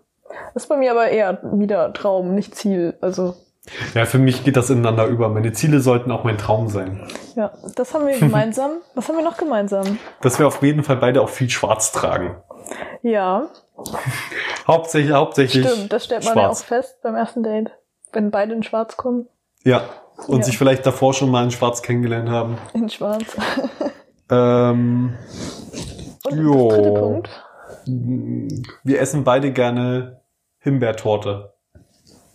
Das 0.53 0.65
ist 0.65 0.69
bei 0.69 0.77
mir 0.77 0.91
aber 0.91 1.09
eher 1.09 1.39
wieder 1.43 1.93
Traum, 1.95 2.35
nicht 2.35 2.55
Ziel. 2.55 2.95
Also, 3.01 3.35
Ja, 3.95 4.05
für 4.05 4.19
mich 4.19 4.45
geht 4.45 4.57
das 4.57 4.69
ineinander 4.71 5.07
über. 5.07 5.29
Meine 5.31 5.53
Ziele 5.53 5.81
sollten 5.81 6.11
auch 6.13 6.23
mein 6.25 6.37
Traum 6.39 6.69
sein. 6.69 7.07
ja, 7.35 7.53
das 7.77 7.95
haben 7.95 8.07
wir 8.07 8.19
gemeinsam. 8.19 8.73
was 8.95 9.09
haben 9.09 9.17
wir 9.17 9.25
noch 9.25 9.37
gemeinsam? 9.39 9.99
Dass 10.21 10.39
wir 10.39 10.47
auf 10.47 10.63
jeden 10.63 10.83
Fall 10.85 10.97
beide 10.97 11.23
auch 11.23 11.29
viel 11.31 11.49
schwarz 11.51 11.91
tragen. 11.93 12.37
Ja, 13.03 13.49
Hauptsächlich, 14.67 15.13
hauptsächlich. 15.13 15.67
stimmt. 15.69 15.93
Das 15.93 16.05
stellt 16.05 16.25
man 16.25 16.35
ja 16.37 16.41
auch 16.43 16.47
schwarz. 16.57 16.63
fest 16.63 17.03
beim 17.03 17.15
ersten 17.17 17.43
Date. 17.43 17.71
Wenn 18.13 18.31
beide 18.31 18.55
in 18.55 18.63
schwarz 18.63 18.97
kommen. 18.97 19.29
Ja. 19.65 19.83
Und 20.29 20.39
Ja. 20.39 20.45
sich 20.45 20.57
vielleicht 20.59 20.87
davor 20.87 21.13
schon 21.13 21.31
mal 21.31 21.43
in 21.45 21.51
schwarz 21.51 21.83
kennengelernt 21.83 22.29
haben. 22.31 22.59
In 22.75 22.89
schwarz. 22.89 23.25
Ähm, 24.31 25.19
Und 26.25 26.39
Jo. 26.39 26.69
dritte 26.71 26.93
Punkt. 26.93 27.29
wir 27.87 29.01
essen 29.01 29.23
beide 29.23 29.53
gerne 29.53 30.23
Himbeertorte. 30.61 31.54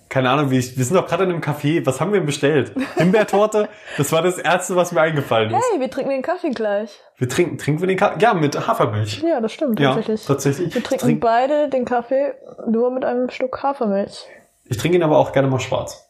Keine 0.09 0.31
Ahnung, 0.31 0.49
wie 0.49 0.57
ich, 0.57 0.75
wir 0.75 0.83
sind 0.83 0.95
doch 0.97 1.05
gerade 1.07 1.23
in 1.25 1.29
einem 1.29 1.41
Café. 1.41 1.85
Was 1.85 2.01
haben 2.01 2.11
wir 2.11 2.19
denn 2.19 2.25
bestellt? 2.25 2.71
Himbeertorte? 2.97 3.69
Das 3.97 4.11
war 4.11 4.23
das 4.23 4.39
Erste, 4.39 4.75
was 4.75 4.91
mir 4.91 5.01
eingefallen 5.01 5.51
ist. 5.51 5.63
Hey, 5.71 5.79
wir 5.79 5.89
trinken 5.91 6.09
den 6.09 6.23
Kaffee 6.23 6.49
gleich. 6.49 6.99
Wir 7.17 7.29
trinken, 7.29 7.57
trinken 7.59 7.81
wir 7.81 7.87
den 7.87 7.97
Kaffee? 7.97 8.19
Ja, 8.19 8.33
mit 8.33 8.67
Hafermilch. 8.67 9.21
Ja, 9.21 9.39
das 9.39 9.51
stimmt 9.53 9.79
Ja, 9.79 9.89
tatsächlich. 9.93 10.25
tatsächlich. 10.25 10.73
Wir 10.75 10.83
trinken 10.83 11.05
Trink- 11.05 11.19
beide 11.21 11.69
den 11.69 11.85
Kaffee 11.85 12.33
nur 12.67 12.89
mit 12.91 13.05
einem 13.05 13.29
Stück 13.29 13.61
Hafermilch. 13.61 14.25
Ich 14.65 14.77
trinke 14.77 14.97
ihn 14.97 15.03
aber 15.03 15.17
auch 15.19 15.31
gerne 15.31 15.47
mal 15.47 15.59
schwarz. 15.59 16.09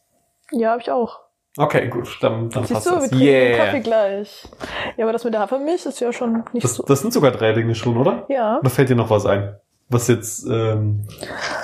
Ja, 0.51 0.71
hab 0.71 0.79
ich 0.79 0.89
auch. 0.91 1.19
Okay, 1.57 1.87
gut, 1.89 2.07
dann, 2.21 2.49
dann 2.51 2.63
Siehst 2.63 2.73
passt 2.75 2.87
du, 2.87 2.91
wir 2.91 2.99
das. 2.99 3.09
trinken 3.09 3.25
den 3.25 3.57
Kaffee 3.57 3.71
Yeah. 3.77 3.79
gleich. 3.79 4.47
Ja, 4.95 5.05
aber 5.05 5.11
das 5.13 5.23
mit 5.25 5.33
der 5.33 5.41
Hafermilch 5.41 5.85
ist 5.85 5.99
ja 5.99 6.13
schon 6.13 6.43
nicht 6.53 6.63
Das, 6.63 6.75
so. 6.75 6.83
das 6.83 7.01
sind 7.01 7.11
sogar 7.11 7.31
drei 7.31 7.51
Dinge 7.51 7.75
schon, 7.75 7.97
oder? 7.97 8.23
Ja. 8.29 8.59
Oder 8.59 8.69
fällt 8.69 8.87
dir 8.89 8.95
noch 8.95 9.09
was 9.09 9.25
ein? 9.25 9.57
Was 9.89 10.07
jetzt 10.07 10.45
ähm, 10.45 11.07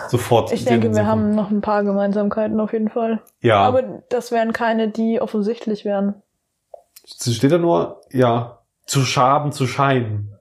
sofort. 0.10 0.52
Ich 0.52 0.66
denke, 0.66 0.88
den 0.88 0.96
wir 0.96 1.06
haben 1.06 1.36
noch 1.36 1.52
ein 1.52 1.62
paar 1.62 1.84
Gemeinsamkeiten 1.84 2.60
auf 2.60 2.74
jeden 2.74 2.90
Fall. 2.90 3.22
Ja. 3.40 3.60
Aber 3.60 3.84
das 4.10 4.32
wären 4.32 4.52
keine, 4.52 4.90
die 4.90 5.22
offensichtlich 5.22 5.86
wären. 5.86 6.22
Steht 7.06 7.52
da 7.52 7.60
nur, 7.60 8.02
ja, 8.12 8.64
zu 8.86 9.02
schaben, 9.02 9.52
zu 9.52 9.68
scheinen. 9.68 10.38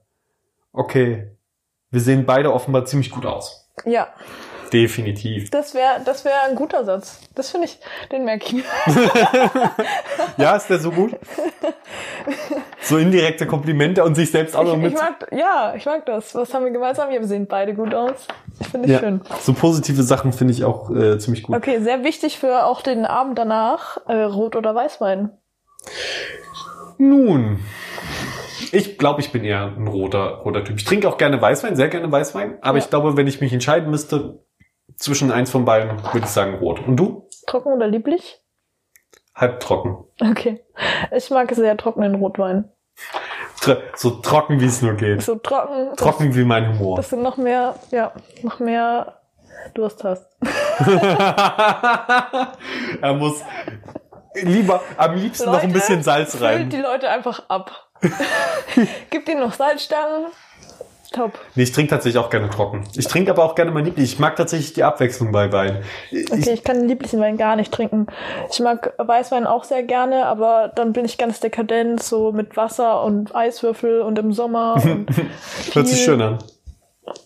Okay. 0.71 1.31
Wir 1.91 2.01
sehen 2.01 2.25
beide 2.25 2.51
offenbar 2.51 2.85
ziemlich 2.85 3.11
gut 3.11 3.25
aus. 3.25 3.71
Ja, 3.85 4.07
Definitiv. 4.75 5.49
das 5.51 5.73
wäre 5.73 6.01
das 6.03 6.25
wär 6.25 6.43
ein 6.49 6.55
guter 6.55 6.83
Satz. 6.83 7.19
Das 7.33 7.49
finde 7.51 7.67
ich, 7.67 7.79
den 8.11 8.25
merke 8.25 8.45
ich 8.45 8.53
mir. 8.53 8.63
Ja, 10.37 10.55
ist 10.57 10.67
der 10.69 10.79
so 10.79 10.91
gut? 10.91 11.15
So 12.81 12.97
indirekte 12.97 13.45
Komplimente 13.47 14.03
und 14.03 14.15
sich 14.15 14.31
selbst 14.31 14.55
auch 14.55 14.63
noch 14.65 14.75
mit. 14.77 14.91
ich 14.93 14.99
mag, 14.99 15.27
ja, 15.31 15.73
ich 15.77 15.85
mag 15.85 16.05
das. 16.05 16.35
Was 16.35 16.53
haben 16.53 16.65
wir 16.65 16.71
gemeinsam? 16.71 17.09
Wir 17.09 17.25
sehen 17.25 17.47
beide 17.47 17.73
gut 17.73 17.93
aus. 17.93 18.27
Ich 18.59 18.67
finde 18.67 18.87
ich 18.87 18.93
Ja, 18.93 18.99
schön. 18.99 19.21
so 19.41 19.53
positive 19.53 20.03
Sachen 20.03 20.33
finde 20.33 20.53
ich 20.53 20.65
auch 20.65 20.89
äh, 20.91 21.17
ziemlich 21.19 21.43
gut. 21.43 21.55
Okay, 21.55 21.79
sehr 21.81 22.03
wichtig 22.03 22.37
für 22.37 22.65
auch 22.65 22.81
den 22.81 23.05
Abend 23.05 23.39
danach, 23.39 23.97
äh, 24.07 24.13
Rot- 24.23 24.55
oder 24.57 24.75
Weißwein. 24.75 25.31
Nun, 26.97 27.59
ich 28.71 28.97
glaube, 28.97 29.21
ich 29.21 29.31
bin 29.31 29.43
eher 29.43 29.73
ein 29.77 29.87
roter, 29.87 30.41
roter 30.43 30.63
Typ. 30.63 30.77
Ich 30.77 30.85
trinke 30.85 31.07
auch 31.09 31.17
gerne 31.17 31.41
Weißwein, 31.41 31.75
sehr 31.75 31.87
gerne 31.89 32.11
Weißwein. 32.11 32.57
Aber 32.61 32.77
Ja. 32.77 32.83
ich 32.83 32.89
glaube, 32.89 33.15
wenn 33.17 33.27
ich 33.27 33.39
mich 33.41 33.53
entscheiden 33.53 33.89
müsste 33.89 34.43
zwischen 34.97 35.31
eins 35.31 35.51
von 35.51 35.65
beiden, 35.65 36.01
würde 36.03 36.19
ich 36.19 36.27
sagen 36.27 36.55
rot. 36.55 36.79
Und 36.85 36.97
du? 36.97 37.27
Trocken 37.47 37.73
oder 37.73 37.87
lieblich? 37.87 38.41
Halbtrocken. 39.35 39.97
Okay. 40.21 40.63
Ich 41.11 41.29
mag 41.29 41.53
sehr 41.53 41.75
trockenen 41.77 42.15
Rotwein. 42.15 42.71
So 43.95 44.11
trocken, 44.11 44.59
wie 44.59 44.65
es 44.65 44.81
nur 44.81 44.93
geht. 44.93 45.23
So 45.23 45.35
trocken. 45.35 45.95
Trocken 45.95 46.35
wie 46.35 46.43
mein 46.43 46.77
Humor. 46.77 46.97
Dass 46.97 47.09
du 47.09 47.17
noch 47.17 47.37
mehr, 47.37 47.75
ja, 47.91 48.11
noch 48.43 48.59
mehr 48.59 49.21
Durst 49.73 50.03
hast. 50.03 50.25
er 53.01 53.13
muss 53.13 53.41
lieber, 54.35 54.81
am 54.97 55.15
liebsten 55.15 55.45
noch 55.45 55.55
ein 55.55 55.69
Leute, 55.69 55.73
bisschen 55.73 56.03
Salz 56.03 56.35
Füllt 56.35 56.43
rein. 56.43 56.69
die 56.69 56.77
Leute 56.77 57.09
einfach 57.09 57.49
ab. 57.49 57.89
Gib 59.09 59.27
ihnen 59.27 59.39
noch 59.39 59.53
Salzstangen. 59.53 60.27
Top. 61.11 61.33
Nee, 61.55 61.63
ich 61.63 61.71
trinke 61.71 61.91
tatsächlich 61.91 62.19
auch 62.23 62.29
gerne 62.29 62.49
trocken. 62.49 62.83
Ich 62.95 63.07
trinke 63.07 63.31
aber 63.31 63.43
auch 63.43 63.55
gerne 63.55 63.71
mal 63.71 63.83
lieblich. 63.83 64.13
Ich 64.13 64.19
mag 64.19 64.35
tatsächlich 64.35 64.73
die 64.73 64.83
Abwechslung 64.83 65.31
bei 65.31 65.51
Wein. 65.51 65.83
Ich, 66.11 66.31
Okay, 66.31 66.51
ich 66.53 66.63
kann 66.63 66.87
lieblichen 66.87 67.19
Wein 67.19 67.37
gar 67.37 67.55
nicht 67.55 67.71
trinken. 67.71 68.07
Ich 68.51 68.59
mag 68.59 68.93
Weißwein 68.97 69.45
auch 69.47 69.63
sehr 69.63 69.83
gerne, 69.83 70.25
aber 70.25 70.71
dann 70.75 70.93
bin 70.93 71.05
ich 71.05 71.17
ganz 71.17 71.39
dekadent, 71.39 72.01
so 72.03 72.31
mit 72.31 72.57
Wasser 72.57 73.03
und 73.03 73.33
Eiswürfel 73.35 74.01
und 74.01 74.17
im 74.19 74.33
Sommer 74.33 74.75
und, 74.83 75.07
hört 75.73 75.87
sich 75.87 76.03
schön 76.03 76.21
an. 76.21 76.39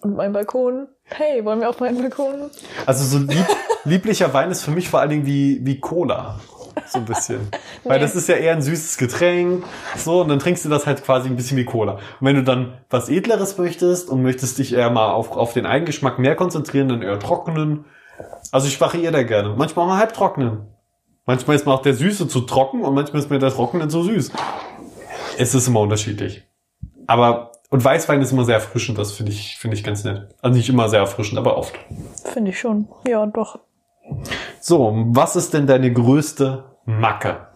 und 0.01 0.15
mein 0.15 0.33
Balkon. 0.33 0.87
Hey, 1.05 1.43
wollen 1.43 1.59
wir 1.61 1.69
auf 1.69 1.79
meinen 1.79 1.97
Balkon? 1.97 2.51
Also 2.85 3.03
so 3.03 3.17
lieb, 3.25 3.45
lieblicher 3.85 4.33
Wein 4.33 4.51
ist 4.51 4.63
für 4.63 4.71
mich 4.71 4.89
vor 4.89 4.99
allen 4.99 5.09
Dingen 5.09 5.25
wie, 5.25 5.59
wie 5.65 5.79
Cola. 5.79 6.39
So 6.87 6.99
ein 6.99 7.05
bisschen. 7.05 7.49
Weil 7.83 7.97
Nee. 7.97 8.01
das 8.03 8.15
ist 8.15 8.27
ja 8.29 8.35
eher 8.35 8.53
ein 8.53 8.61
süßes 8.61 8.97
Getränk. 8.97 9.63
So, 9.97 10.21
und 10.21 10.29
dann 10.29 10.39
trinkst 10.39 10.65
du 10.65 10.69
das 10.69 10.85
halt 10.85 11.03
quasi 11.03 11.29
ein 11.29 11.35
bisschen 11.35 11.57
wie 11.57 11.65
Cola. 11.65 11.93
Und 11.93 12.01
wenn 12.21 12.35
du 12.35 12.43
dann 12.43 12.73
was 12.89 13.09
Edleres 13.09 13.57
möchtest 13.57 14.09
und 14.09 14.21
möchtest 14.21 14.57
dich 14.57 14.73
eher 14.73 14.89
mal 14.89 15.11
auf, 15.11 15.31
auf 15.31 15.53
den 15.53 15.65
Eigengeschmack 15.65 16.19
mehr 16.19 16.35
konzentrieren, 16.35 16.89
dann 16.89 17.01
eher 17.01 17.19
trockenen. 17.19 17.85
Also 18.51 18.67
ich 18.67 18.79
variiere 18.79 19.11
da 19.11 19.23
gerne. 19.23 19.53
Manchmal 19.57 19.85
auch 19.85 19.89
mal 19.89 19.97
halbtrockenen. 19.99 20.61
Manchmal 21.25 21.55
ist 21.55 21.65
mir 21.65 21.73
auch 21.73 21.81
der 21.83 21.93
Süße 21.93 22.27
zu 22.27 22.41
trocken 22.41 22.81
und 22.81 22.95
manchmal 22.95 23.21
ist 23.21 23.29
mir 23.29 23.37
der 23.39 23.51
Trockene 23.51 23.87
zu 23.87 24.03
süß. 24.03 24.31
Es 25.37 25.53
ist 25.53 25.67
immer 25.67 25.81
unterschiedlich. 25.81 26.43
Aber, 27.07 27.51
und 27.69 27.83
Weißwein 27.83 28.21
ist 28.21 28.31
immer 28.31 28.45
sehr 28.45 28.55
erfrischend, 28.55 28.97
das 28.97 29.11
finde 29.13 29.31
ich, 29.31 29.57
finde 29.57 29.77
ich 29.77 29.83
ganz 29.83 30.03
nett. 30.03 30.27
Also 30.41 30.57
nicht 30.57 30.69
immer 30.69 30.89
sehr 30.89 30.99
erfrischend, 30.99 31.37
aber 31.37 31.57
oft. 31.57 31.73
Finde 32.33 32.51
ich 32.51 32.59
schon. 32.59 32.87
Ja, 33.07 33.25
doch. 33.25 33.59
So, 34.59 34.93
was 35.09 35.35
ist 35.35 35.53
denn 35.53 35.65
deine 35.67 35.91
größte 35.93 36.63
Macke? 36.85 37.47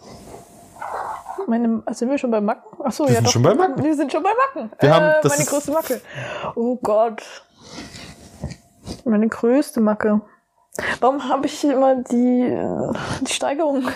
Meine, 1.47 1.83
also 1.85 1.99
sind 1.99 2.09
wir 2.09 2.17
schon 2.17 2.31
bei 2.31 2.39
Macken? 2.39 2.81
Achso, 2.85 3.03
Wir 3.03 3.09
ja 3.09 3.15
sind 3.17 3.27
doch. 3.27 3.31
schon 3.33 3.41
bei 3.43 3.53
Macken. 3.53 3.83
Wir 3.83 3.95
sind 3.95 4.11
schon 4.11 4.23
bei 4.23 4.29
Macken. 4.55 4.71
Wir 4.79 4.93
haben- 4.93 5.05
äh, 5.05 5.13
das 5.21 5.37
meine 5.37 5.49
größte 5.49 5.71
Macke. 5.71 6.01
Oh 6.55 6.77
Gott. 6.81 7.21
Meine 9.05 9.27
größte 9.27 9.81
Macke. 9.81 10.21
Warum 11.01 11.29
habe 11.29 11.45
ich 11.45 11.63
immer 11.65 11.97
die, 11.97 12.41
äh, 12.47 12.93
die 13.21 13.31
Steigerung? 13.31 13.83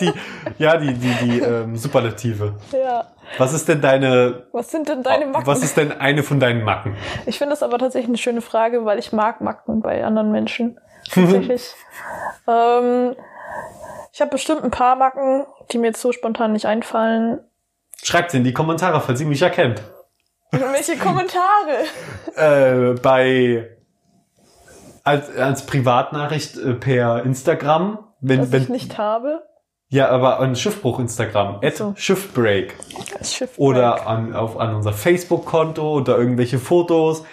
die, 0.00 0.12
ja, 0.58 0.76
die, 0.76 0.94
die, 0.94 1.14
die 1.24 1.38
ähm, 1.40 1.76
Superlative. 1.76 2.54
ja. 2.72 3.06
Was 3.38 3.52
ist 3.52 3.66
denn 3.68 3.80
deine, 3.80 4.44
Was 4.52 4.70
sind 4.70 4.88
denn 4.88 5.02
deine 5.02 5.26
Macken? 5.26 5.46
was 5.48 5.60
ist 5.64 5.76
denn 5.76 5.90
eine 5.90 6.22
von 6.22 6.38
deinen 6.38 6.62
Macken? 6.62 6.94
Ich 7.26 7.38
finde 7.38 7.50
das 7.54 7.64
aber 7.64 7.76
tatsächlich 7.78 8.08
eine 8.10 8.18
schöne 8.18 8.40
Frage, 8.40 8.84
weil 8.84 9.00
ich 9.00 9.12
mag 9.12 9.40
Macken 9.40 9.80
bei 9.80 10.04
anderen 10.04 10.30
Menschen. 10.30 10.78
Tatsächlich. 11.10 11.74
ähm, 12.48 13.16
ich 14.12 14.20
habe 14.20 14.30
bestimmt 14.30 14.64
ein 14.64 14.70
paar 14.70 14.96
Macken, 14.96 15.46
die 15.70 15.78
mir 15.78 15.88
jetzt 15.88 16.00
so 16.00 16.12
spontan 16.12 16.52
nicht 16.52 16.66
einfallen. 16.66 17.40
Schreibt 18.02 18.34
in 18.34 18.44
die 18.44 18.52
Kommentare, 18.52 19.00
falls 19.00 19.20
ihr 19.20 19.26
mich 19.26 19.42
erkennt. 19.42 19.82
Welche 20.50 20.96
Kommentare? 20.96 21.84
Äh, 22.36 23.00
bei 23.00 23.76
als, 25.04 25.34
als 25.34 25.64
Privatnachricht 25.64 26.58
äh, 26.58 26.74
per 26.74 27.22
Instagram, 27.24 27.98
wenn, 28.20 28.40
Was 28.40 28.46
ich 28.48 28.52
wenn 28.52 28.72
nicht 28.72 28.98
habe. 28.98 29.42
ja, 29.88 30.08
aber 30.10 30.40
an 30.40 30.54
Schiffbruch 30.54 30.98
Instagram, 30.98 31.60
at 31.62 31.76
so. 31.76 31.94
Schiffbreak 31.96 32.74
Das 33.18 33.34
Schiff 33.34 33.52
oder 33.56 34.06
an, 34.06 34.34
auf, 34.34 34.58
an 34.58 34.74
unser 34.74 34.92
Facebook-Konto 34.92 35.94
oder 35.94 36.18
irgendwelche 36.18 36.58
Fotos 36.58 37.24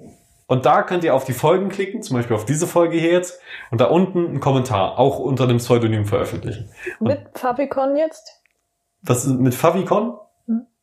und 0.48 0.64
da 0.64 0.82
könnt 0.82 1.02
ihr 1.02 1.14
auf 1.14 1.24
die 1.24 1.32
Folgen 1.32 1.68
klicken, 1.68 2.02
zum 2.02 2.16
Beispiel 2.16 2.36
auf 2.36 2.44
diese 2.44 2.66
Folge 2.66 2.96
hier 2.96 3.10
jetzt, 3.10 3.40
und 3.70 3.80
da 3.80 3.86
unten 3.86 4.26
einen 4.26 4.40
Kommentar, 4.40 4.98
auch 4.98 5.18
unter 5.18 5.46
dem 5.46 5.56
Pseudonym 5.56 6.04
veröffentlichen. 6.04 6.70
Mit 7.00 7.20
Fabicon 7.34 7.96
jetzt? 7.96 8.42
Was 9.02 9.24
ist 9.24 9.40
mit 9.40 9.54
Favicon? 9.54 10.16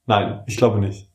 Hm. 0.06 0.08
Nein, 0.08 0.44
ich 0.48 0.58
glaube 0.58 0.80
nicht. 0.80 1.10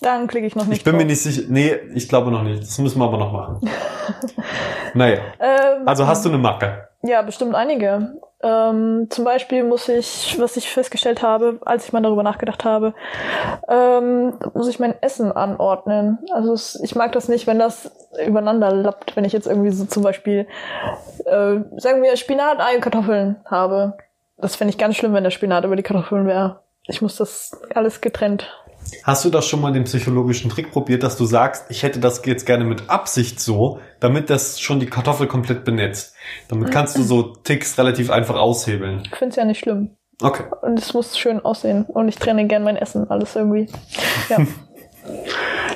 Dann 0.00 0.26
klicke 0.26 0.46
ich 0.46 0.56
noch 0.56 0.66
nicht 0.66 0.78
Ich 0.78 0.84
bin 0.84 0.94
mir 0.94 1.00
drauf. 1.00 1.08
nicht 1.08 1.22
sicher. 1.22 1.42
Nee, 1.48 1.74
ich 1.94 2.08
glaube 2.08 2.30
noch 2.30 2.42
nicht. 2.42 2.62
Das 2.62 2.78
müssen 2.78 2.98
wir 2.98 3.04
aber 3.04 3.18
noch 3.18 3.32
machen. 3.32 3.60
naja. 4.94 5.18
Ähm, 5.38 5.86
Also 5.86 6.06
hast 6.06 6.24
du 6.24 6.28
eine 6.28 6.38
Macke. 6.38 6.88
Ja, 7.02 7.22
bestimmt 7.22 7.54
einige. 7.54 8.14
Ähm, 8.42 9.06
zum 9.10 9.24
Beispiel 9.24 9.64
muss 9.64 9.88
ich, 9.88 10.36
was 10.40 10.56
ich 10.56 10.70
festgestellt 10.70 11.22
habe, 11.22 11.58
als 11.64 11.84
ich 11.86 11.92
mal 11.92 12.00
darüber 12.02 12.22
nachgedacht 12.22 12.64
habe, 12.64 12.94
ähm, 13.68 14.32
muss 14.54 14.68
ich 14.68 14.78
mein 14.80 14.94
Essen 15.02 15.30
anordnen. 15.32 16.18
Also 16.32 16.54
es, 16.54 16.80
ich 16.82 16.94
mag 16.96 17.12
das 17.12 17.28
nicht, 17.28 17.46
wenn 17.46 17.58
das 17.58 17.90
übereinander 18.26 18.72
lappt, 18.72 19.14
wenn 19.16 19.24
ich 19.26 19.32
jetzt 19.34 19.46
irgendwie 19.46 19.70
so 19.70 19.84
zum 19.84 20.02
Beispiel, 20.02 20.46
äh, 21.26 21.56
sagen 21.76 22.02
wir, 22.02 22.16
Spinat, 22.16 22.60
Ei 22.60 22.76
und 22.76 22.80
Kartoffeln 22.80 23.36
habe. 23.44 23.94
Das 24.38 24.56
fände 24.56 24.70
ich 24.70 24.78
ganz 24.78 24.96
schlimm, 24.96 25.12
wenn 25.12 25.24
der 25.24 25.30
Spinat 25.30 25.64
über 25.64 25.76
die 25.76 25.82
Kartoffeln 25.82 26.26
wäre. 26.26 26.59
Ich 26.86 27.02
muss 27.02 27.16
das 27.16 27.52
alles 27.74 28.00
getrennt. 28.00 28.48
Hast 29.04 29.24
du 29.24 29.30
das 29.30 29.46
schon 29.46 29.60
mal 29.60 29.72
den 29.72 29.84
psychologischen 29.84 30.50
Trick 30.50 30.72
probiert, 30.72 31.02
dass 31.02 31.16
du 31.16 31.24
sagst, 31.26 31.66
ich 31.68 31.82
hätte 31.82 32.00
das 32.00 32.22
jetzt 32.24 32.46
gerne 32.46 32.64
mit 32.64 32.88
Absicht 32.88 33.38
so, 33.38 33.78
damit 34.00 34.30
das 34.30 34.58
schon 34.60 34.80
die 34.80 34.86
Kartoffel 34.86 35.26
komplett 35.26 35.64
benetzt? 35.64 36.14
Damit 36.48 36.70
kannst 36.70 36.96
du 36.96 37.02
so 37.02 37.22
Ticks 37.22 37.76
relativ 37.78 38.10
einfach 38.10 38.36
aushebeln. 38.36 39.02
Ich 39.04 39.16
finde 39.16 39.30
es 39.30 39.36
ja 39.36 39.44
nicht 39.44 39.60
schlimm. 39.60 39.96
Okay. 40.22 40.44
Und 40.62 40.78
es 40.78 40.92
muss 40.94 41.18
schön 41.18 41.44
aussehen. 41.44 41.84
Und 41.84 42.08
ich 42.08 42.16
trenne 42.16 42.46
gern 42.46 42.62
mein 42.64 42.76
Essen, 42.76 43.08
alles 43.10 43.36
irgendwie. 43.36 43.68
Ja. 44.28 44.38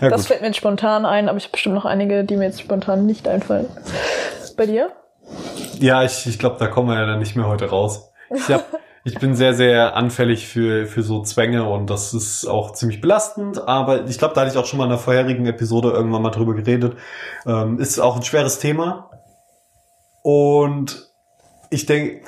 Ja, 0.01 0.11
Das 0.11 0.23
gut. 0.23 0.27
fällt 0.29 0.41
mir 0.43 0.49
jetzt 0.49 0.57
spontan 0.57 1.07
ein, 1.07 1.29
aber 1.29 1.39
ich 1.39 1.45
habe 1.45 1.53
bestimmt 1.53 1.75
noch 1.77 1.85
einige, 1.87 2.25
die 2.25 2.37
mir 2.37 2.45
jetzt 2.45 2.61
spontan 2.61 3.07
nicht 3.07 3.27
einfallen. 3.29 3.69
Bei 4.57 4.67
dir? 4.67 4.91
Ja, 5.79 6.03
ich, 6.03 6.27
ich 6.27 6.39
glaube, 6.39 6.57
da 6.59 6.67
kommen 6.67 6.89
wir 6.89 6.97
ja 6.99 7.07
dann 7.07 7.21
nicht 7.21 7.37
mehr 7.37 7.47
heute 7.47 7.71
raus. 7.71 8.13
Ich, 8.31 8.49
hab, 8.51 8.65
ich 9.07 9.19
bin 9.19 9.37
sehr, 9.37 9.53
sehr 9.53 9.97
anfällig 9.97 10.49
für, 10.49 10.87
für 10.87 11.03
so 11.03 11.23
Zwänge 11.23 11.69
und 11.69 11.91
das 11.91 12.15
ist 12.15 12.47
auch 12.47 12.73
ziemlich 12.73 13.03
belastend, 13.03 13.69
aber 13.69 14.07
ich 14.07 14.17
glaube, 14.17 14.35
da 14.35 14.41
hatte 14.41 14.51
ich 14.51 14.57
auch 14.57 14.65
schon 14.65 14.79
mal 14.79 14.87
in 14.87 14.93
einer 14.93 14.99
vorherigen 14.99 15.45
Episode 15.45 15.91
irgendwann 15.91 16.23
mal 16.23 16.31
drüber 16.31 16.55
geredet. 16.55 16.97
Ähm, 17.47 17.79
ist 17.79 17.99
auch 17.99 18.17
ein 18.17 18.23
schweres 18.23 18.59
Thema. 18.59 19.11
Und 20.23 21.11
ich 21.69 21.85
denke, 21.85 22.23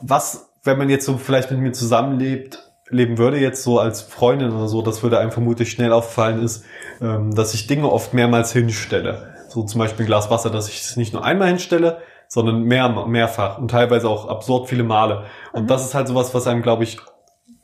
was, 0.00 0.48
wenn 0.64 0.78
man 0.78 0.88
jetzt 0.88 1.04
so 1.04 1.18
vielleicht 1.18 1.50
mit 1.50 1.60
mir 1.60 1.72
zusammenlebt, 1.72 2.70
leben 2.88 3.18
würde 3.18 3.38
jetzt 3.38 3.62
so 3.62 3.78
als 3.78 4.00
Freundin 4.00 4.50
oder 4.52 4.66
so, 4.66 4.80
das 4.80 5.02
würde 5.02 5.18
einem 5.18 5.30
vermutlich 5.30 5.70
schnell 5.70 5.92
auffallen, 5.92 6.42
ist, 6.42 6.64
ähm, 7.02 7.34
dass 7.34 7.52
ich 7.52 7.66
Dinge 7.66 7.92
oft 7.92 8.14
mehrmals 8.14 8.50
hinstelle. 8.50 9.34
So 9.48 9.62
zum 9.62 9.78
Beispiel 9.78 10.06
ein 10.06 10.08
Glas 10.08 10.30
Wasser, 10.30 10.48
dass 10.48 10.70
ich 10.70 10.80
es 10.80 10.96
nicht 10.96 11.12
nur 11.12 11.22
einmal 11.22 11.48
hinstelle, 11.48 12.00
sondern 12.28 12.62
mehr, 12.62 13.06
mehrfach 13.06 13.58
und 13.58 13.70
teilweise 13.70 14.08
auch 14.08 14.28
absurd 14.28 14.68
viele 14.68 14.84
Male. 14.84 15.24
Und 15.52 15.70
das 15.70 15.84
ist 15.84 15.94
halt 15.94 16.08
sowas, 16.08 16.34
was 16.34 16.46
einem, 16.46 16.62
glaube 16.62 16.84
ich, 16.84 16.98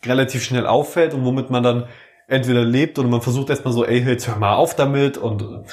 relativ 0.05 0.43
schnell 0.43 0.67
auffällt 0.67 1.15
und 1.15 1.25
womit 1.25 1.51
man 1.51 1.63
dann 1.63 1.85
entweder 2.27 2.65
lebt 2.65 2.99
oder 2.99 3.09
man 3.09 3.21
versucht 3.21 3.51
erstmal 3.51 3.75
so, 3.75 3.85
ey, 3.85 4.01
jetzt 4.01 4.27
hör 4.27 4.37
mal 4.37 4.55
auf 4.55 4.75
damit 4.75 5.19
und 5.19 5.43
äh, 5.43 5.65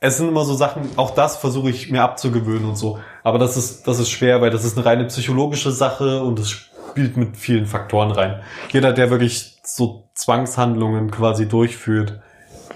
es 0.00 0.16
sind 0.16 0.28
immer 0.28 0.44
so 0.44 0.54
Sachen, 0.54 0.88
auch 0.96 1.10
das 1.10 1.36
versuche 1.36 1.70
ich 1.70 1.90
mir 1.90 2.02
abzugewöhnen 2.02 2.64
und 2.64 2.76
so. 2.76 2.98
Aber 3.22 3.38
das 3.38 3.56
ist, 3.56 3.86
das 3.86 3.98
ist 3.98 4.10
schwer, 4.10 4.40
weil 4.40 4.50
das 4.50 4.64
ist 4.64 4.76
eine 4.76 4.86
reine 4.86 5.04
psychologische 5.04 5.70
Sache 5.70 6.22
und 6.22 6.38
es 6.38 6.50
spielt 6.50 7.18
mit 7.18 7.36
vielen 7.36 7.66
Faktoren 7.66 8.10
rein. 8.10 8.40
Jeder, 8.72 8.94
der 8.94 9.10
wirklich 9.10 9.58
so 9.62 10.08
Zwangshandlungen 10.14 11.10
quasi 11.10 11.46
durchführt, 11.46 12.20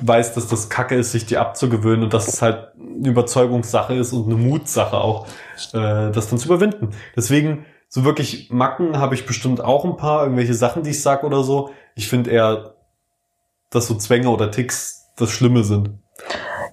weiß, 0.00 0.34
dass 0.34 0.48
das 0.48 0.68
Kacke 0.68 0.96
ist, 0.96 1.12
sich 1.12 1.24
die 1.24 1.38
abzugewöhnen 1.38 2.04
und 2.04 2.14
dass 2.14 2.28
es 2.28 2.42
halt 2.42 2.73
eine 2.98 3.08
Überzeugungssache 3.08 3.94
ist 3.94 4.12
und 4.12 4.26
eine 4.26 4.36
Mutsache 4.36 4.96
auch, 4.96 5.26
äh, 5.72 6.10
das 6.10 6.28
dann 6.28 6.38
zu 6.38 6.46
überwinden. 6.46 6.90
Deswegen, 7.16 7.64
so 7.88 8.04
wirklich 8.04 8.50
Macken 8.50 8.98
habe 8.98 9.14
ich 9.14 9.26
bestimmt 9.26 9.60
auch 9.62 9.84
ein 9.84 9.96
paar, 9.96 10.24
irgendwelche 10.24 10.54
Sachen, 10.54 10.82
die 10.82 10.90
ich 10.90 11.02
sag 11.02 11.22
oder 11.24 11.42
so. 11.44 11.70
Ich 11.94 12.08
finde 12.08 12.30
eher, 12.30 12.74
dass 13.70 13.86
so 13.86 13.94
Zwänge 13.94 14.28
oder 14.30 14.50
Ticks 14.50 15.10
das 15.16 15.30
Schlimme 15.30 15.64
sind. 15.64 15.90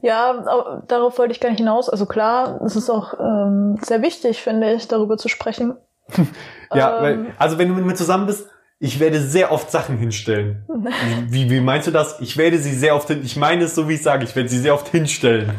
Ja, 0.01 0.31
au- 0.47 0.81
darauf 0.87 1.17
wollte 1.19 1.31
ich 1.31 1.39
gar 1.39 1.49
nicht 1.49 1.59
hinaus. 1.59 1.89
Also 1.89 2.05
klar, 2.07 2.59
es 2.65 2.75
ist 2.75 2.89
auch 2.89 3.13
ähm, 3.19 3.77
sehr 3.83 4.01
wichtig, 4.01 4.41
finde 4.41 4.73
ich, 4.73 4.87
darüber 4.87 5.17
zu 5.17 5.27
sprechen. 5.29 5.75
Ja, 6.73 6.97
Ähm. 6.97 7.03
weil, 7.03 7.33
also 7.37 7.57
wenn 7.57 7.67
du 7.67 7.73
mit 7.75 7.85
mir 7.85 7.95
zusammen 7.95 8.25
bist, 8.27 8.47
ich 8.83 8.99
werde 8.99 9.19
sehr 9.19 9.51
oft 9.51 9.69
Sachen 9.69 9.97
hinstellen. 9.97 10.65
Wie, 11.29 11.51
wie 11.51 11.61
meinst 11.61 11.85
du 11.85 11.91
das? 11.91 12.19
Ich 12.19 12.35
werde 12.35 12.57
sie 12.57 12.73
sehr 12.73 12.95
oft 12.95 13.07
hin, 13.09 13.21
ich 13.23 13.37
meine 13.37 13.65
es 13.65 13.75
so, 13.75 13.87
wie 13.87 13.93
ich 13.93 14.01
sage, 14.01 14.23
ich 14.23 14.35
werde 14.35 14.49
sie 14.49 14.57
sehr 14.57 14.73
oft 14.73 14.87
hinstellen. 14.87 15.51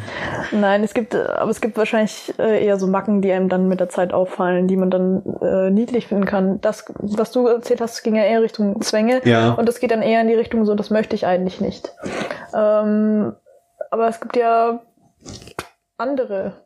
Nein, 0.50 0.82
es 0.82 0.92
gibt, 0.92 1.14
aber 1.14 1.50
es 1.50 1.60
gibt 1.60 1.76
wahrscheinlich 1.76 2.34
äh, 2.40 2.64
eher 2.64 2.78
so 2.78 2.88
Macken, 2.88 3.22
die 3.22 3.30
einem 3.30 3.48
dann 3.48 3.68
mit 3.68 3.78
der 3.78 3.88
Zeit 3.88 4.12
auffallen, 4.12 4.66
die 4.66 4.76
man 4.76 4.90
dann 4.90 5.22
äh, 5.40 5.70
niedlich 5.70 6.08
finden 6.08 6.24
kann. 6.24 6.60
Das, 6.60 6.84
was 6.98 7.30
du 7.30 7.46
erzählt 7.46 7.80
hast, 7.80 8.02
ging 8.02 8.16
ja 8.16 8.24
eher 8.24 8.42
Richtung 8.42 8.82
Zwänge. 8.82 9.20
Ja. 9.24 9.52
Und 9.52 9.68
das 9.68 9.78
geht 9.78 9.92
dann 9.92 10.02
eher 10.02 10.20
in 10.20 10.26
die 10.26 10.34
Richtung 10.34 10.64
so, 10.64 10.74
das 10.74 10.90
möchte 10.90 11.14
ich 11.14 11.24
eigentlich 11.24 11.60
nicht. 11.60 11.94
Ähm, 12.52 13.34
aber 13.92 14.08
es 14.08 14.20
gibt 14.20 14.36
ja 14.36 14.80
andere. 15.96 16.61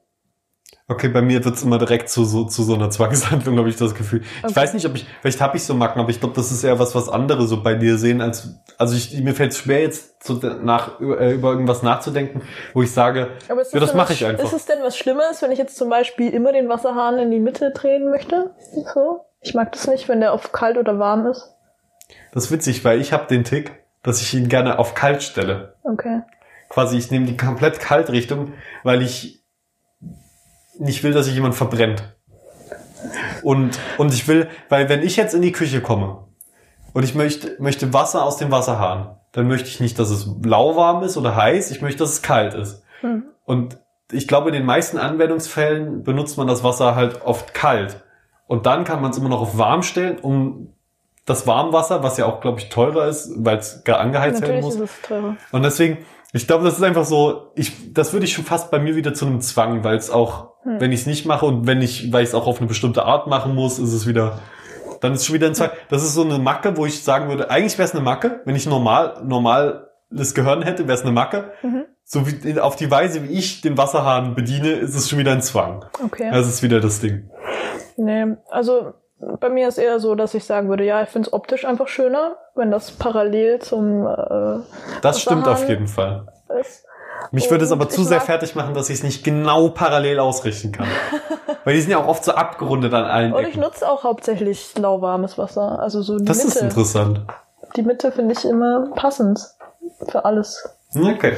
Okay, 0.89 1.09
bei 1.09 1.21
mir 1.21 1.45
wird's 1.45 1.65
immer 1.65 1.79
direkt 1.79 2.09
zu 2.09 2.25
so, 2.25 2.45
zu 2.45 2.63
so 2.63 2.75
einer 2.75 2.91
Zwangshandlung, 2.91 3.59
habe 3.59 3.69
ich 3.69 3.75
das 3.75 3.97
Gefühl. 3.97 4.21
Ich 4.21 4.45
Okay. 4.45 4.55
weiß 4.57 4.75
nicht, 4.75 4.87
ob 4.87 4.95
ich, 4.95 5.05
vielleicht 5.21 5.41
habe 5.41 5.57
ich 5.57 5.65
so 5.65 5.75
Macken, 5.75 5.99
aber 6.01 6.11
ich 6.11 6.21
glaube, 6.21 6.37
das 6.37 6.53
ist 6.53 6.63
eher 6.63 6.79
was, 6.79 6.95
was 6.95 7.09
andere 7.09 7.49
so 7.49 7.61
bei 7.61 7.75
dir 7.75 7.99
sehen, 7.99 8.21
als, 8.21 8.55
also 8.79 8.95
ich, 8.95 9.21
mir 9.21 9.35
fällt 9.35 9.51
es 9.51 9.59
schwer, 9.59 9.81
jetzt 9.81 10.23
so 10.25 10.35
nach, 10.35 11.01
äh, 11.01 11.33
über 11.35 11.51
irgendwas 11.51 11.83
nachzudenken, 11.83 12.43
wo 12.73 12.83
ich 12.83 12.93
sage, 12.93 13.31
Aber 13.49 13.65
ja, 13.69 13.81
das 13.81 13.95
mache 13.95 14.13
ich 14.13 14.25
einfach. 14.25 14.45
Ist 14.45 14.53
es 14.53 14.67
denn 14.67 14.79
was 14.81 14.97
Schlimmes, 14.97 15.43
wenn 15.43 15.51
ich 15.51 15.59
jetzt 15.59 15.77
zum 15.77 15.91
Beispiel 15.91 16.31
immer 16.33 16.53
den 16.53 16.69
Wasserhahn 16.69 17.19
in 17.19 17.33
die 17.33 17.41
Mitte 17.41 17.73
drehen 17.73 18.09
möchte? 18.09 18.55
So? 18.95 19.25
Ich 19.41 19.55
mag 19.55 19.73
das 19.73 19.89
nicht, 19.89 20.09
wenn 20.09 20.21
der 20.21 20.33
auf 20.33 20.53
kalt 20.53 20.77
oder 20.79 21.01
warm 21.01 21.27
ist. 21.27 21.53
Das 22.31 22.45
ist 22.45 22.51
witzig, 22.53 22.85
weil 22.85 23.01
ich 23.01 23.13
habe 23.13 23.27
den 23.27 23.43
Tick, 23.43 23.73
dass 24.05 24.23
ich 24.23 24.33
ihn 24.35 24.49
gerne 24.49 24.79
auf 24.79 24.95
kalt 24.95 25.25
stelle. 25.25 25.75
Okay. 25.83 26.23
quasi, 26.69 26.97
ich 26.97 27.11
nehme 27.11 27.27
die 27.27 27.37
komplett 27.37 27.81
Kaltrichtung, 27.81 28.53
weil 28.85 29.03
ich 29.03 29.43
nicht 30.79 31.03
will, 31.03 31.13
dass 31.13 31.27
sich 31.27 31.35
jemand 31.35 31.55
verbrennt. 31.55 32.17
Und, 33.43 33.79
und 33.99 34.13
ich 34.13 34.27
will, 34.27 34.49
weil 34.69 34.89
wenn 34.89 35.03
ich 35.03 35.17
jetzt 35.17 35.35
in 35.35 35.43
die 35.43 35.53
Küche 35.53 35.81
komme 35.81 36.25
und 36.93 37.05
ich 37.05 37.15
möchte, 37.15 37.57
möchte 37.61 37.93
Wasser 37.93 38.25
aus 38.25 38.37
dem 38.37 38.51
Wasserhahn, 38.51 39.17
dann 39.33 39.49
möchte 39.49 39.69
ich 39.69 39.81
nicht, 39.81 39.99
dass 39.99 40.11
es 40.11 40.29
lauwarm 40.43 41.03
ist 41.03 41.17
oder 41.17 41.37
heiß, 41.37 41.71
ich 41.71 41.83
möchte, 41.83 41.99
dass 42.01 42.13
es 42.13 42.23
kalt 42.23 42.55
ist. 42.55 42.83
Hm. 43.01 43.25
Und 43.45 43.79
ich 44.11 44.27
glaube, 44.27 44.49
in 44.49 44.55
den 44.55 44.65
meisten 44.65 44.99
Anwendungsfällen 44.99 46.03
benutzt 46.03 46.39
man 46.39 46.47
das 46.47 46.65
Wasser 46.65 46.95
halt 46.95 47.23
oft 47.23 47.55
kalt. 47.55 48.03
Und 48.47 48.67
dann 48.67 48.85
kann 48.85 49.03
man 49.03 49.11
es 49.11 49.19
immer 49.19 49.29
noch 49.29 49.41
auf 49.41 49.59
warm 49.59 49.83
stellen, 49.83 50.19
um 50.19 50.73
das 51.25 51.47
Warmwasser, 51.47 52.05
was 52.05 52.17
ja 52.17 52.27
auch, 52.27 52.41
glaube 52.41 52.61
ich, 52.61 52.69
teurer 52.69 53.09
ist, 53.09 53.33
weil 53.37 53.59
es 53.59 53.83
gar 53.83 53.99
angeheizt 53.99 54.41
werden 54.41 54.61
Natürlich 54.61 54.79
muss. 54.79 54.91
ist 54.91 54.97
es 54.97 55.09
teurer. 55.09 55.37
Und 55.51 55.63
deswegen, 55.65 55.99
ich 56.33 56.47
glaube, 56.47 56.65
das 56.65 56.77
ist 56.77 56.83
einfach 56.83 57.05
so, 57.05 57.53
ich, 57.55 57.93
das 57.95 58.13
würde 58.13 58.25
ich 58.27 58.33
schon 58.33 58.45
fast 58.45 58.71
bei 58.71 58.79
mir 58.79 58.97
wieder 58.97 59.15
zu 59.15 59.27
einem 59.27 59.41
Zwang, 59.41 59.85
weil 59.85 59.97
es 59.97 60.11
auch, 60.11 60.55
Hm. 60.63 60.81
wenn 60.81 60.93
ich 60.93 61.01
es 61.01 61.07
nicht 61.07 61.27
mache 61.27 61.47
und 61.47 61.67
wenn 61.67 61.81
ich, 61.81 62.13
weil 62.13 62.23
ich 62.23 62.31
es 62.31 62.35
auch 62.35 62.47
auf 62.47 62.59
eine 62.59 62.67
bestimmte 62.67 63.05
Art 63.05 63.27
machen 63.29 63.55
muss, 63.55 63.79
ist 63.79 63.93
es 63.93 64.07
wieder 64.07 64.39
Dann 65.01 65.13
ist 65.13 65.27
schon 65.27 65.35
wieder 65.35 65.47
ein 65.47 65.55
Zwang. 65.55 65.71
Das 65.91 66.03
ist 66.03 66.15
so 66.15 66.23
eine 66.25 66.39
Macke, 66.39 66.77
wo 66.77 66.87
ich 66.87 67.03
sagen 67.03 67.29
würde, 67.29 67.51
eigentlich 67.51 67.79
wäre 67.79 67.87
es 67.87 67.95
eine 67.95 68.03
Macke, 68.03 68.41
wenn 68.45 68.57
ich 68.57 68.67
normal, 68.67 69.23
normal 69.25 69.91
das 70.11 70.35
Gehirn 70.35 70.63
hätte, 70.63 70.89
wäre 70.89 70.97
es 70.97 71.03
eine 71.03 71.13
Macke. 71.13 71.53
Mhm. 71.63 71.85
So 72.05 72.27
wie 72.27 72.59
auf 72.61 72.77
die 72.77 72.91
Weise, 72.91 73.23
wie 73.25 73.33
ich 73.33 73.61
den 73.61 73.77
Wasserhahn 73.77 74.35
bediene, 74.35 74.71
ist 74.71 74.95
es 74.95 75.09
schon 75.09 75.19
wieder 75.19 75.33
ein 75.33 75.43
Zwang. 75.43 75.85
Okay. 76.05 76.31
Das 76.33 76.47
ist 76.49 76.63
wieder 76.63 76.81
das 76.81 77.01
Ding. 77.01 77.29
Nee, 77.97 78.37
also 78.51 78.95
bei 79.41 79.49
mir 79.49 79.69
ist 79.69 79.79
eher 79.79 79.99
so, 80.01 80.15
dass 80.15 80.35
ich 80.35 80.45
sagen 80.45 80.69
würde, 80.69 80.85
ja, 80.85 81.03
ich 81.03 81.09
finde 81.09 81.29
es 81.29 81.33
optisch 81.33 81.65
einfach 81.65 81.89
schöner, 81.89 82.37
wenn 82.55 82.71
das 82.71 82.91
parallel 82.93 83.59
zum 83.61 84.07
äh, 84.07 84.59
Das 85.03 85.21
stimmt 85.21 85.47
auf 85.49 85.69
jeden 85.69 85.89
Fall. 85.89 86.27
ist. 86.61 86.85
Mich 87.33 87.51
würde 87.51 87.65
es 87.65 87.73
aber 87.73 87.89
zu 87.89 88.03
ich 88.03 88.09
sehr 88.09 88.21
fertig 88.21 88.55
machen, 88.55 88.75
dass 88.75 88.89
ich 88.91 88.99
es 88.99 89.03
nicht 89.03 89.25
genau 89.25 89.71
parallel 89.71 90.21
ausrichten 90.21 90.71
kann. 90.71 90.87
Weil 91.65 91.75
die 91.75 91.81
sind 91.81 91.91
ja 91.91 91.99
auch 91.99 92.07
oft 92.07 92.25
so 92.25 92.33
abgerundet 92.33 92.93
an 92.95 93.05
allen 93.05 93.33
Und 93.33 93.43
ich 93.43 93.49
Ecken. 93.49 93.61
nutze 93.63 93.91
auch 93.91 94.05
hauptsächlich 94.05 94.79
lauwarmes 94.79 95.37
Wasser. 95.39 95.81
Also 95.81 96.03
so 96.03 96.19
die 96.19 96.25
Das 96.25 96.39
ist 96.45 96.55
Mitte. 96.55 96.67
interessant. 96.67 97.21
Die 97.75 97.83
Mitte 97.83 98.13
finde 98.13 98.35
ich 98.35 98.45
immer 98.45 98.91
passend 98.95 99.41
für 100.09 100.25
alles. 100.25 100.69
Okay. 100.95 101.37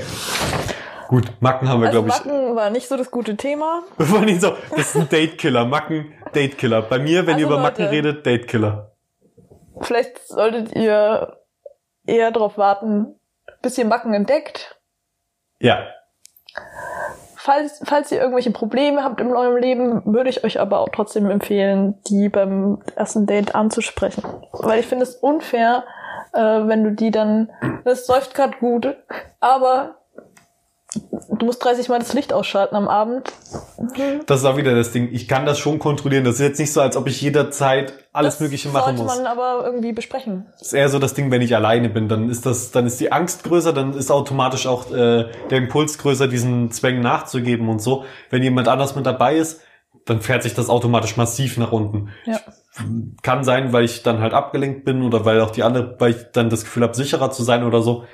Gut, 1.09 1.32
Macken 1.41 1.68
haben 1.70 1.80
wir, 1.80 1.89
Also 1.89 2.03
glaube 2.03 2.09
ich. 2.18 2.24
Macken 2.26 2.55
war 2.57 2.68
nicht 2.70 2.86
so 2.89 2.97
das 2.99 3.11
gute 3.11 3.36
Thema. 3.36 3.80
Vor 3.99 4.18
allem 4.18 4.39
so, 4.39 4.53
das 4.76 4.89
ist 4.95 4.97
ein 4.97 5.09
Datekiller. 5.09 5.64
Macken, 5.64 6.12
Datekiller. 6.33 6.83
Bei 6.83 6.99
mir, 6.99 7.26
wenn 7.26 7.39
ihr 7.39 7.47
Also 7.47 7.55
über 7.55 7.62
Macken 7.62 7.85
Leute. 7.85 7.97
redet, 7.97 8.26
Datekiller. 8.26 8.93
Vielleicht 9.81 10.18
solltet 10.26 10.74
ihr 10.74 11.37
eher 12.07 12.31
darauf 12.31 12.59
warten, 12.59 13.14
bis 13.62 13.79
ihr 13.79 13.85
Macken 13.85 14.14
entdeckt. 14.14 14.81
Ja. 15.61 15.87
Falls, 17.37 17.81
falls 17.85 18.11
ihr 18.12 18.18
irgendwelche 18.20 18.51
Probleme 18.51 19.05
habt 19.05 19.20
in 19.20 19.35
eurem 19.35 19.57
Leben, 19.57 20.03
würde 20.05 20.29
ich 20.29 20.45
euch 20.45 20.61
aber 20.61 20.81
auch 20.81 20.89
trotzdem 20.91 21.31
empfehlen, 21.31 22.01
die 22.09 22.29
beim 22.29 22.83
ersten 22.97 23.26
Date 23.26 23.55
anzusprechen. 23.55 24.22
Weil 24.53 24.81
ich 24.81 24.87
finde 24.87 25.05
es 25.05 25.16
unfair, 25.16 25.85
äh, 26.33 26.41
wenn 26.41 26.85
du 26.85 26.93
die 26.93 27.11
dann, 27.11 27.51
das 27.85 28.07
läuft 28.09 28.35
gerade 28.35 28.59
gut, 28.59 28.97
aber 29.41 29.98
du 30.95 31.47
musst 31.47 31.62
30 31.64 31.89
Mal 31.89 31.99
das 31.99 32.14
Licht 32.14 32.32
ausschalten 32.32 32.74
am 32.74 32.89
Abend. 32.89 33.32
Das 34.26 34.41
ist 34.41 34.47
auch 34.47 34.57
wieder 34.57 34.74
das 34.74 34.93
Ding. 34.93 35.11
Ich 35.12 35.28
kann 35.28 35.47
das 35.47 35.59
schon 35.59 35.78
kontrollieren. 35.78 36.24
Das 36.24 36.34
ist 36.36 36.41
jetzt 36.41 36.59
nicht 36.59 36.72
so, 36.72 36.80
als 36.80 36.97
ob 36.97 37.07
ich 37.07 37.20
jederzeit 37.20 37.93
alles 38.12 38.34
das 38.34 38.41
Mögliche 38.41 38.68
machen 38.68 38.97
sollte 38.97 39.03
muss. 39.03 39.16
man 39.16 39.26
aber 39.26 39.64
irgendwie 39.64 39.93
besprechen. 39.93 40.47
Das 40.59 40.68
ist 40.68 40.72
eher 40.72 40.89
so 40.89 40.99
das 40.99 41.14
Ding, 41.14 41.30
wenn 41.30 41.43
ich 41.43 41.55
alleine 41.55 41.89
bin, 41.89 42.09
dann 42.09 42.30
ist 42.30 42.47
das, 42.47 42.70
dann 42.70 42.86
ist 42.86 43.01
die 43.01 43.12
Angst 43.12 43.45
größer, 43.45 43.72
dann 43.72 43.93
ist 43.93 44.11
automatisch 44.11 44.66
auch 44.66 44.91
äh, 44.91 45.26
der 45.51 45.59
Impuls 45.59 45.99
größer, 45.99 46.26
diesen 46.28 46.70
Zwängen 46.70 47.03
nachzugeben 47.03 47.68
und 47.68 47.80
so. 47.80 48.05
Wenn 48.30 48.43
jemand 48.43 48.68
anders 48.68 48.97
mit 48.97 49.07
dabei 49.07 49.36
ist, 49.36 49.61
dann 50.07 50.20
fährt 50.20 50.43
sich 50.43 50.55
das 50.55 50.70
automatisch 50.70 51.16
massiv 51.16 51.59
nach 51.59 51.72
unten. 51.72 52.09
Ja. 52.24 52.41
Kann 53.22 53.45
sein, 53.45 53.72
weil 53.72 53.84
ich 53.84 54.03
dann 54.03 54.20
halt 54.20 54.32
abgelenkt 54.32 54.84
bin 54.84 55.03
oder 55.03 55.24
weil 55.24 55.41
auch 55.41 55.51
die 55.51 55.62
andere, 55.62 55.97
weil 55.99 56.12
ich 56.12 56.16
dann 56.32 56.49
das 56.49 56.64
Gefühl 56.64 56.84
habe, 56.84 56.95
sicherer 56.95 57.30
zu 57.30 57.43
sein 57.43 57.64
oder 57.64 57.82
so. 57.82 58.05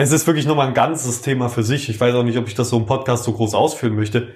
Es 0.00 0.12
ist 0.12 0.28
wirklich 0.28 0.46
nochmal 0.46 0.68
ein 0.68 0.74
ganzes 0.74 1.22
Thema 1.22 1.48
für 1.48 1.64
sich. 1.64 1.88
Ich 1.88 2.00
weiß 2.00 2.14
auch 2.14 2.22
nicht, 2.22 2.38
ob 2.38 2.46
ich 2.46 2.54
das 2.54 2.68
so 2.70 2.76
im 2.78 2.86
Podcast 2.86 3.24
so 3.24 3.32
groß 3.32 3.54
ausführen 3.54 3.96
möchte. 3.96 4.32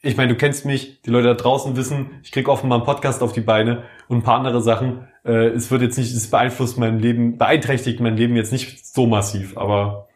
Ich 0.00 0.16
meine, 0.16 0.32
du 0.32 0.38
kennst 0.38 0.64
mich, 0.64 1.02
die 1.02 1.10
Leute 1.10 1.26
da 1.26 1.34
draußen 1.34 1.74
wissen, 1.74 2.20
ich 2.22 2.30
krieg 2.30 2.48
offenbar 2.48 2.78
einen 2.78 2.86
Podcast 2.86 3.20
auf 3.20 3.32
die 3.32 3.40
Beine 3.40 3.82
und 4.06 4.18
ein 4.18 4.22
paar 4.22 4.36
andere 4.38 4.62
Sachen. 4.62 5.08
Äh, 5.24 5.48
es 5.48 5.72
wird 5.72 5.82
jetzt 5.82 5.98
nicht, 5.98 6.14
es 6.14 6.30
beeinflusst 6.30 6.78
mein 6.78 7.00
Leben, 7.00 7.36
beeinträchtigt 7.36 7.98
mein 7.98 8.16
Leben 8.16 8.36
jetzt 8.36 8.52
nicht 8.52 8.86
so 8.86 9.08
massiv, 9.08 9.58
aber 9.58 10.06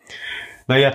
naja, 0.68 0.92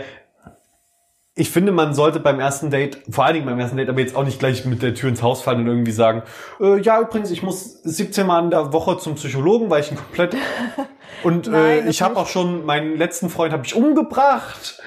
ich 1.37 1.49
finde, 1.49 1.73
man 1.73 1.93
sollte 1.93 2.21
beim 2.21 2.39
ersten 2.39 2.69
Date, 2.69 3.01
vor 3.09 3.25
allen 3.25 3.33
Dingen 3.33 3.45
beim 3.45 3.59
ersten 3.59 3.75
Date, 3.75 3.89
aber 3.89 3.99
jetzt 3.99 4.15
auch 4.15 4.23
nicht 4.23 4.39
gleich 4.39 4.65
mit 4.65 4.81
der 4.81 4.93
Tür 4.93 5.09
ins 5.09 5.21
Haus 5.21 5.41
fallen 5.41 5.59
und 5.59 5.67
irgendwie 5.67 5.91
sagen, 5.91 6.23
äh, 6.61 6.79
ja, 6.79 6.99
übrigens, 7.01 7.29
ich 7.29 7.43
muss 7.43 7.81
17 7.83 8.25
Mal 8.25 8.43
in 8.45 8.51
der 8.51 8.71
Woche 8.71 8.97
zum 8.97 9.15
Psychologen, 9.15 9.69
weil 9.69 9.81
ich 9.81 9.91
ein 9.91 9.97
komplett 9.97 10.35
und 11.23 11.47
Nein, 11.47 11.87
äh, 11.87 11.89
ich 11.89 12.01
habe 12.01 12.15
auch 12.15 12.27
schon 12.27 12.65
meinen 12.65 12.97
letzten 12.97 13.29
Freund 13.29 13.51
habe 13.51 13.65
ich 13.65 13.75
umgebracht. 13.75 14.81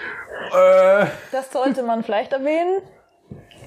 Äh, 0.53 1.07
Das 1.33 1.53
sollte 1.53 1.83
man 1.83 2.03
vielleicht 2.03 2.33
erwähnen, 2.33 2.81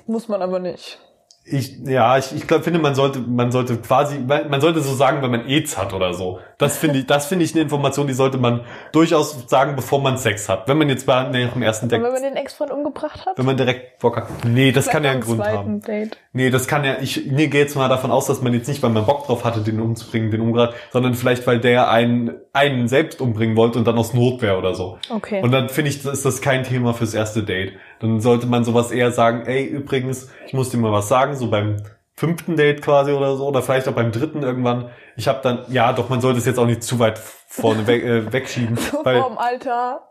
muss 0.08 0.28
man 0.28 0.42
aber 0.42 0.58
nicht. 0.58 1.00
ich, 1.46 1.78
ja, 1.86 2.18
ich, 2.18 2.34
ich 2.36 2.48
glaube, 2.48 2.64
finde, 2.64 2.80
man 2.80 2.96
sollte, 2.96 3.20
man 3.20 3.52
sollte 3.52 3.78
quasi, 3.78 4.18
man 4.20 4.60
sollte 4.60 4.82
so 4.82 4.96
sagen, 4.96 5.22
wenn 5.22 5.30
man 5.32 5.46
AIDS 5.46 5.78
hat 5.78 5.94
oder 5.94 6.14
so. 6.16 6.40
Das 6.62 6.78
finde 6.78 7.00
ich, 7.00 7.08
das 7.08 7.26
finde 7.26 7.44
ich 7.46 7.54
eine 7.54 7.64
Information, 7.64 8.08
die 8.08 8.14
sollte 8.14 8.38
man 8.38 8.62
durchaus 8.92 9.48
sagen, 9.48 9.76
bevor 9.76 10.00
man 10.00 10.18
Sex 10.18 10.48
hat. 10.48 10.68
Wenn 10.68 10.78
man 10.78 10.90
jetzt 10.90 11.06
bei 11.06 11.24
nach 11.24 11.54
dem 11.54 11.62
ersten 11.62 11.90
Date, 11.90 12.04
wenn 12.04 12.14
man 12.14 12.22
den 12.22 12.36
Ex-Freund 12.36 12.72
umgebracht 12.72 13.26
hat? 13.26 13.38
wenn 13.38 13.46
man 13.46 13.58
direkt 13.58 14.00
Bock 14.00 14.18
hat. 14.18 14.28
Nee, 14.46 14.72
das 14.72 14.88
kann 14.88 15.04
ja 15.04 15.12
einen 15.12 15.24
Vielleicht 15.24 15.42
Grund 15.42 15.58
haben. 15.58 15.82
Date. 15.82 16.18
Nee, 16.34 16.50
das 16.50 16.68
kann 16.68 16.84
ja, 16.84 16.98
ich 17.02 17.26
nee, 17.26 17.48
gehe 17.48 17.62
jetzt 17.62 17.76
mal 17.76 17.90
davon 17.90 18.12
aus, 18.12 18.28
dass 18.28 18.42
man 18.42 18.54
jetzt 18.54 18.68
nicht, 18.68 18.84
weil 18.84 18.92
man 18.92 19.06
Bock 19.06 19.26
drauf 19.26 19.44
hatte, 19.44 19.62
den 19.62 19.80
umzubringen, 19.80 20.30
den 20.30 20.42
umgebracht, 20.42 20.76
sondern 20.92 21.16
vielleicht, 21.16 21.48
weil 21.48 21.60
der 21.60 21.90
einen, 21.90 22.36
einen 22.54 22.88
selbst 22.88 23.22
umbringen 23.22 23.56
wollte 23.56 23.80
und 23.80 23.88
dann 23.88 23.98
aus 23.98 24.14
Notwehr 24.14 24.58
oder 24.58 24.76
so. 24.76 25.00
Okay. 25.10 25.42
Und 25.42 25.52
dann 25.52 25.70
finde 25.70 25.90
ich, 25.90 26.06
ist 26.06 26.26
das 26.26 26.42
kein 26.42 26.64
Thema 26.64 26.94
fürs 26.94 27.14
erste 27.14 27.44
Date. 27.44 27.74
Dann 28.00 28.20
sollte 28.20 28.48
man 28.48 28.64
sowas 28.64 28.92
eher 28.92 29.12
sagen, 29.12 29.44
ey, 29.46 29.66
übrigens, 29.66 30.30
ich 30.46 30.54
muss 30.54 30.70
dir 30.70 30.78
mal 30.78 30.92
was 30.92 31.08
sagen, 31.08 31.36
so 31.36 31.50
beim 31.50 31.78
fünften 32.16 32.56
Date 32.56 32.84
quasi 32.84 33.14
oder 33.14 33.36
so, 33.36 33.48
oder 33.48 33.64
vielleicht 33.64 33.88
auch 33.88 33.94
beim 33.94 34.12
dritten 34.12 34.44
irgendwann. 34.44 34.92
Ich 35.16 35.28
habe 35.28 35.40
dann, 35.42 35.66
ja, 35.70 35.94
doch, 35.94 36.10
man 36.10 36.22
sollte 36.22 36.40
es 36.40 36.46
jetzt 36.46 36.58
auch 36.60 36.66
nicht 36.66 36.84
zu 36.84 37.00
weit 37.00 37.20
vorne 37.20 37.88
weg, 37.88 38.04
äh, 38.04 38.32
wegschieben, 38.34 38.78
weil 39.04 39.22
Vorm 39.22 39.38
Alter. 39.38 40.02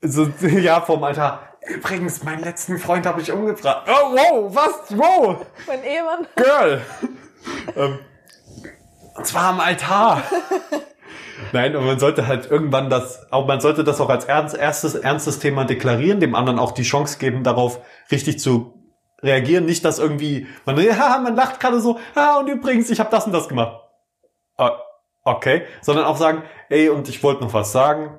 so, 0.00 0.30
ja, 0.46 0.80
vom 0.80 1.02
Alter. 1.04 1.40
Übrigens, 1.66 2.22
meinen 2.22 2.44
letzten 2.44 2.78
Freund 2.78 3.06
habe 3.06 3.20
ich 3.20 3.32
umgebracht. 3.32 3.88
Oh, 3.88 4.14
wow, 4.14 4.54
was? 4.54 4.96
Wow, 4.96 5.46
Mein 5.66 5.82
Ehemann. 5.82 6.26
Girl. 6.36 6.80
ähm, 7.76 7.98
und 9.16 9.26
zwar 9.26 9.44
am 9.50 9.60
Altar. 9.60 10.22
Nein, 11.52 11.74
aber 11.74 11.84
man 11.84 11.98
sollte 11.98 12.26
halt 12.26 12.50
irgendwann 12.50 12.88
das, 12.90 13.30
auch 13.32 13.46
man 13.46 13.60
sollte 13.60 13.82
das 13.82 14.00
auch 14.00 14.08
als 14.08 14.24
ernst, 14.24 14.56
erstes 14.56 14.94
ernstes 14.94 15.38
Thema 15.38 15.64
deklarieren, 15.64 16.20
dem 16.20 16.34
anderen 16.34 16.58
auch 16.58 16.72
die 16.72 16.82
Chance 16.82 17.18
geben, 17.18 17.42
darauf 17.42 17.80
richtig 18.10 18.38
zu 18.38 18.74
reagieren. 19.22 19.64
Nicht, 19.64 19.84
dass 19.84 19.98
irgendwie 19.98 20.46
man, 20.64 20.78
ja, 20.78 21.18
man 21.22 21.34
lacht 21.34 21.60
gerade 21.60 21.80
so, 21.80 21.98
ah, 22.14 22.38
und 22.38 22.48
übrigens, 22.48 22.90
ich 22.90 23.00
habe 23.00 23.10
das 23.10 23.26
und 23.26 23.32
das 23.32 23.48
gemacht. 23.48 23.80
Ah, 24.56 24.72
okay, 25.24 25.62
sondern 25.82 26.04
auch 26.04 26.16
sagen, 26.16 26.42
ey, 26.68 26.88
und 26.88 27.08
ich 27.08 27.22
wollte 27.22 27.42
noch 27.44 27.52
was 27.54 27.72
sagen. 27.72 28.18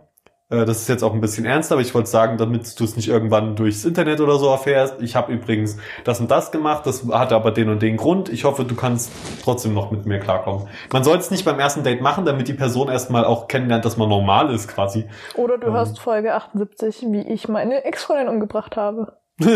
Äh, 0.49 0.63
Das 0.65 0.77
ist 0.77 0.87
jetzt 0.87 1.03
auch 1.03 1.13
ein 1.13 1.19
bisschen 1.19 1.45
ernster, 1.45 1.73
aber 1.75 1.81
ich 1.81 1.93
wollte 1.93 2.09
sagen, 2.09 2.37
damit 2.37 2.79
du 2.79 2.83
es 2.85 2.95
nicht 2.95 3.09
irgendwann 3.09 3.55
durchs 3.57 3.83
Internet 3.83 4.21
oder 4.21 4.37
so 4.37 4.47
erfährst. 4.49 5.01
Ich 5.01 5.15
habe 5.15 5.33
übrigens 5.33 5.77
das 6.05 6.21
und 6.21 6.31
das 6.31 6.51
gemacht, 6.51 6.85
das 6.85 7.03
hatte 7.11 7.35
aber 7.35 7.51
den 7.51 7.69
und 7.69 7.81
den 7.81 7.97
Grund. 7.97 8.29
Ich 8.29 8.45
hoffe, 8.45 8.63
du 8.63 8.73
kannst 8.75 9.11
trotzdem 9.43 9.73
noch 9.73 9.91
mit 9.91 10.05
mir 10.05 10.19
klarkommen. 10.19 10.69
Man 10.93 11.03
soll 11.03 11.17
es 11.17 11.31
nicht 11.31 11.43
beim 11.43 11.59
ersten 11.59 11.83
Date 11.83 12.01
machen, 12.01 12.23
damit 12.23 12.47
die 12.47 12.53
Person 12.53 12.87
erstmal 12.87 13.25
auch 13.25 13.47
kennenlernt, 13.49 13.83
dass 13.83 13.97
man 13.97 14.07
normal 14.07 14.53
ist 14.53 14.69
quasi. 14.69 15.05
Oder 15.35 15.57
du 15.57 15.67
Ähm. 15.67 15.73
hörst 15.73 15.99
Folge 15.99 16.33
78, 16.33 17.05
wie 17.09 17.27
ich 17.27 17.49
meine 17.49 17.83
Ex-Freundin 17.83 18.29
umgebracht 18.29 18.77
habe. 18.77 19.17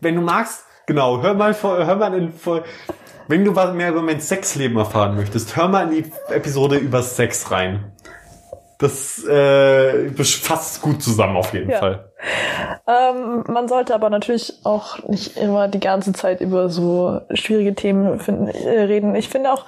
Wenn 0.00 0.16
du 0.16 0.20
magst, 0.22 0.64
genau, 0.86 1.22
hör 1.22 1.34
mal, 1.34 1.54
vor- 1.54 1.84
hör 1.86 1.96
mal 1.96 2.12
in, 2.14 2.32
vor- 2.32 2.62
wenn 3.28 3.44
du 3.44 3.54
was 3.54 3.74
mehr 3.74 3.90
über 3.90 4.02
mein 4.02 4.20
Sexleben 4.20 4.76
erfahren 4.78 5.14
möchtest, 5.16 5.56
hör 5.56 5.68
mal 5.68 5.92
in 5.92 6.02
die 6.04 6.12
Episode 6.32 6.76
über 6.76 7.02
Sex 7.02 7.50
rein. 7.50 7.92
Das 8.78 9.24
äh, 9.24 10.08
fasst 10.24 10.82
gut 10.82 11.02
zusammen 11.02 11.36
auf 11.36 11.52
jeden 11.52 11.68
Ja. 11.70 11.78
Fall. 11.78 12.12
Ähm, 12.86 13.42
man 13.48 13.66
sollte 13.68 13.92
aber 13.94 14.08
natürlich 14.08 14.60
auch 14.64 15.02
nicht 15.08 15.36
immer 15.36 15.66
die 15.68 15.80
ganze 15.80 16.12
Zeit 16.12 16.40
über 16.40 16.68
so 16.68 17.20
schwierige 17.34 17.74
Themen 17.74 18.20
finden, 18.20 18.46
äh, 18.48 18.82
reden. 18.82 19.14
Ich 19.16 19.28
finde 19.28 19.52
auch, 19.52 19.66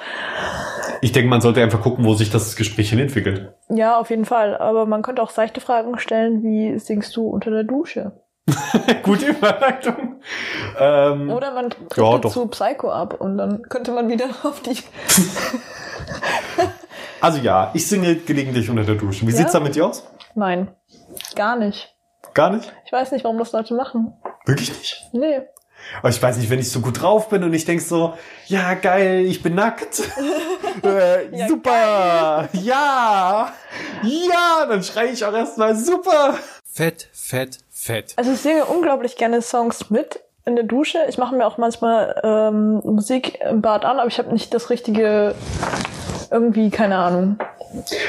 Ich 1.00 1.10
denke, 1.12 1.28
man 1.28 1.40
sollte 1.40 1.60
einfach 1.62 1.80
gucken, 1.80 2.04
wo 2.04 2.14
sich 2.14 2.30
das 2.30 2.54
Gespräch 2.56 2.90
hin 2.90 3.00
entwickelt. 3.00 3.52
ja, 3.68 3.98
auf 3.98 4.10
jeden 4.10 4.24
Fall. 4.26 4.56
Aber 4.56 4.86
man 4.86 5.02
könnte 5.02 5.22
auch 5.22 5.30
seichte 5.30 5.60
Fragen 5.60 5.98
stellen, 5.98 6.42
wie 6.44 6.78
singst 6.78 7.16
du 7.16 7.28
unter 7.28 7.50
der 7.50 7.64
Dusche? 7.64 8.12
Gute 9.02 9.26
Überleitung. 9.26 10.20
Ähm, 10.78 11.30
Oder 11.30 11.52
man 11.52 11.70
trifft 11.70 11.96
Ja, 11.96 12.12
ja, 12.12 12.18
doch. 12.18 12.32
zu 12.32 12.46
Psycho 12.48 12.90
ab 12.90 13.14
und 13.20 13.38
dann 13.38 13.62
könnte 13.62 13.92
man 13.92 14.08
wieder 14.08 14.26
auf 14.42 14.60
die. 14.62 14.76
also 17.20 17.38
ja, 17.38 17.70
ich 17.74 17.86
singe 17.86 18.16
gelegentlich 18.16 18.68
unter 18.70 18.84
der 18.84 18.94
Dusche. 18.96 19.26
Wie 19.26 19.30
Ja? 19.32 19.36
sieht's 19.38 19.52
da 19.52 19.60
mit 19.60 19.74
dir 19.74 19.86
aus? 19.86 20.04
Nein, 20.34 20.68
gar 21.34 21.56
nicht. 21.56 21.94
Gar 22.34 22.50
nicht? 22.50 22.72
Ich 22.86 22.92
weiß 22.92 23.12
nicht, 23.12 23.24
warum 23.24 23.38
das 23.38 23.52
Leute 23.52 23.74
machen. 23.74 24.14
Wirklich 24.46 24.68
nicht? 24.76 25.08
Nee. 25.12 25.40
Aber 26.00 26.10
ich 26.10 26.22
weiß 26.22 26.36
nicht, 26.36 26.50
wenn 26.50 26.58
ich 26.60 26.70
so 26.70 26.80
gut 26.80 27.00
drauf 27.00 27.28
bin 27.30 27.42
und 27.42 27.54
ich 27.54 27.64
denk 27.64 27.80
so, 27.80 28.14
ja 28.46 28.74
geil, 28.74 29.24
ich 29.26 29.42
bin 29.42 29.54
nackt. 29.54 30.02
äh, 30.84 31.34
Ja, 31.36 31.48
super. 31.48 32.48
Ja. 32.52 33.52
Ja, 34.02 34.66
dann 34.68 34.82
schreie 34.84 35.08
ich 35.08 35.24
auch 35.24 35.32
erstmal 35.32 35.74
super. 35.74 36.34
Fett, 36.70 37.08
fett, 37.12 37.58
fett. 37.80 38.12
Also 38.16 38.32
ich 38.32 38.40
singe 38.40 38.64
unglaublich 38.64 39.16
gerne 39.16 39.42
Songs 39.42 39.90
mit 39.90 40.20
in 40.44 40.56
der 40.56 40.64
Dusche. 40.64 40.98
Ich 41.08 41.18
mache 41.18 41.34
mir 41.34 41.46
auch 41.46 41.58
manchmal 41.58 42.20
ähm, 42.22 42.80
Musik 42.84 43.40
im 43.40 43.60
Bad 43.62 43.84
an, 43.84 43.98
aber 43.98 44.08
ich 44.08 44.18
habe 44.18 44.32
nicht 44.32 44.52
das 44.54 44.70
richtige, 44.70 45.34
irgendwie, 46.30 46.70
keine 46.70 46.98
Ahnung. 46.98 47.38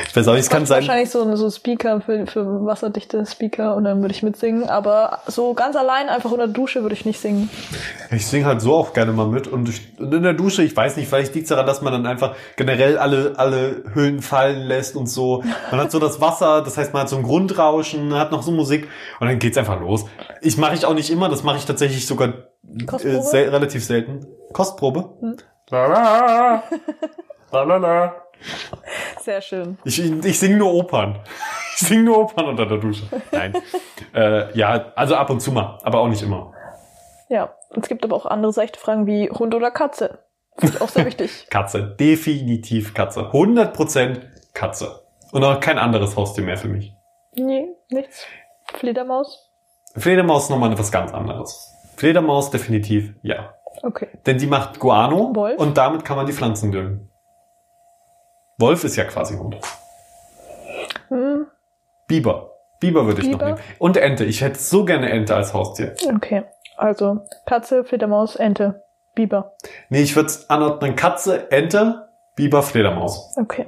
Ich 0.08 0.16
weiß 0.16 0.28
auch 0.28 0.34
nicht, 0.34 0.44
es 0.44 0.50
kann 0.50 0.66
sein. 0.66 0.80
Wahrscheinlich 0.80 1.12
so, 1.12 1.36
so 1.36 1.50
Speaker 1.50 2.02
für, 2.02 2.26
für 2.26 2.66
wasserdichte 2.66 3.26
Speaker 3.26 3.76
und 3.76 3.84
dann 3.84 4.02
würde 4.02 4.14
ich 4.14 4.24
mitsingen. 4.24 4.68
Aber 4.68 5.20
so 5.28 5.54
ganz 5.54 5.76
allein 5.76 6.10
einfach 6.10 6.32
unter 6.32 6.48
der 6.48 6.54
Dusche 6.54 6.82
würde 6.82 6.96
ich 6.96 7.06
nicht 7.06 7.20
singen. 7.20 7.50
Ich 8.10 8.26
singe 8.26 8.46
halt 8.46 8.62
so 8.62 8.74
auch 8.74 8.94
gerne 8.94 9.12
mal 9.12 9.28
mit 9.28 9.48
und, 9.48 9.70
ich, 9.70 10.00
und 10.00 10.14
in 10.14 10.24
der 10.24 10.34
Dusche, 10.34 10.64
ich 10.64 10.76
weiß 10.76 10.98
nicht, 10.98 11.08
vielleicht 11.08 11.36
liegt 11.36 11.44
es 11.44 11.50
daran, 11.50 11.66
dass 11.66 11.82
man 11.82 11.94
dann 11.94 12.06
einfach 12.08 12.36
generell 12.56 12.98
alle, 12.98 13.34
alle 13.38 13.84
Hüllen 13.94 14.22
fallen 14.22 14.62
lässt 14.62 14.96
und 14.96 15.08
so. 15.08 15.44
Man 15.70 15.80
hat 15.80 15.92
so 15.92 16.00
das 16.00 16.20
Wasser, 16.20 16.62
das 16.64 16.78
heißt, 16.78 16.94
man 16.94 17.04
hat 17.04 17.10
so 17.10 17.18
ein 17.18 17.24
Grundrauschen, 17.24 18.16
hat 18.16 18.32
noch 18.32 18.42
so 18.42 18.52
Musik 18.52 18.88
und 19.20 19.28
dann 19.28 19.38
geht's 19.38 19.58
einfach 19.58 19.80
los. 19.80 20.06
Ich 20.42 20.58
mache 20.58 20.74
ich 20.74 20.86
auch 20.86 20.96
nicht 20.96 21.12
immer, 21.12 21.30
das 21.30 21.44
mache 21.44 21.58
ich 21.58 21.66
tatsächlich 21.66 22.08
sogar 22.08 22.30
äh, 22.30 23.22
sel 23.22 23.50
relativ 23.50 23.86
selten. 23.86 24.26
Kostprobe? 24.54 25.10
Hm. 25.20 25.38
La 25.70 25.88
la. 25.88 26.64
La 27.52 27.64
la 27.64 27.78
la. 27.78 28.16
Sehr 29.22 29.42
schön. 29.42 29.78
Ich, 29.84 30.00
ich 30.00 30.40
singe 30.40 30.58
nur 30.58 30.74
Opern. 30.74 31.20
Ich 31.74 31.88
singe 31.88 32.04
nur 32.04 32.20
Opern 32.20 32.46
unter 32.46 32.68
der 32.68 32.78
Dusche. 32.78 33.06
Nein. 33.32 33.54
äh, 34.14 34.56
ja, 34.56 34.92
also 34.96 35.16
ab 35.16 35.32
und 35.32 35.40
zu 35.40 35.52
mal, 35.52 35.80
aber 35.82 36.00
auch 36.02 36.10
nicht 36.10 36.22
immer. 36.22 36.54
Ja, 37.28 37.56
es 37.72 37.88
gibt 37.88 38.04
aber 38.04 38.16
auch 38.16 38.28
andere 38.28 38.54
seichte 38.54 38.80
Fragen 38.80 39.08
wie 39.08 39.32
Hund 39.32 39.56
oder 39.56 39.72
Katze. 39.72 40.20
Finde 40.60 40.76
ich 40.76 40.82
auch 40.82 40.90
sehr 40.90 41.06
wichtig. 41.08 41.48
Katze. 41.50 41.96
Definitiv 42.00 42.94
Katze. 42.94 43.22
100% 43.32 44.22
Katze. 44.54 45.02
Und 45.32 45.44
auch 45.44 45.60
kein 45.60 45.80
anderes 45.80 46.16
Haustier 46.16 46.44
mehr 46.44 46.58
für 46.58 46.68
mich. 46.68 46.94
Nee, 47.34 47.70
nichts. 47.90 48.26
Fledermaus? 48.74 49.50
Fledermaus 49.96 50.44
ist 50.44 50.50
nochmal 50.52 50.72
etwas 50.72 50.92
ganz 50.92 51.12
anderes. 51.14 51.74
Fledermaus 51.96 52.52
definitiv 52.52 53.14
ja. 53.24 53.56
Okay. 53.82 54.10
Denn 54.26 54.38
die 54.38 54.48
macht 54.48 54.80
Guano 54.80 55.34
Wolf? 55.34 55.58
und 55.60 55.78
damit 55.78 56.06
kann 56.06 56.18
man 56.18 56.26
die 56.28 56.34
Pflanzen 56.34 56.72
düngen. 56.72 57.10
Wolf 58.62 58.84
ist 58.86 58.96
ja 58.96 59.04
quasi 59.04 59.36
Hund. 59.38 59.58
Hm, 61.10 61.48
Biber. 62.08 62.52
Biber 62.80 63.06
würde 63.06 63.22
ich 63.22 63.28
Biber? 63.30 63.50
noch 63.50 63.56
nehmen. 63.58 63.68
Und 63.80 63.98
Ente. 63.98 64.24
Ich 64.26 64.42
hätte 64.42 64.58
so 64.60 64.86
gerne 64.86 65.10
Ente 65.12 65.36
als 65.36 65.54
Haustier. 65.54 65.96
okay. 66.16 66.44
Also, 66.78 67.20
Katze, 67.46 67.84
Fledermaus, 67.84 68.36
Ente, 68.38 68.84
Biber. 69.14 69.54
Nee, 69.90 70.02
ich 70.02 70.16
würde 70.16 70.32
anordnen 70.48 70.96
Katze, 70.96 71.52
Ente, 71.52 72.08
Biber, 72.36 72.64
Fledermaus. 72.64 73.36
Okay. 73.38 73.68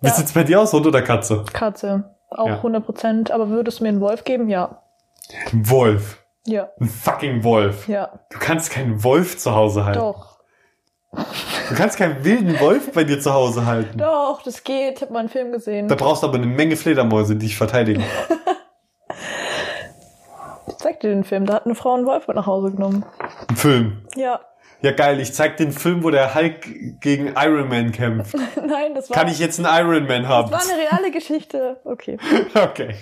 Wie 0.00 0.06
Ja. 0.08 0.12
sieht's 0.14 0.32
bei 0.32 0.44
dir 0.44 0.60
aus, 0.60 0.72
Hund 0.72 0.86
oder 0.86 1.02
Katze? 1.02 1.44
Katze. 1.52 2.04
Auch 2.30 2.46
Ja. 2.46 2.62
100 2.62 2.84
Prozent. 2.84 3.30
Aber 3.30 3.48
würdest 3.48 3.80
du 3.80 3.84
mir 3.84 3.88
einen 3.90 4.00
Wolf 4.00 4.24
geben? 4.24 4.48
Ja. 4.48 4.82
Ein 5.52 5.68
Wolf. 5.70 6.22
Ja. 6.46 6.70
Ein 6.80 6.88
fucking 6.88 7.44
Wolf. 7.44 7.88
Ja. 7.88 8.20
Du 8.30 8.38
kannst 8.38 8.70
keinen 8.70 9.02
Wolf 9.04 9.38
zu 9.38 9.54
Hause 9.54 9.84
halten. 9.84 10.00
Doch. 10.00 10.31
Du 11.14 11.74
kannst 11.76 11.98
keinen 11.98 12.24
wilden 12.24 12.58
Wolf 12.60 12.90
bei 12.92 13.04
dir 13.04 13.20
zu 13.20 13.32
Hause 13.32 13.66
halten. 13.66 13.98
Doch, 13.98 14.42
das 14.42 14.64
geht. 14.64 14.96
Ich 14.96 15.02
habe 15.02 15.12
mal 15.12 15.20
einen 15.20 15.28
Film 15.28 15.52
gesehen. 15.52 15.88
Da 15.88 15.94
brauchst 15.94 16.22
du 16.22 16.26
aber 16.26 16.36
eine 16.38 16.46
Menge 16.46 16.76
Fledermäuse, 16.76 17.34
die 17.36 17.46
dich 17.46 17.56
verteidigen. 17.56 18.02
Ich 20.68 20.76
zeig 20.76 21.00
dir 21.00 21.10
den 21.10 21.24
Film. 21.24 21.44
Da 21.46 21.54
hat 21.54 21.66
eine 21.66 21.74
Frau 21.74 21.94
einen 21.94 22.06
Wolf 22.06 22.28
mit 22.28 22.36
nach 22.36 22.46
Hause 22.46 22.72
genommen. 22.72 23.04
Ein 23.48 23.56
Film. 23.56 24.02
Ja. 24.16 24.40
Ja, 24.80 24.92
geil. 24.92 25.20
Ich 25.20 25.32
zeig 25.34 25.58
den 25.58 25.70
Film, 25.72 26.02
wo 26.02 26.10
der 26.10 26.34
Hulk 26.34 27.00
gegen 27.00 27.34
Iron 27.36 27.68
Man 27.68 27.92
kämpft. 27.92 28.34
Nein, 28.56 28.94
das 28.94 29.10
war, 29.10 29.16
Kann 29.16 29.28
ich 29.28 29.38
jetzt 29.38 29.64
einen 29.64 29.86
Iron 29.86 30.06
Man 30.06 30.28
haben? 30.28 30.50
das 30.50 30.66
war 30.68 30.74
eine 30.74 30.82
reale 30.82 31.10
Geschichte. 31.10 31.80
Okay. 31.84 32.18
Okay. 32.54 32.94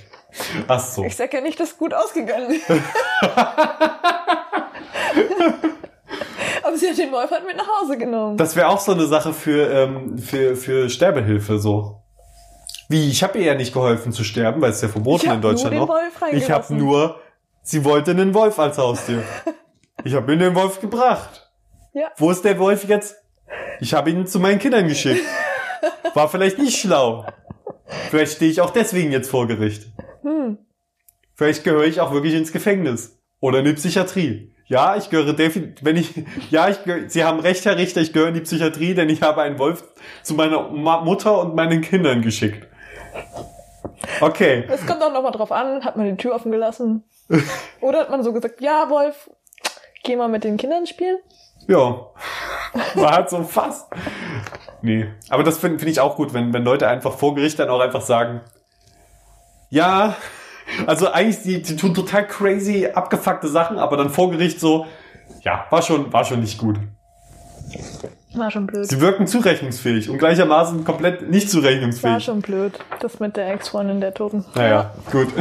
Ach 0.68 0.78
so. 0.78 1.04
Ich 1.04 1.16
sag 1.16 1.34
ja 1.34 1.40
nicht, 1.40 1.58
dass 1.58 1.76
gut 1.76 1.92
ausgegangen 1.92 2.50
ist. 2.50 2.70
Aber 6.70 6.78
sie 6.78 6.88
hat 6.88 6.98
den 6.98 7.10
Wolf 7.10 7.28
halt 7.32 7.44
mit 7.44 7.56
nach 7.56 7.66
Hause 7.80 7.98
genommen. 7.98 8.36
Das 8.36 8.54
wäre 8.54 8.68
auch 8.68 8.78
so 8.78 8.92
eine 8.92 9.06
Sache 9.06 9.32
für, 9.32 9.68
ähm, 9.72 10.18
für, 10.18 10.54
für 10.54 10.88
Sterbehilfe, 10.88 11.58
so. 11.58 12.00
Wie, 12.88 13.08
ich 13.10 13.24
habe 13.24 13.38
ihr 13.38 13.46
ja 13.46 13.54
nicht 13.56 13.72
geholfen 13.72 14.12
zu 14.12 14.22
sterben, 14.22 14.60
weil 14.60 14.70
es 14.70 14.80
ja 14.80 14.86
verboten 14.86 15.32
in 15.32 15.40
Deutschland 15.40 15.74
noch. 15.74 15.92
Ich 16.30 16.48
habe 16.48 16.72
nur, 16.72 17.18
sie 17.64 17.84
wollte 17.84 18.12
einen 18.12 18.34
Wolf 18.34 18.60
als 18.60 18.78
Haustier. 18.78 19.24
ich 20.04 20.14
habe 20.14 20.32
ihr 20.32 20.38
den 20.38 20.54
Wolf 20.54 20.80
gebracht. 20.80 21.50
Ja. 21.92 22.12
Wo 22.18 22.30
ist 22.30 22.44
der 22.44 22.56
Wolf 22.60 22.84
jetzt? 22.84 23.16
Ich 23.80 23.92
habe 23.92 24.10
ihn 24.10 24.28
zu 24.28 24.38
meinen 24.38 24.60
Kindern 24.60 24.86
geschickt. 24.86 25.24
War 26.14 26.28
vielleicht 26.28 26.58
nicht 26.58 26.78
schlau. 26.78 27.26
Vielleicht 28.10 28.36
stehe 28.36 28.50
ich 28.50 28.60
auch 28.60 28.70
deswegen 28.70 29.10
jetzt 29.10 29.28
vor 29.28 29.48
Gericht. 29.48 29.88
Hm. 30.22 30.58
Vielleicht 31.34 31.64
gehöre 31.64 31.86
ich 31.86 32.00
auch 32.00 32.12
wirklich 32.12 32.34
ins 32.34 32.52
Gefängnis. 32.52 33.18
Oder 33.40 33.58
in 33.58 33.64
die 33.64 33.72
Psychiatrie. 33.72 34.52
Ja, 34.70 34.94
ich 34.94 35.10
gehöre 35.10 35.32
definitiv, 35.32 35.84
wenn 35.84 35.96
ich, 35.96 36.14
ja, 36.50 36.68
ich 36.68 36.84
gehöre, 36.84 37.10
Sie 37.10 37.24
haben 37.24 37.40
recht, 37.40 37.64
Herr 37.64 37.76
Richter, 37.76 38.02
ich 38.02 38.12
gehöre 38.12 38.28
in 38.28 38.34
die 38.34 38.40
Psychiatrie, 38.42 38.94
denn 38.94 39.08
ich 39.08 39.20
habe 39.20 39.42
einen 39.42 39.58
Wolf 39.58 39.82
zu 40.22 40.34
meiner 40.34 40.62
Mutter 40.68 41.40
und 41.40 41.56
meinen 41.56 41.80
Kindern 41.80 42.22
geschickt. 42.22 42.68
Okay. 44.20 44.64
Es 44.70 44.86
kommt 44.86 45.02
auch 45.02 45.12
nochmal 45.12 45.32
drauf 45.32 45.50
an, 45.50 45.84
hat 45.84 45.96
man 45.96 46.06
die 46.06 46.16
Tür 46.16 46.36
offen 46.36 46.52
gelassen? 46.52 47.02
Oder 47.80 47.98
hat 47.98 48.10
man 48.10 48.22
so 48.22 48.32
gesagt, 48.32 48.60
ja, 48.60 48.88
Wolf, 48.88 49.28
geh 50.04 50.14
mal 50.14 50.28
mit 50.28 50.44
den 50.44 50.56
Kindern 50.56 50.86
spielen? 50.86 51.18
Ja. 51.66 52.06
War 52.94 53.12
halt 53.12 53.28
so 53.28 53.42
fast. 53.42 53.90
Nee. 54.82 55.08
Aber 55.30 55.42
das 55.42 55.58
finde 55.58 55.80
find 55.80 55.90
ich 55.90 55.98
auch 55.98 56.14
gut, 56.14 56.32
wenn, 56.32 56.52
wenn 56.52 56.62
Leute 56.62 56.86
einfach 56.86 57.14
vor 57.14 57.34
Gericht 57.34 57.58
dann 57.58 57.70
auch 57.70 57.80
einfach 57.80 58.02
sagen, 58.02 58.42
ja, 59.68 60.14
also 60.86 61.10
eigentlich, 61.10 61.42
die, 61.42 61.62
die 61.62 61.76
tun 61.76 61.94
total 61.94 62.26
crazy, 62.26 62.86
abgefuckte 62.92 63.48
Sachen, 63.48 63.78
aber 63.78 63.96
dann 63.96 64.10
vor 64.10 64.30
Gericht 64.30 64.60
so, 64.60 64.86
ja, 65.42 65.66
war 65.70 65.82
schon, 65.82 66.12
war 66.12 66.24
schon 66.24 66.40
nicht 66.40 66.58
gut. 66.58 66.78
War 68.34 68.50
schon 68.50 68.66
blöd. 68.66 68.86
Sie 68.86 69.00
wirken 69.00 69.26
zurechnungsfähig 69.26 70.08
und 70.08 70.18
gleichermaßen 70.18 70.84
komplett 70.84 71.28
nicht 71.28 71.46
War 71.46 71.62
zurechnungsfähig. 71.62 72.24
schon 72.24 72.42
blöd. 72.42 72.78
Das 73.00 73.18
mit 73.18 73.36
der 73.36 73.52
Ex-Freundin 73.52 74.00
der 74.00 74.14
Toten. 74.14 74.44
Naja, 74.54 74.94
gut. 75.10 75.28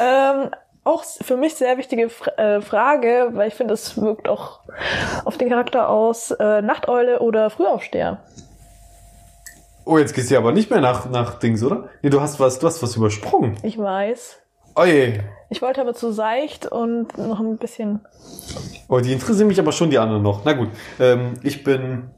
Ähm, 0.00 0.50
auch 0.84 1.04
für 1.04 1.36
mich 1.36 1.54
sehr 1.54 1.78
wichtige 1.78 2.10
Fra 2.10 2.30
äh, 2.32 2.60
Frage, 2.60 3.30
weil 3.32 3.48
ich 3.48 3.54
finde, 3.54 3.74
es 3.74 4.00
wirkt 4.00 4.28
auch 4.28 4.60
auf 5.24 5.38
den 5.38 5.48
Charakter 5.48 5.88
aus, 5.88 6.30
äh, 6.32 6.62
Nachteule 6.62 7.20
oder 7.20 7.48
Frühaufsteher. 7.50 8.18
Oh, 9.84 9.98
jetzt 9.98 10.14
gehst 10.14 10.30
du 10.30 10.36
aber 10.38 10.52
nicht 10.52 10.70
mehr 10.70 10.80
nach, 10.80 11.08
nach 11.10 11.38
Dings, 11.38 11.62
oder? 11.62 11.88
Nee, 12.02 12.10
du 12.10 12.20
hast 12.20 12.40
was, 12.40 12.58
du 12.58 12.66
hast 12.66 12.82
was 12.82 12.96
übersprungen. 12.96 13.56
Ich 13.62 13.78
weiß. 13.78 14.38
Oje. 14.76 15.20
Ich 15.50 15.62
wollte 15.62 15.80
aber 15.80 15.94
zu 15.94 16.10
seicht 16.12 16.66
und 16.66 17.16
noch 17.18 17.38
ein 17.38 17.58
bisschen. 17.58 18.00
Oh, 18.88 18.98
die 19.00 19.12
interessieren 19.12 19.46
mich 19.48 19.60
aber 19.60 19.72
schon 19.72 19.90
die 19.90 19.98
anderen 19.98 20.22
noch. 20.22 20.44
Na 20.44 20.52
gut, 20.54 20.70
ähm, 20.98 21.34
ich 21.42 21.62
bin 21.64 22.10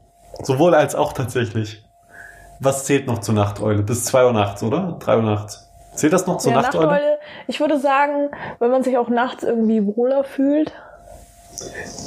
sowohl 0.43 0.73
als 0.73 0.95
auch 0.95 1.13
tatsächlich. 1.13 1.83
Was 2.59 2.85
zählt 2.85 3.05
noch 3.05 3.19
zur 3.19 3.35
Nachteule? 3.35 3.83
Bis 3.83 4.05
2 4.05 4.25
Uhr 4.25 4.33
nachts, 4.33 4.63
oder? 4.63 4.97
3 4.99 5.17
Uhr 5.17 5.21
nachts. 5.23 5.69
Zählt 5.93 6.13
das 6.13 6.25
noch 6.25 6.37
zur 6.37 6.51
Ja, 6.53 6.61
Nachteule? 6.61 6.87
Nachteule. 6.87 7.17
Ich 7.47 7.59
würde 7.59 7.79
sagen, 7.79 8.29
wenn 8.59 8.71
man 8.71 8.81
sich 8.83 8.97
auch 8.97 9.09
nachts 9.09 9.43
irgendwie 9.43 9.85
wohler 9.85 10.23
fühlt, 10.23 10.71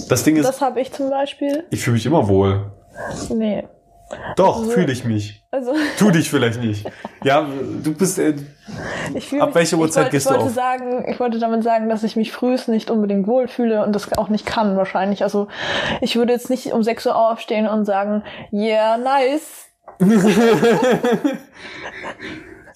Das 0.09 0.25
Ding 0.25 0.37
ist, 0.37 0.49
das 0.49 0.61
habe 0.61 0.81
ich 0.81 0.93
zum 0.93 1.11
Beispiel. 1.11 1.65
ich 1.71 1.83
fühle 1.83 1.95
mich 1.95 2.07
immer 2.07 2.27
wohl. 2.29 2.73
Nee. 3.29 3.69
Doch, 4.37 4.59
Also- 4.59 4.71
fühle 4.71 4.93
ich 4.93 5.05
mich. 5.05 5.43
Also 5.51 5.73
Tu 5.99 6.11
dich 6.11 6.31
vielleicht 6.31 6.61
nicht. 6.61 6.89
Ja, 7.23 7.47
du 7.83 7.95
bist, 7.95 8.19
äh, 8.19 8.35
ich 9.15 9.29
fühle 9.29 9.43
Ab 9.43 9.49
mich, 9.49 9.55
welcher 9.57 9.79
Uhrzeit 9.79 10.13
ich 10.13 10.13
wollte, 10.13 10.17
gehst 10.17 10.27
du 10.27 10.31
ich 10.31 10.37
wollte 10.37 10.51
auf? 10.51 10.55
sagen, 10.55 11.05
ich 11.09 11.21
wollte 11.21 11.39
damit 11.39 11.63
sagen, 11.63 11.89
dass 11.89 12.03
ich 12.03 12.17
mich 12.17 12.33
frühest 12.33 12.69
nicht 12.69 12.91
unbedingt 12.91 13.27
wohlfühle 13.27 13.85
und 13.85 13.95
das 13.95 14.13
auch 14.17 14.29
nicht 14.29 14.47
kann 14.47 14.77
wahrscheinlich. 14.77 15.23
Also 15.23 15.49
ich 16.01 16.17
würde 16.17 16.33
jetzt 16.33 16.51
nicht 16.51 16.73
um 16.73 16.83
6 16.83 17.07
Uhr 17.07 17.17
aufstehen 17.17 17.67
und 17.69 17.85
sagen, 17.85 18.23
yeah, 18.53 18.97
nice. 18.97 19.67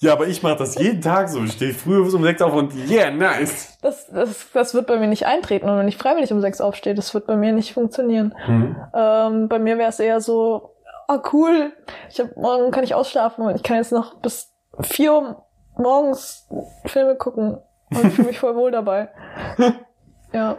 ja, 0.01 0.13
aber 0.13 0.27
ich 0.27 0.43
mache 0.43 0.57
das 0.57 0.75
jeden 0.75 1.01
Tag 1.01 1.29
so. 1.29 1.43
Ich 1.43 1.53
stehe 1.53 1.73
früh 1.73 1.99
um 1.99 2.23
6 2.23 2.41
auf 2.41 2.53
und 2.53 2.73
yeah, 2.89 3.09
nice. 3.11 3.77
Das, 3.81 4.07
das, 4.07 4.47
das 4.53 4.73
wird 4.73 4.87
bei 4.87 4.97
mir 4.99 5.07
nicht 5.07 5.25
eintreten. 5.25 5.69
Und 5.69 5.77
wenn 5.77 5.87
ich 5.87 5.97
freiwillig 5.97 6.31
um 6.31 6.41
6 6.41 6.61
aufstehe, 6.61 6.93
das 6.93 7.13
wird 7.13 7.25
bei 7.27 7.35
mir 7.35 7.53
nicht 7.53 7.73
funktionieren. 7.73 8.35
Hm. 8.45 8.75
Ähm, 8.93 9.47
bei 9.47 9.59
mir 9.59 9.77
wäre 9.77 9.89
es 9.89 9.99
eher 9.99 10.21
so, 10.21 10.74
ah 11.07 11.21
cool, 11.33 11.73
ich 12.09 12.19
hab, 12.19 12.35
morgen 12.37 12.71
kann 12.71 12.83
ich 12.83 12.93
ausschlafen 12.93 13.45
und 13.45 13.55
ich 13.55 13.63
kann 13.63 13.77
jetzt 13.77 13.91
noch 13.91 14.15
bis 14.15 14.51
4 14.81 15.13
Uhr 15.13 15.45
morgens 15.77 16.47
Filme 16.85 17.15
gucken 17.15 17.57
und 17.91 18.11
fühle 18.11 18.29
mich 18.29 18.39
voll 18.39 18.55
wohl 18.55 18.71
dabei. 18.71 19.09
Ja. 20.33 20.57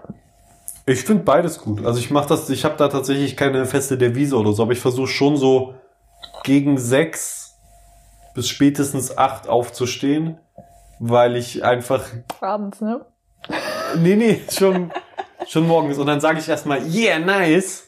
Ich 0.86 1.04
finde 1.04 1.24
beides 1.24 1.60
gut. 1.60 1.84
Also 1.84 1.98
ich 1.98 2.10
mache 2.10 2.28
das, 2.28 2.48
ich 2.48 2.64
habe 2.64 2.76
da 2.78 2.88
tatsächlich 2.88 3.36
keine 3.36 3.66
feste 3.66 3.98
Devise 3.98 4.36
oder 4.36 4.52
so, 4.52 4.62
aber 4.62 4.72
ich 4.72 4.80
versuche 4.80 5.08
schon 5.08 5.36
so 5.36 5.74
gegen 6.44 6.78
sechs 6.78 7.58
bis 8.34 8.48
spätestens 8.48 9.18
acht 9.18 9.48
aufzustehen, 9.48 10.38
weil 10.98 11.36
ich 11.36 11.62
einfach, 11.62 12.06
Abends, 12.40 12.80
ne? 12.80 13.04
nee, 13.98 14.16
nee, 14.16 14.40
schon, 14.50 14.92
schon 15.46 15.66
morgens. 15.66 15.98
Und 15.98 16.06
dann 16.06 16.20
sage 16.20 16.38
ich 16.38 16.48
erstmal, 16.48 16.82
yeah, 16.86 17.18
nice. 17.18 17.85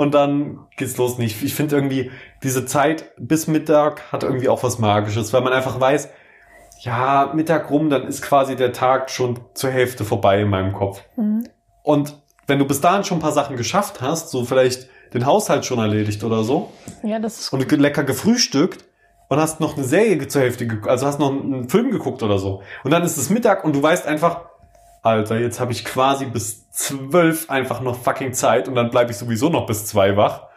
Und 0.00 0.14
dann 0.14 0.60
geht's 0.78 0.96
los. 0.96 1.18
nicht. 1.18 1.42
Ich 1.42 1.54
finde 1.54 1.76
irgendwie, 1.76 2.10
diese 2.42 2.64
Zeit 2.64 3.12
bis 3.18 3.46
Mittag 3.46 4.10
hat 4.12 4.22
irgendwie 4.22 4.48
auch 4.48 4.62
was 4.62 4.78
Magisches, 4.78 5.34
weil 5.34 5.42
man 5.42 5.52
einfach 5.52 5.78
weiß, 5.78 6.08
ja, 6.80 7.32
Mittag 7.34 7.70
rum, 7.70 7.90
dann 7.90 8.06
ist 8.06 8.22
quasi 8.22 8.56
der 8.56 8.72
Tag 8.72 9.10
schon 9.10 9.38
zur 9.52 9.70
Hälfte 9.70 10.04
vorbei 10.06 10.40
in 10.40 10.48
meinem 10.48 10.72
Kopf. 10.72 11.02
Mhm. 11.16 11.44
Und 11.82 12.14
wenn 12.46 12.58
du 12.58 12.64
bis 12.64 12.80
dahin 12.80 13.04
schon 13.04 13.18
ein 13.18 13.20
paar 13.20 13.32
Sachen 13.32 13.56
geschafft 13.56 14.00
hast, 14.00 14.30
so 14.30 14.44
vielleicht 14.44 14.88
den 15.12 15.26
Haushalt 15.26 15.66
schon 15.66 15.78
erledigt 15.78 16.24
oder 16.24 16.44
so 16.44 16.70
Ja, 17.02 17.18
das 17.18 17.38
ist 17.40 17.52
und 17.52 17.68
ge- 17.68 17.78
lecker 17.78 18.04
gefrühstückt 18.04 18.84
und 19.28 19.38
hast 19.38 19.60
noch 19.60 19.76
eine 19.76 19.84
Serie 19.84 20.26
zur 20.28 20.40
Hälfte 20.42 20.66
also 20.86 21.06
hast 21.06 21.18
noch 21.20 21.30
einen 21.30 21.68
Film 21.68 21.90
geguckt 21.90 22.22
oder 22.22 22.38
so. 22.38 22.62
Und 22.84 22.90
dann 22.90 23.02
ist 23.02 23.18
es 23.18 23.28
Mittag 23.28 23.64
und 23.64 23.74
du 23.76 23.82
weißt 23.82 24.06
einfach, 24.06 24.49
Alter, 25.02 25.38
jetzt 25.38 25.60
habe 25.60 25.72
ich 25.72 25.84
quasi 25.84 26.26
bis 26.26 26.70
zwölf 26.70 27.48
einfach 27.50 27.80
noch 27.80 27.96
fucking 27.96 28.32
Zeit 28.32 28.68
und 28.68 28.74
dann 28.74 28.90
bleibe 28.90 29.10
ich 29.10 29.16
sowieso 29.16 29.48
noch 29.48 29.66
bis 29.66 29.86
zwei 29.86 30.16
wach. 30.16 30.48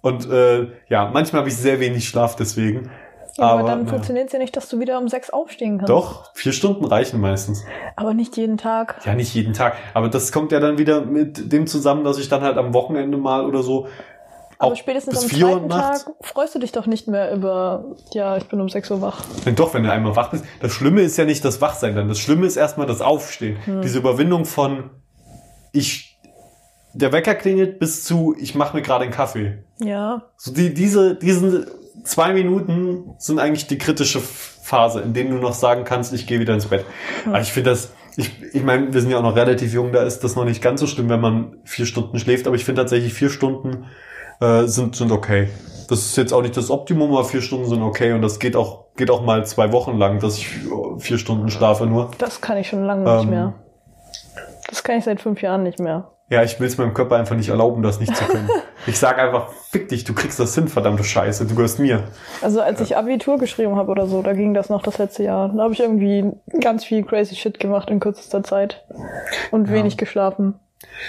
Und 0.00 0.30
äh, 0.30 0.68
ja, 0.88 1.10
manchmal 1.12 1.40
habe 1.40 1.48
ich 1.48 1.56
sehr 1.56 1.80
wenig 1.80 2.08
Schlaf 2.08 2.36
deswegen. 2.36 2.90
Ja, 3.36 3.44
aber, 3.44 3.60
aber 3.60 3.68
dann 3.68 3.86
funktioniert 3.86 4.26
es 4.26 4.32
ja 4.32 4.40
nicht, 4.40 4.56
dass 4.56 4.68
du 4.68 4.80
wieder 4.80 4.98
um 4.98 5.08
sechs 5.08 5.30
aufstehen 5.30 5.78
kannst. 5.78 5.90
Doch, 5.90 6.34
vier 6.34 6.52
Stunden 6.52 6.84
reichen 6.84 7.20
meistens. 7.20 7.64
Aber 7.94 8.12
nicht 8.12 8.36
jeden 8.36 8.56
Tag. 8.56 9.00
Ja, 9.04 9.14
nicht 9.14 9.32
jeden 9.32 9.52
Tag. 9.52 9.76
Aber 9.94 10.08
das 10.08 10.32
kommt 10.32 10.50
ja 10.50 10.58
dann 10.58 10.76
wieder 10.78 11.02
mit 11.02 11.52
dem 11.52 11.68
zusammen, 11.68 12.02
dass 12.02 12.18
ich 12.18 12.28
dann 12.28 12.42
halt 12.42 12.58
am 12.58 12.74
Wochenende 12.74 13.16
mal 13.16 13.46
oder 13.46 13.62
so 13.62 13.86
Aber 14.58 14.74
spätestens 14.76 15.22
am 15.22 15.28
zweiten. 15.28 15.68
Tag 15.68 16.10
freust 16.20 16.54
du 16.54 16.58
dich 16.58 16.72
doch 16.72 16.86
nicht 16.86 17.06
mehr 17.06 17.32
über, 17.32 17.96
ja, 18.12 18.36
ich 18.36 18.44
bin 18.44 18.60
um 18.60 18.68
sechs 18.68 18.90
Uhr 18.90 19.00
wach. 19.00 19.24
Denn 19.46 19.54
doch, 19.54 19.72
wenn 19.72 19.84
du 19.84 19.92
einmal 19.92 20.16
wach 20.16 20.30
bist. 20.30 20.44
Das 20.60 20.72
Schlimme 20.72 21.02
ist 21.02 21.16
ja 21.16 21.24
nicht 21.24 21.44
das 21.44 21.60
Wachsein 21.60 21.94
dann. 21.94 22.08
Das 22.08 22.18
Schlimme 22.18 22.46
ist 22.46 22.56
erstmal 22.56 22.86
das 22.86 23.00
Aufstehen. 23.00 23.56
Hm. 23.64 23.82
Diese 23.82 23.98
Überwindung 23.98 24.44
von 24.44 24.90
ich, 25.72 26.18
der 26.92 27.12
Wecker 27.12 27.36
klingelt 27.36 27.78
bis 27.78 28.04
zu, 28.04 28.34
ich 28.38 28.56
mache 28.56 28.76
mir 28.76 28.82
gerade 28.82 29.04
einen 29.04 29.12
Kaffee. 29.12 29.58
Ja, 29.80 30.22
So 30.36 30.52
die, 30.52 30.74
diese, 30.74 31.14
diesen 31.14 31.66
zwei 32.02 32.32
Minuten 32.32 33.14
sind 33.18 33.38
eigentlich 33.38 33.68
die 33.68 33.78
kritische 33.78 34.20
Phase, 34.20 35.00
in 35.00 35.14
denen 35.14 35.30
du 35.30 35.36
noch 35.36 35.54
sagen 35.54 35.84
kannst, 35.84 36.12
ich 36.12 36.26
gehe 36.26 36.40
wieder 36.40 36.54
ins 36.54 36.66
Bett. 36.66 36.84
Aber 37.26 37.40
ich 37.40 37.52
finde 37.52 37.70
das, 37.70 37.92
ich, 38.16 38.42
ich 38.52 38.62
meine, 38.64 38.92
wir 38.92 39.00
sind 39.00 39.10
ja 39.10 39.18
auch 39.18 39.22
noch 39.22 39.36
relativ 39.36 39.72
jung, 39.72 39.92
da 39.92 40.02
ist 40.02 40.24
das 40.24 40.34
noch 40.34 40.44
nicht 40.44 40.60
ganz 40.60 40.80
so 40.80 40.88
schlimm, 40.88 41.08
wenn 41.08 41.20
man 41.20 41.58
vier 41.64 41.86
Stunden 41.86 42.18
schläft, 42.18 42.48
aber 42.48 42.56
ich 42.56 42.64
finde 42.64 42.82
tatsächlich 42.82 43.14
vier 43.14 43.30
Stunden 43.30 43.86
äh, 44.40 44.64
sind, 44.66 44.96
sind 44.96 45.12
okay. 45.12 45.48
Das 45.88 46.00
ist 46.00 46.16
jetzt 46.16 46.32
auch 46.32 46.42
nicht 46.42 46.56
das 46.56 46.70
Optimum, 46.70 47.10
aber 47.12 47.24
vier 47.24 47.40
Stunden 47.40 47.66
sind 47.66 47.82
okay 47.82 48.12
und 48.12 48.20
das 48.22 48.38
geht 48.38 48.56
auch, 48.56 48.84
geht 48.96 49.10
auch 49.10 49.22
mal 49.22 49.46
zwei 49.46 49.72
Wochen 49.72 49.96
lang, 49.96 50.18
dass 50.20 50.36
ich 50.36 50.48
vier 50.98 51.18
Stunden 51.18 51.48
schlafe 51.48 51.86
nur. 51.86 52.10
das 52.18 52.40
kann 52.40 52.58
ich 52.58 52.68
schon 52.68 52.84
lange 52.84 53.04
nicht 53.10 53.24
Ähm. 53.24 53.30
mehr. 53.30 53.54
Das 54.68 54.82
kann 54.84 54.98
ich 54.98 55.04
seit 55.04 55.20
fünf 55.20 55.40
Jahren 55.40 55.62
nicht 55.62 55.78
mehr. 55.78 56.10
Ja, 56.30 56.42
ich 56.42 56.60
will 56.60 56.66
es 56.68 56.76
meinem 56.76 56.92
Körper 56.92 57.16
einfach 57.16 57.36
nicht 57.36 57.48
erlauben, 57.48 57.82
das 57.82 58.00
nicht 58.00 58.14
zu 58.14 58.22
können. 58.26 58.50
ich 58.86 58.98
sag 58.98 59.18
einfach, 59.18 59.48
fick 59.70 59.88
dich, 59.88 60.04
du 60.04 60.12
kriegst 60.12 60.38
das 60.38 60.54
hin, 60.54 60.68
verdammte 60.68 61.04
Scheiße, 61.04 61.46
du 61.46 61.54
gehörst 61.54 61.78
mir. 61.78 62.02
Also 62.42 62.60
als 62.60 62.82
ich 62.82 62.98
Abitur 62.98 63.38
geschrieben 63.38 63.76
habe 63.76 63.90
oder 63.90 64.06
so, 64.06 64.20
da 64.20 64.34
ging 64.34 64.52
das 64.52 64.68
noch 64.68 64.82
das 64.82 64.98
letzte 64.98 65.22
Jahr. 65.24 65.48
Da 65.56 65.62
habe 65.62 65.72
ich 65.72 65.80
irgendwie 65.80 66.30
ganz 66.60 66.84
viel 66.84 67.02
crazy 67.02 67.34
shit 67.34 67.58
gemacht 67.58 67.88
in 67.88 67.98
kürzester 67.98 68.42
Zeit. 68.42 68.84
Und 69.50 69.68
Ja. 69.68 69.72
wenig 69.74 69.96
geschlafen. 69.96 70.56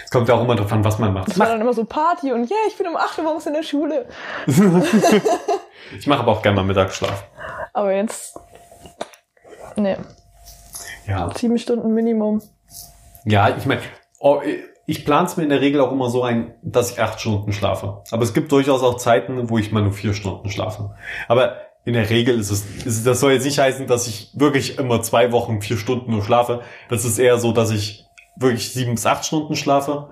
Es 0.05 0.11
kommt 0.11 0.27
ja 0.29 0.35
auch 0.35 0.43
immer 0.43 0.55
drauf 0.55 0.71
an, 0.71 0.83
was 0.83 0.99
man 0.99 1.13
macht. 1.13 1.29
Das 1.29 1.39
war 1.39 1.47
dann 1.47 1.61
immer 1.61 1.73
so 1.73 1.83
Party 1.85 2.31
und 2.31 2.49
yeah, 2.49 2.59
ich 2.67 2.77
bin 2.77 2.87
um 2.87 2.95
8 2.95 3.17
Uhr 3.17 3.23
morgens 3.23 3.45
in 3.45 3.53
der 3.53 3.63
Schule. 3.63 4.07
Ich 5.97 6.07
mache 6.07 6.19
aber 6.19 6.33
auch 6.33 6.41
gerne 6.41 6.57
mal 6.57 6.63
Mittagsschlaf. 6.63 7.25
Aber 7.73 7.93
jetzt. 7.93 8.37
Nee, 9.75 9.97
Ja, 11.07 11.31
sieben 11.35 11.57
Stunden 11.57 11.93
Minimum. 11.93 12.41
ja 13.25 13.55
ich 13.57 13.65
meine, 13.65 13.81
oh, 14.19 14.41
ich 14.85 15.05
plane 15.05 15.27
es 15.27 15.37
mir 15.37 15.43
in 15.43 15.49
der 15.49 15.61
Regel 15.61 15.81
auch 15.81 15.91
immer 15.91 16.09
so 16.09 16.23
ein, 16.23 16.53
dass 16.61 16.91
ich 16.91 17.01
acht 17.01 17.19
Stunden 17.21 17.53
schlafe. 17.53 18.03
Aber 18.11 18.23
es 18.23 18.33
gibt 18.33 18.51
durchaus 18.51 18.83
auch 18.83 18.97
Zeiten, 18.97 19.49
wo 19.49 19.57
ich 19.57 19.71
mal 19.71 19.81
nur 19.81 19.93
vier 19.93 20.13
Stunden 20.13 20.49
schlafe. 20.49 20.95
Aber 21.27 21.57
in 21.85 21.93
der 21.93 22.09
Regel 22.09 22.39
ist 22.39 22.51
es, 22.51 22.65
ist 22.65 22.85
es, 22.85 23.03
das 23.03 23.19
soll 23.19 23.31
jetzt 23.31 23.45
nicht 23.45 23.59
heißen, 23.59 23.87
dass 23.87 24.07
ich 24.07 24.31
wirklich 24.33 24.77
immer 24.77 25.01
zwei 25.01 25.31
Wochen 25.31 25.61
vier 25.61 25.77
Stunden 25.77 26.11
nur 26.11 26.23
schlafe. 26.23 26.61
Das 26.89 27.05
ist 27.05 27.17
eher 27.19 27.37
so, 27.39 27.51
dass 27.51 27.71
ich 27.71 28.05
wirklich 28.39 28.71
sieben 28.73 28.95
bis 28.95 29.05
acht 29.05 29.25
Stunden 29.25 29.55
schlafe. 29.55 30.09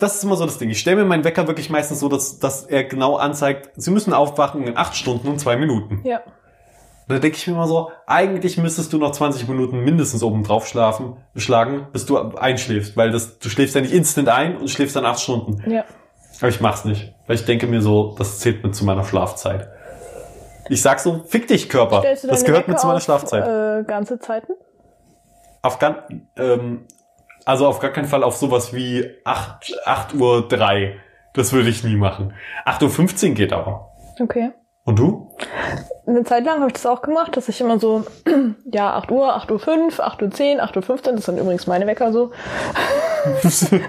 Das 0.00 0.16
ist 0.16 0.24
immer 0.24 0.36
so 0.36 0.46
das 0.46 0.58
Ding. 0.58 0.70
Ich 0.70 0.80
stelle 0.80 0.96
mir 0.96 1.04
meinen 1.04 1.24
Wecker 1.24 1.46
wirklich 1.46 1.68
meistens 1.68 2.00
so, 2.00 2.08
dass, 2.08 2.38
dass 2.38 2.64
er 2.64 2.84
genau 2.84 3.16
anzeigt, 3.16 3.70
Sie 3.76 3.90
müssen 3.90 4.12
aufwachen 4.12 4.66
in 4.66 4.76
acht 4.76 4.96
Stunden 4.96 5.28
und 5.28 5.38
zwei 5.38 5.56
Minuten. 5.56 6.00
Ja. 6.04 6.20
Da 7.08 7.18
denke 7.18 7.36
ich 7.36 7.46
mir 7.46 7.52
immer 7.52 7.68
so, 7.68 7.92
eigentlich 8.06 8.56
müsstest 8.56 8.92
du 8.92 8.98
noch 8.98 9.12
20 9.12 9.46
Minuten 9.46 9.80
mindestens 9.80 10.24
oben 10.24 10.42
drauf 10.42 10.66
schlafen, 10.66 11.16
schlagen, 11.36 11.86
bis 11.92 12.04
du 12.04 12.18
einschläfst, 12.18 12.96
weil 12.96 13.12
das, 13.12 13.38
du 13.38 13.48
schläfst 13.48 13.76
ja 13.76 13.80
nicht 13.80 13.94
instant 13.94 14.28
ein 14.28 14.56
und 14.56 14.68
schläfst 14.68 14.96
dann 14.96 15.06
acht 15.06 15.20
Stunden. 15.20 15.70
Ja. 15.70 15.84
Aber 16.40 16.48
ich 16.48 16.60
mach's 16.60 16.84
nicht, 16.84 17.14
weil 17.26 17.36
ich 17.36 17.44
denke 17.44 17.68
mir 17.68 17.80
so, 17.80 18.14
das 18.18 18.40
zählt 18.40 18.64
mit 18.64 18.74
zu 18.74 18.84
meiner 18.84 19.04
Schlafzeit. 19.04 19.68
Ich 20.68 20.82
sag 20.82 20.98
so, 20.98 21.22
fick 21.28 21.46
dich 21.46 21.68
Körper. 21.68 22.02
Das 22.02 22.22
gehört 22.44 22.66
mit 22.66 22.74
Wecker 22.74 22.76
zu 22.76 22.86
meiner 22.88 22.96
auf, 22.96 23.04
Schlafzeit. 23.04 23.44
Äh, 23.44 23.84
ganze 23.84 24.18
Zeiten? 24.18 24.52
Auf 25.66 25.80
gar, 25.80 26.04
ähm, 26.36 26.86
also 27.44 27.66
auf 27.66 27.80
gar 27.80 27.90
keinen 27.90 28.06
Fall 28.06 28.22
auf 28.22 28.36
sowas 28.36 28.72
wie 28.72 29.04
8, 29.24 29.80
8 29.84 30.14
Uhr 30.14 30.46
3. 30.46 30.96
Das 31.32 31.52
würde 31.52 31.68
ich 31.68 31.82
nie 31.82 31.96
machen. 31.96 32.34
8.15 32.64 33.30
Uhr 33.30 33.34
geht 33.34 33.52
aber. 33.52 33.90
Okay. 34.20 34.52
Und 34.84 35.00
du? 35.00 35.28
Eine 36.06 36.22
Zeit 36.22 36.44
lang 36.44 36.60
habe 36.60 36.68
ich 36.68 36.74
das 36.74 36.86
auch 36.86 37.02
gemacht, 37.02 37.36
dass 37.36 37.48
ich 37.48 37.60
immer 37.60 37.80
so, 37.80 38.04
ja, 38.72 38.94
8 38.94 39.10
Uhr, 39.10 39.34
8 39.34 39.50
Uhr 39.50 39.58
5, 39.58 39.98
8 39.98 40.22
Uhr 40.22 40.30
10, 40.30 40.60
8 40.60 40.76
Uhr 40.76 40.82
15, 40.82 41.16
das 41.16 41.24
sind 41.24 41.40
übrigens 41.40 41.66
meine 41.66 41.88
Wecker 41.88 42.12
so. 42.12 42.30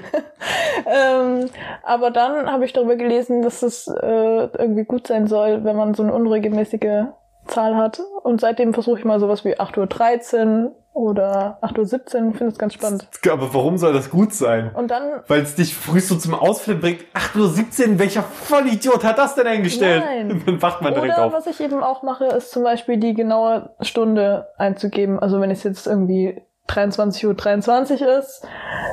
ähm, 0.88 1.46
aber 1.84 2.10
dann 2.10 2.52
habe 2.52 2.66
ich 2.66 2.74
darüber 2.74 2.96
gelesen, 2.96 3.44
dass 3.44 3.62
es 3.62 3.88
äh, 3.88 4.50
irgendwie 4.58 4.86
gut 4.86 5.06
sein 5.06 5.28
soll, 5.28 5.64
wenn 5.64 5.76
man 5.76 5.94
so 5.94 6.02
eine 6.02 6.14
unregelmäßige 6.14 7.06
Zahl 7.46 7.76
hat. 7.76 8.02
Und 8.24 8.42
seitdem 8.42 8.74
versuche 8.74 8.98
ich 8.98 9.06
mal 9.06 9.20
sowas 9.20 9.46
wie 9.46 9.60
8 9.60 9.78
Uhr 9.78 9.86
13 9.86 10.72
oder 10.98 11.60
8 11.62 11.78
Uhr 11.78 11.86
17, 11.86 12.34
finde 12.34 12.52
es 12.52 12.58
ganz 12.58 12.74
spannend. 12.74 13.08
Aber 13.30 13.54
warum 13.54 13.78
soll 13.78 13.94
das 13.94 14.10
gut 14.10 14.34
sein? 14.34 14.72
Und 14.74 14.90
dann, 14.90 15.22
Weil 15.28 15.42
es 15.42 15.54
dich 15.54 15.76
früh 15.76 16.00
so 16.00 16.16
zum 16.16 16.34
Ausflippen 16.34 16.82
bringt. 16.82 17.02
8.17 17.14 17.92
Uhr, 17.92 18.00
welcher 18.00 18.24
Vollidiot 18.24 19.04
hat 19.04 19.20
das 19.20 19.36
denn 19.36 19.46
eingestellt? 19.46 20.04
Nein. 20.04 20.42
Dann 20.46 20.62
wacht 20.62 20.82
man 20.82 20.96
direkt 20.96 21.14
oder 21.14 21.26
auf. 21.26 21.34
was 21.34 21.46
ich 21.46 21.62
eben 21.62 21.84
auch 21.84 22.02
mache, 22.02 22.26
ist 22.26 22.52
zum 22.52 22.64
Beispiel 22.64 22.98
die 22.98 23.14
genaue 23.14 23.70
Stunde 23.82 24.48
einzugeben. 24.58 25.20
Also 25.20 25.40
wenn 25.40 25.52
es 25.52 25.64
jetzt 25.64 25.86
irgendwie 25.86 26.42
23.23 26.68 27.28
Uhr 27.28 27.34
23 27.36 28.02
ist, 28.02 28.48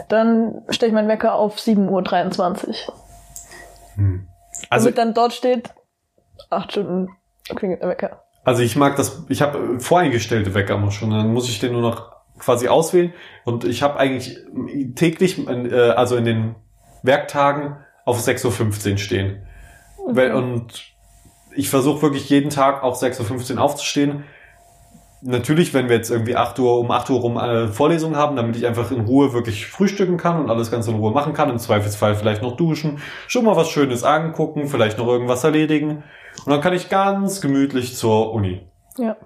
dann 0.09 0.63
stelle 0.69 0.89
ich 0.89 0.95
meinen 0.95 1.09
Wecker 1.09 1.35
auf 1.35 1.57
7.23 1.57 1.91
Uhr. 1.91 2.03
23. 2.03 2.89
Also, 4.69 4.85
Damit 4.91 4.99
dann 4.99 5.15
dort 5.15 5.33
steht, 5.33 5.71
8 6.51 6.71
Stunden 6.71 7.09
klingelt 7.57 7.81
der 7.81 7.89
Wecker. 7.89 8.24
Also 8.45 8.63
ich 8.63 8.77
mag 8.77 8.97
das, 8.97 9.25
ich 9.29 9.43
habe 9.43 9.81
voreingestellte 9.81 10.55
Wecker 10.55 10.75
immer 10.75 10.91
schon, 10.91 11.11
dann 11.11 11.33
muss 11.33 11.49
ich 11.49 11.59
den 11.59 11.73
nur 11.73 11.83
noch 11.83 12.13
quasi 12.39 12.69
auswählen 12.69 13.13
und 13.45 13.65
ich 13.65 13.83
habe 13.83 13.99
eigentlich 13.99 14.39
täglich, 14.95 15.47
äh, 15.49 15.91
also 15.91 16.17
in 16.17 16.25
den 16.25 16.55
Werktagen 17.03 17.77
auf 18.05 18.19
6.15 18.21 18.93
Uhr 18.93 18.99
stehen. 18.99 19.47
Weil- 20.07 20.35
Und 20.35 20.93
ich 21.57 21.71
versuche 21.71 22.03
wirklich 22.03 22.29
jeden 22.29 22.51
Tag 22.51 22.83
auch 22.83 23.01
6.15 23.01 23.57
Uhr 23.57 23.63
aufzustehen. 23.63 24.25
Natürlich, 25.27 25.73
wenn 25.73 25.89
wir 25.89 25.97
jetzt 25.97 26.11
irgendwie 26.11 26.37
8 26.37 26.59
Uhr, 26.59 26.79
um 26.79 26.91
8 26.91 27.09
Uhr 27.09 27.21
rum 27.21 27.39
äh, 27.39 27.69
Vorlesungen 27.69 28.15
haben, 28.15 28.37
damit 28.37 28.57
ich 28.57 28.67
einfach 28.67 28.91
in 28.91 29.01
Ruhe 29.01 29.33
wirklich 29.33 29.67
frühstücken 29.67 30.19
kann 30.19 30.39
und 30.39 30.51
alles 30.51 30.71
ganz 30.71 30.87
in 30.87 30.97
Ruhe 30.97 31.13
machen 31.13 31.33
kann. 31.33 31.49
Im 31.49 31.59
Zweifelsfall 31.59 32.15
vielleicht 32.15 32.43
noch 32.43 32.57
duschen, 32.57 32.99
schon 33.27 33.47
mal 33.47 33.57
was 33.57 33.71
Schönes 33.71 34.05
angucken, 34.05 34.69
vielleicht 34.69 34.99
noch 34.99 35.07
irgendwas 35.07 35.43
erledigen. 35.43 36.05
Und 36.45 36.53
dann 36.53 36.61
kann 36.61 36.75
ich 36.75 36.91
ganz 36.91 37.41
gemütlich 37.41 37.97
zur 37.97 38.35
Uni. 38.35 38.69
Ja. 38.99 39.17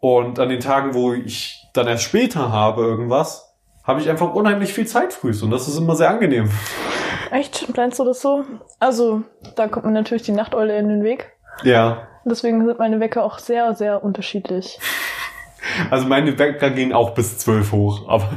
Und 0.00 0.38
an 0.38 0.50
den 0.50 0.60
Tagen, 0.60 0.92
wo 0.92 1.14
ich 1.14 1.66
dann 1.72 1.86
erst 1.86 2.04
später 2.04 2.52
habe 2.52 2.82
irgendwas, 2.82 3.56
habe 3.84 4.00
ich 4.00 4.10
einfach 4.10 4.34
unheimlich 4.34 4.74
viel 4.74 4.86
Zeit 4.86 5.14
früh. 5.14 5.32
Und 5.42 5.50
das 5.50 5.66
ist 5.66 5.78
immer 5.78 5.96
sehr 5.96 6.10
angenehm. 6.10 6.50
Echt? 7.30 7.72
Planst 7.72 7.98
du 7.98 8.04
das 8.04 8.20
so? 8.20 8.44
Also, 8.78 9.22
da 9.56 9.66
kommt 9.68 9.86
mir 9.86 9.92
natürlich 9.92 10.24
die 10.24 10.32
Nachteule 10.32 10.76
in 10.76 10.88
den 10.88 11.02
Weg. 11.02 11.31
Ja. 11.64 12.06
Deswegen 12.24 12.64
sind 12.66 12.78
meine 12.78 13.00
Wecker 13.00 13.24
auch 13.24 13.38
sehr, 13.38 13.74
sehr 13.74 14.02
unterschiedlich. 14.04 14.78
Also 15.90 16.06
meine 16.06 16.38
Wecker 16.38 16.70
gehen 16.70 16.92
auch 16.92 17.10
bis 17.14 17.38
12 17.38 17.72
hoch. 17.72 18.08
Aber 18.08 18.28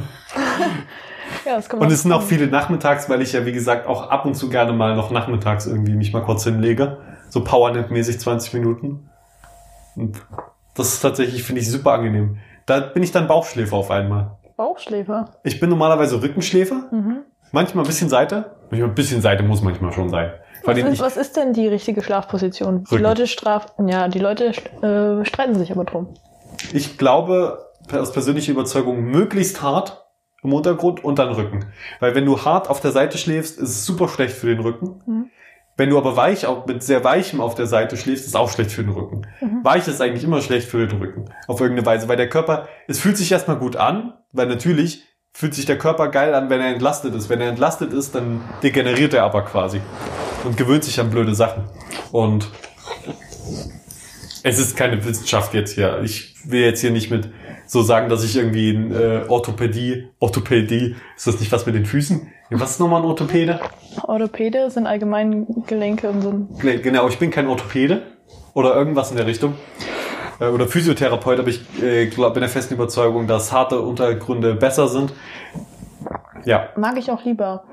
Ja, 1.44 1.56
das 1.56 1.68
kann 1.68 1.80
Und 1.80 1.90
es 1.92 2.02
sind 2.02 2.12
auch 2.12 2.22
viele 2.22 2.46
nachmittags, 2.46 3.08
weil 3.08 3.22
ich 3.22 3.32
ja, 3.32 3.44
wie 3.46 3.52
gesagt, 3.52 3.86
auch 3.86 4.10
ab 4.10 4.24
und 4.24 4.34
zu 4.34 4.48
gerne 4.48 4.72
mal 4.72 4.96
noch 4.96 5.10
nachmittags 5.10 5.66
irgendwie 5.66 5.94
mich 5.94 6.12
mal 6.12 6.22
kurz 6.22 6.44
hinlege. 6.44 6.98
So 7.28 7.42
Powernap-mäßig 7.44 8.18
20 8.20 8.54
Minuten. 8.54 9.08
Und 9.96 10.20
das 10.74 10.94
ist 10.94 11.00
tatsächlich, 11.00 11.42
finde 11.42 11.60
ich, 11.62 11.70
super 11.70 11.92
angenehm. 11.92 12.38
Da 12.66 12.80
bin 12.80 13.02
ich 13.02 13.12
dann 13.12 13.26
Bauchschläfer 13.28 13.76
auf 13.76 13.90
einmal. 13.90 14.36
Bauchschläfer. 14.56 15.26
Ich 15.42 15.60
bin 15.60 15.70
normalerweise 15.70 16.20
Rückenschläfer, 16.22 16.88
Mhm. 16.90 17.18
manchmal 17.52 17.84
ein 17.84 17.86
bisschen 17.86 18.08
Seite. 18.08 18.56
Manchmal 18.70 18.90
ein 18.90 18.94
bisschen 18.94 19.20
Seite 19.20 19.42
muss 19.42 19.62
manchmal 19.62 19.92
schon 19.92 20.08
sein. 20.10 20.32
Was 20.66 20.78
ist, 20.78 20.92
ich, 20.92 21.00
was 21.00 21.16
ist 21.16 21.36
denn 21.36 21.52
die 21.52 21.68
richtige 21.68 22.02
Schlafposition? 22.02 22.84
Die 22.84 22.94
Rücken. 22.94 23.04
Leute 23.04 23.26
strafen, 23.26 23.88
ja, 23.88 24.08
die 24.08 24.18
Leute 24.18 24.52
äh, 24.82 25.24
streiten 25.24 25.54
sich 25.54 25.70
aber 25.70 25.84
drum. 25.84 26.08
ich 26.72 26.98
glaube, 26.98 27.66
aus 27.92 28.12
persönlicher 28.12 28.52
Überzeugung, 28.52 29.04
möglichst 29.04 29.62
hart 29.62 30.04
im 30.42 30.52
Untergrund 30.52 31.02
und 31.04 31.18
dann 31.18 31.30
Rücken. 31.30 31.66
Weil 32.00 32.14
wenn 32.14 32.24
du 32.24 32.44
hart 32.44 32.68
auf 32.68 32.80
der 32.80 32.92
Seite 32.92 33.18
schläfst, 33.18 33.58
ist 33.58 33.70
es 33.70 33.86
super 33.86 34.08
schlecht 34.08 34.34
für 34.34 34.48
den 34.48 34.60
Rücken. 34.60 35.02
Mhm. 35.06 35.30
Wenn 35.76 35.90
du 35.90 35.98
aber 35.98 36.16
weich, 36.16 36.46
auch 36.46 36.66
mit 36.66 36.82
sehr 36.82 37.04
weichem 37.04 37.40
auf 37.40 37.54
der 37.54 37.66
Seite 37.66 37.98
schläfst, 37.98 38.24
ist 38.24 38.30
es 38.30 38.34
auch 38.34 38.50
schlecht 38.50 38.70
für 38.70 38.82
den 38.82 38.92
Rücken. 38.92 39.26
Mhm. 39.40 39.62
Weich 39.62 39.86
ist 39.86 40.00
eigentlich 40.00 40.24
immer 40.24 40.40
schlecht 40.40 40.68
für 40.68 40.86
den 40.86 40.98
Rücken. 40.98 41.26
Auf 41.48 41.60
irgendeine 41.60 41.86
Weise. 41.86 42.08
Weil 42.08 42.16
der 42.16 42.30
Körper, 42.30 42.68
es 42.86 42.98
fühlt 42.98 43.18
sich 43.18 43.30
erstmal 43.30 43.58
gut 43.58 43.76
an, 43.76 44.14
weil 44.32 44.46
natürlich 44.46 45.04
fühlt 45.34 45.54
sich 45.54 45.66
der 45.66 45.76
Körper 45.76 46.08
geil 46.08 46.34
an, 46.34 46.48
wenn 46.48 46.62
er 46.62 46.68
entlastet 46.68 47.14
ist. 47.14 47.28
Wenn 47.28 47.42
er 47.42 47.50
entlastet 47.50 47.92
ist, 47.92 48.14
dann 48.14 48.40
degeneriert 48.62 49.12
er 49.12 49.24
aber 49.24 49.42
quasi 49.42 49.82
und 50.46 50.56
gewöhnt 50.56 50.84
sich 50.84 50.98
an 51.00 51.10
blöde 51.10 51.34
Sachen. 51.34 51.64
Und 52.12 52.50
es 54.42 54.58
ist 54.58 54.76
keine 54.76 55.04
Wissenschaft 55.04 55.54
jetzt 55.54 55.74
hier. 55.74 56.00
Ich 56.02 56.34
will 56.44 56.62
jetzt 56.62 56.80
hier 56.80 56.90
nicht 56.90 57.10
mit 57.10 57.28
so 57.66 57.82
sagen, 57.82 58.08
dass 58.08 58.22
ich 58.24 58.36
irgendwie 58.36 58.70
in 58.70 58.92
äh, 58.94 59.22
Orthopädie, 59.28 60.08
Orthopädie, 60.20 60.94
ist 61.16 61.26
das 61.26 61.40
nicht 61.40 61.50
was 61.50 61.66
mit 61.66 61.74
den 61.74 61.84
Füßen? 61.84 62.30
Was 62.50 62.72
ist 62.72 62.80
nochmal 62.80 63.02
ein 63.02 63.06
Orthopäde? 63.06 63.58
Orthopäde 64.04 64.70
sind 64.70 64.86
allgemein 64.86 65.46
Gelenke 65.66 66.08
und 66.08 66.22
so. 66.22 66.48
Genau, 66.60 67.08
ich 67.08 67.18
bin 67.18 67.32
kein 67.32 67.48
Orthopäde 67.48 68.02
oder 68.54 68.76
irgendwas 68.76 69.10
in 69.10 69.16
der 69.16 69.26
Richtung. 69.26 69.54
Äh, 70.40 70.46
Oder 70.48 70.66
Physiotherapeut, 70.66 71.38
aber 71.38 71.48
ich 71.48 71.62
äh, 71.82 72.06
glaub, 72.06 72.34
bin 72.34 72.42
der 72.42 72.50
festen 72.50 72.74
Überzeugung, 72.74 73.26
dass 73.26 73.52
harte 73.52 73.80
Untergründe 73.80 74.54
besser 74.54 74.88
sind. 74.88 75.12
Ja, 76.44 76.68
Mag 76.76 76.96
ich 76.98 77.10
auch 77.10 77.24
lieber. 77.24 77.64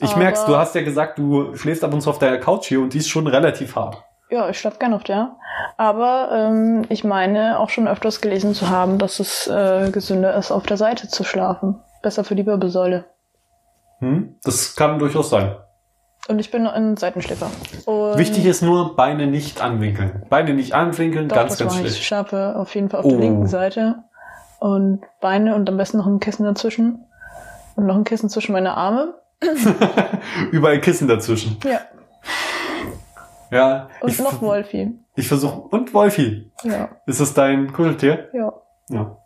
Ich 0.00 0.16
merk's, 0.16 0.44
du 0.46 0.56
hast 0.56 0.74
ja 0.74 0.82
gesagt, 0.82 1.18
du 1.18 1.54
schläfst 1.56 1.84
ab 1.84 1.92
und 1.92 2.00
zu 2.00 2.10
auf 2.10 2.18
der 2.18 2.38
Couch 2.40 2.66
hier 2.66 2.80
und 2.80 2.92
die 2.94 2.98
ist 2.98 3.08
schon 3.08 3.26
relativ 3.26 3.76
hart. 3.76 4.02
Ja, 4.30 4.48
ich 4.48 4.58
schlafe 4.58 4.78
gerne 4.78 4.94
auf 4.96 5.02
der. 5.04 5.36
Aber 5.76 6.30
ähm, 6.32 6.82
ich 6.88 7.02
meine 7.04 7.58
auch 7.58 7.68
schon 7.68 7.88
öfters 7.88 8.20
gelesen 8.20 8.54
zu 8.54 8.70
haben, 8.70 8.98
dass 8.98 9.18
es 9.18 9.48
äh, 9.48 9.90
gesünder 9.90 10.34
ist, 10.36 10.52
auf 10.52 10.64
der 10.66 10.76
Seite 10.76 11.08
zu 11.08 11.24
schlafen. 11.24 11.80
Besser 12.02 12.22
für 12.24 12.36
die 12.36 12.46
Wirbelsäule. 12.46 13.06
Hm? 13.98 14.36
Das 14.44 14.76
kann 14.76 14.98
durchaus 14.98 15.30
sein. 15.30 15.56
Und 16.28 16.38
ich 16.38 16.50
bin 16.50 16.66
ein 16.66 16.96
Seitenschläfer. 16.96 17.50
Und 17.86 18.18
Wichtig 18.18 18.44
ist 18.46 18.62
nur, 18.62 18.94
Beine 18.94 19.26
nicht 19.26 19.60
anwinkeln. 19.60 20.24
Beine 20.30 20.54
nicht 20.54 20.74
anwinkeln, 20.74 21.28
doch, 21.28 21.36
ganz, 21.36 21.52
das 21.52 21.58
ganz 21.58 21.72
mache 21.74 21.86
ich. 21.86 21.92
Schlecht. 21.94 22.04
schlafe 22.06 22.54
auf 22.56 22.74
jeden 22.74 22.88
Fall 22.88 23.00
auf 23.00 23.06
Oh. 23.06 23.10
der 23.10 23.18
linken 23.18 23.48
Seite. 23.48 23.96
Und 24.60 25.00
Beine 25.20 25.54
und 25.56 25.68
am 25.68 25.76
besten 25.76 25.96
noch 25.98 26.06
ein 26.06 26.20
Kissen 26.20 26.44
dazwischen. 26.44 27.04
Und 27.74 27.86
noch 27.86 27.96
ein 27.96 28.04
Kissen 28.04 28.28
zwischen 28.28 28.52
meine 28.52 28.76
Arme. 28.76 29.14
Überall 30.52 30.80
Kissen 30.80 31.08
dazwischen. 31.08 31.56
Ja. 31.64 31.80
Ja, 33.50 33.88
Und 34.00 34.10
ich, 34.10 34.18
noch 34.20 34.40
Wolfi. 34.40 34.92
ich 35.16 35.26
versuche. 35.26 35.60
Und 35.60 35.92
Wolfi. 35.92 36.50
Ja. 36.62 36.90
Ist 37.06 37.20
das 37.20 37.34
dein 37.34 37.72
Kuscheltier? 37.72 38.28
Ja. 38.32 38.52
Ja. 38.90 39.16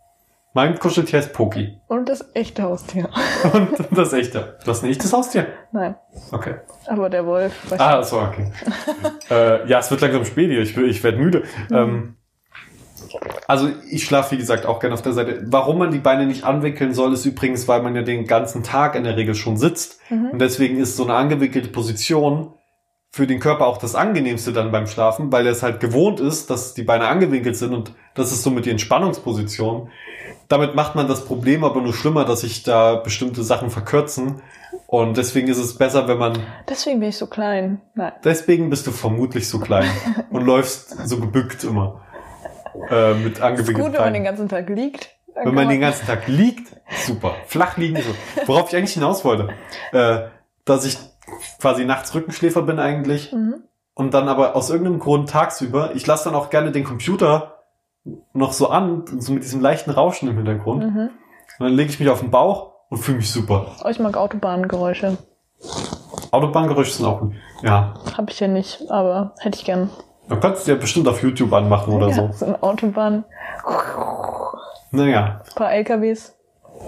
Mein 0.54 0.78
Kuscheltier 0.78 1.18
ist 1.18 1.32
Poki. 1.32 1.78
Und 1.88 2.08
das 2.08 2.24
echte 2.34 2.62
Haustier. 2.62 3.08
Und 3.52 3.70
das 3.90 4.12
echte. 4.12 4.56
Du 4.64 4.70
hast 4.70 4.84
ein 4.84 4.90
echtes 4.90 5.12
Haustier? 5.12 5.48
Nein. 5.72 5.96
Okay. 6.30 6.54
Aber 6.86 7.10
der 7.10 7.26
Wolf. 7.26 7.52
Ah, 7.76 8.02
so, 8.02 8.20
okay. 8.20 8.50
äh, 9.30 9.68
ja, 9.68 9.80
es 9.80 9.90
wird 9.90 10.00
langsam 10.00 10.24
spät 10.24 10.48
hier. 10.50 10.60
Ich, 10.60 10.76
ich 10.76 11.02
werde 11.02 11.18
müde. 11.18 11.42
Ähm, 11.72 12.16
also 13.46 13.68
ich 13.90 14.04
schlafe, 14.04 14.32
wie 14.32 14.38
gesagt, 14.38 14.66
auch 14.66 14.80
gerne 14.80 14.94
auf 14.94 15.02
der 15.02 15.12
Seite. 15.12 15.42
Warum 15.46 15.78
man 15.78 15.90
die 15.90 15.98
Beine 15.98 16.26
nicht 16.26 16.44
anwickeln 16.44 16.94
soll, 16.94 17.12
ist 17.12 17.26
übrigens, 17.26 17.68
weil 17.68 17.82
man 17.82 17.94
ja 17.94 18.02
den 18.02 18.26
ganzen 18.26 18.62
Tag 18.62 18.94
in 18.94 19.04
der 19.04 19.16
Regel 19.16 19.34
schon 19.34 19.56
sitzt. 19.56 20.00
Mhm. 20.10 20.30
Und 20.32 20.38
deswegen 20.40 20.78
ist 20.78 20.96
so 20.96 21.04
eine 21.04 21.14
angewickelte 21.14 21.68
Position 21.68 22.54
für 23.14 23.28
den 23.28 23.38
Körper 23.38 23.66
auch 23.66 23.78
das 23.78 23.94
angenehmste 23.94 24.52
dann 24.52 24.72
beim 24.72 24.88
Schlafen, 24.88 25.30
weil 25.30 25.46
er 25.46 25.52
es 25.52 25.62
halt 25.62 25.78
gewohnt 25.78 26.18
ist, 26.18 26.50
dass 26.50 26.74
die 26.74 26.82
Beine 26.82 27.06
angewinkelt 27.06 27.56
sind 27.56 27.72
und 27.72 27.92
das 28.14 28.32
ist 28.32 28.42
somit 28.42 28.66
die 28.66 28.70
Entspannungsposition. 28.70 29.88
Damit 30.48 30.74
macht 30.74 30.96
man 30.96 31.06
das 31.06 31.24
Problem 31.24 31.62
aber 31.62 31.80
nur 31.80 31.94
schlimmer, 31.94 32.24
dass 32.24 32.40
sich 32.40 32.64
da 32.64 32.96
bestimmte 32.96 33.44
Sachen 33.44 33.70
verkürzen. 33.70 34.42
Und 34.88 35.16
deswegen 35.16 35.46
ist 35.46 35.58
es 35.58 35.78
besser, 35.78 36.08
wenn 36.08 36.18
man 36.18 36.38
Deswegen 36.68 36.98
bin 36.98 37.10
ich 37.10 37.16
so 37.16 37.28
klein. 37.28 37.80
Nein. 37.94 38.12
Deswegen 38.24 38.68
bist 38.68 38.86
du 38.86 38.90
vermutlich 38.90 39.48
so 39.48 39.60
klein 39.60 39.88
und 40.30 40.44
läufst 40.44 41.08
so 41.08 41.20
gebückt 41.20 41.62
immer. 41.62 42.02
Äh, 42.90 43.14
mit 43.14 43.34
Ist 43.34 43.42
angewickelten 43.42 43.84
gut, 43.84 43.92
wenn 43.94 44.00
man 44.00 44.14
den 44.14 44.24
ganzen 44.24 44.48
Tag 44.48 44.68
liegt. 44.68 45.10
Wenn 45.42 45.54
man 45.54 45.68
den 45.68 45.80
ganzen 45.80 46.06
Tag 46.06 46.28
liegt, 46.28 46.74
super. 47.04 47.34
Flach 47.46 47.76
liegen, 47.76 47.96
so. 47.96 48.46
Worauf 48.46 48.68
ich 48.72 48.76
eigentlich 48.76 48.94
hinaus 48.94 49.24
wollte, 49.24 49.48
äh, 49.92 50.28
dass 50.64 50.84
ich 50.84 50.96
quasi 51.60 51.84
nachts 51.84 52.14
Rückenschläfer 52.14 52.62
bin 52.62 52.78
eigentlich 52.78 53.32
Mhm. 53.32 53.56
und 53.94 54.14
dann 54.14 54.28
aber 54.28 54.54
aus 54.54 54.70
irgendeinem 54.70 55.00
Grund 55.00 55.28
tagsüber, 55.30 55.90
ich 55.94 56.06
lasse 56.06 56.24
dann 56.24 56.34
auch 56.34 56.50
gerne 56.50 56.70
den 56.70 56.84
Computer 56.84 57.58
noch 58.32 58.52
so 58.52 58.68
an, 58.68 59.04
so 59.18 59.32
mit 59.32 59.42
diesem 59.42 59.60
leichten 59.60 59.90
Rauschen 59.90 60.28
im 60.28 60.36
Hintergrund. 60.36 60.84
Mhm. 60.84 61.10
Und 61.58 61.66
dann 61.66 61.72
lege 61.72 61.90
ich 61.90 61.98
mich 61.98 62.08
auf 62.10 62.20
den 62.20 62.30
Bauch 62.30 62.72
und 62.88 62.98
fühle 62.98 63.16
mich 63.18 63.30
super. 63.30 63.66
Oh, 63.84 63.88
ich 63.88 63.98
mag 63.98 64.16
Autobahngeräusche. 64.16 65.16
Autobahngeräusche 66.30 66.92
sind 66.92 67.06
auch 67.06 67.20
gut. 67.20 67.32
Ja. 67.62 67.94
Hab 68.16 68.30
ich 68.30 68.38
ja 68.40 68.48
nicht, 68.48 68.82
aber 68.90 69.34
hätte 69.40 69.58
ich 69.58 69.64
gern. 69.64 69.90
Du 70.28 70.36
kannst 70.40 70.66
ja 70.66 70.74
bestimmt 70.74 71.06
auf 71.08 71.22
YouTube 71.22 71.52
anmachen 71.52 71.92
oder 71.94 72.08
ja, 72.08 72.14
so. 72.14 72.30
so 72.32 72.46
eine 72.46 72.62
Autobahn, 72.62 73.24
Naja, 74.90 75.40
ein 75.46 75.54
paar 75.54 75.72
LKWs. 75.72 76.34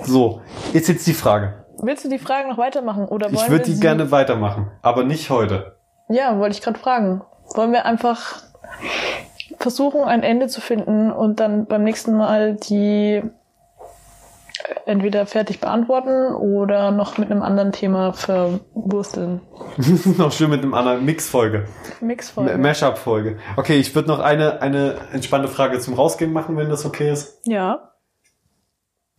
so. 0.05 0.41
Jetzt 0.73 0.89
jetzt 0.89 1.07
die 1.07 1.13
Frage. 1.15 1.65
Willst 1.83 2.05
du 2.05 2.09
die 2.09 2.19
Fragen 2.19 2.49
noch 2.49 2.59
weitermachen 2.59 3.05
oder 3.07 3.27
wollen 3.27 3.35
Ich 3.37 3.51
würde 3.51 3.65
die 3.65 3.75
sie- 3.75 3.81
gerne 3.81 4.11
weitermachen, 4.11 4.71
aber 4.83 5.05
nicht 5.05 5.29
heute. 5.31 5.77
Ja, 6.09 6.39
wollte 6.39 6.57
ich 6.57 6.63
gerade 6.63 6.79
fragen. 6.79 7.23
Wollen 7.55 7.73
wir 7.73 7.85
einfach 7.85 8.37
versuchen, 9.59 10.03
ein 10.05 10.23
Ende 10.23 10.49
zu 10.49 10.61
finden 10.61 11.11
und 11.13 11.41
dann 11.41 11.67
beim 11.67 11.83
nächsten 11.85 12.17
Mal 12.17 12.55
die 12.55 13.23
entweder 14.87 15.27
fertig 15.27 15.61
beantworten 15.61 16.35
oder 16.35 16.91
noch 16.91 17.19
mit 17.19 17.31
einem 17.31 17.43
anderen 17.43 17.73
Thema 17.73 18.13
verwursteln. 18.13 19.41
noch 20.19 20.33
schön 20.33 20.51
mit 20.51 20.63
einem 20.63 20.75
anderen 20.75 21.05
Mix-Folge. 21.05 21.67
Mixfolge. 22.01 22.57
Mashup-Folge. 22.59 23.39
Okay, 23.57 23.77
ich 23.79 23.95
würde 23.95 24.09
noch 24.09 24.21
eine, 24.21 24.63
eine 24.63 24.97
entspannte 25.13 25.49
Frage 25.49 25.79
zum 25.81 25.95
Rausgehen 25.95 26.33
machen, 26.33 26.57
wenn 26.57 26.69
das 26.69 26.85
okay 26.85 27.11
ist. 27.11 27.41
ja, 27.47 27.93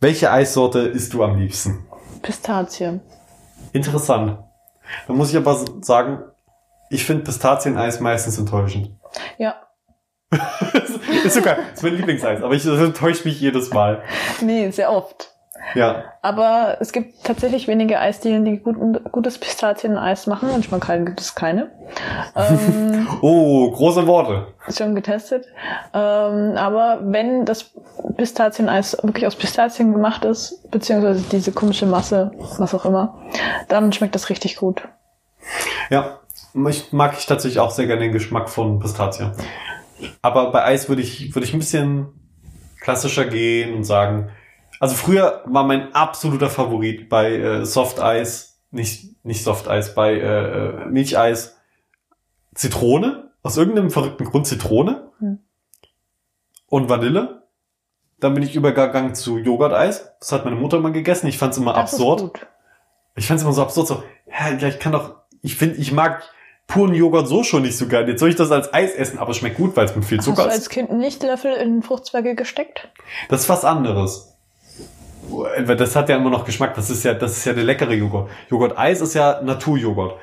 Welche 0.00 0.30
Eissorte 0.30 0.80
isst 0.80 1.12
du 1.14 1.22
am 1.22 1.36
liebsten? 1.38 1.86
Pistazie. 2.22 3.00
Interessant. 3.72 4.38
Da 5.06 5.12
muss 5.12 5.30
ich 5.30 5.36
aber 5.36 5.64
sagen, 5.82 6.22
ich 6.90 7.04
finde 7.04 7.24
Pistazieneis 7.24 8.00
meistens 8.00 8.38
enttäuschend. 8.38 8.90
Ja. 9.36 9.56
ist 11.24 11.34
sogar, 11.34 11.56
ist 11.72 11.82
mein 11.82 11.96
Lieblingseis, 11.96 12.42
aber 12.42 12.54
ich, 12.54 12.64
das 12.64 12.80
enttäuscht 12.80 13.24
mich 13.24 13.40
jedes 13.40 13.70
Mal. 13.72 14.02
Nee, 14.40 14.70
sehr 14.70 14.92
oft. 14.92 15.32
Ja. 15.74 16.04
Aber 16.22 16.78
es 16.80 16.92
gibt 16.92 17.24
tatsächlich 17.24 17.68
wenige 17.68 17.98
Eisdielen, 17.98 18.44
die 18.44 18.58
guten, 18.58 18.98
gutes 19.10 19.38
Pistazieneis 19.38 20.26
machen. 20.26 20.48
In 20.54 20.62
Schmalkalden 20.62 21.06
gibt 21.06 21.20
es 21.20 21.34
keine. 21.34 21.70
Ähm, 22.36 23.06
Oh, 23.22 23.70
große 23.70 24.06
Worte. 24.06 24.48
schon 24.70 24.94
getestet. 24.94 25.46
Ähm, 25.94 26.52
aber 26.56 26.98
wenn 27.02 27.46
das 27.46 27.70
Pistazieneis 28.16 28.96
wirklich 29.02 29.26
aus 29.26 29.36
Pistazien 29.36 29.92
gemacht 29.92 30.24
ist, 30.26 30.70
beziehungsweise 30.70 31.24
diese 31.32 31.52
komische 31.52 31.86
Masse, 31.86 32.30
was 32.58 32.74
auch 32.74 32.84
immer, 32.84 33.18
dann 33.68 33.92
schmeckt 33.94 34.14
das 34.14 34.28
richtig 34.28 34.56
gut. 34.56 34.82
Ja, 35.88 36.18
ich 36.68 36.92
mag 36.92 37.14
ich 37.18 37.24
tatsächlich 37.26 37.58
auch 37.60 37.70
sehr 37.70 37.86
gerne 37.86 38.02
den 38.02 38.12
Geschmack 38.12 38.50
von 38.50 38.78
Pistazien. 38.80 39.32
Aber 40.22 40.50
bei 40.52 40.64
Eis 40.64 40.88
würde 40.88 41.02
ich, 41.02 41.34
würde 41.34 41.46
ich 41.46 41.52
ein 41.52 41.58
bisschen 41.58 42.08
klassischer 42.80 43.24
gehen 43.26 43.74
und 43.74 43.84
sagen, 43.84 44.30
also 44.80 44.94
früher 44.94 45.42
war 45.46 45.64
mein 45.64 45.92
absoluter 45.94 46.48
Favorit 46.50 47.08
bei 47.08 47.34
äh, 47.34 47.66
Soft 47.66 48.00
Eis, 48.00 48.60
nicht, 48.70 49.24
nicht 49.24 49.42
Soft 49.42 49.68
Eis, 49.68 49.94
bei 49.94 50.14
äh, 50.14 50.82
äh, 50.82 50.86
Milcheis 50.86 51.56
Zitrone, 52.54 53.30
aus 53.42 53.56
irgendeinem 53.56 53.90
verrückten 53.90 54.24
Grund 54.24 54.46
Zitrone 54.46 55.10
Hm. 55.20 55.38
und 56.68 56.88
Vanille. 56.88 57.42
Dann 58.20 58.34
bin 58.34 58.42
ich 58.42 58.56
übergegangen 58.56 59.14
zu 59.14 59.38
Joghurt-Eis. 59.38 60.12
Das 60.18 60.32
hat 60.32 60.44
meine 60.44 60.56
Mutter 60.56 60.80
mal 60.80 60.90
gegessen. 60.92 61.28
Ich 61.28 61.38
fand 61.38 61.52
es 61.52 61.58
immer 61.58 61.72
Das 61.72 61.92
absurd. 61.92 62.46
Ich 63.14 63.26
fand's 63.26 63.42
immer 63.42 63.52
so 63.52 63.62
absurd, 63.62 63.88
so, 63.88 64.02
ja, 64.26 64.50
ja, 64.56 64.68
ich 64.68 64.78
kann 64.78 64.92
doch, 64.92 65.16
ich 65.42 65.56
finde, 65.56 65.76
ich 65.76 65.90
mag 65.92 66.22
puren 66.68 66.94
Joghurt 66.94 67.26
so 67.26 67.42
schon 67.42 67.62
nicht 67.62 67.76
so 67.76 67.88
gern. 67.88 68.06
Jetzt 68.06 68.20
soll 68.20 68.28
ich 68.28 68.36
das 68.36 68.52
als 68.52 68.72
Eis 68.72 68.94
essen, 68.94 69.18
aber 69.18 69.30
es 69.30 69.38
schmeckt 69.38 69.56
gut, 69.56 69.76
weil 69.76 69.86
es 69.86 69.96
mit 69.96 70.04
viel 70.04 70.18
Hast 70.18 70.28
du 70.28 70.32
Zucker 70.32 70.48
als 70.48 70.58
ist. 70.58 70.68
Kind 70.68 70.92
nicht 70.92 71.22
Löffel 71.24 71.52
in 71.54 71.82
Fruchtzweige 71.82 72.36
gesteckt? 72.36 72.88
Das 73.28 73.40
ist 73.40 73.48
was 73.48 73.64
anderes. 73.64 74.36
Das 75.66 75.96
hat 75.96 76.08
ja 76.08 76.16
immer 76.16 76.30
noch 76.30 76.44
Geschmack. 76.44 76.74
Das 76.74 76.90
ist 76.90 77.04
ja, 77.04 77.14
das 77.14 77.38
ist 77.38 77.44
ja 77.44 77.54
der 77.54 77.64
leckere 77.64 77.94
Joghurt. 77.94 78.30
Joghurt-Eis 78.50 79.00
ist 79.00 79.14
ja 79.14 79.40
Naturjoghurt. 79.42 80.14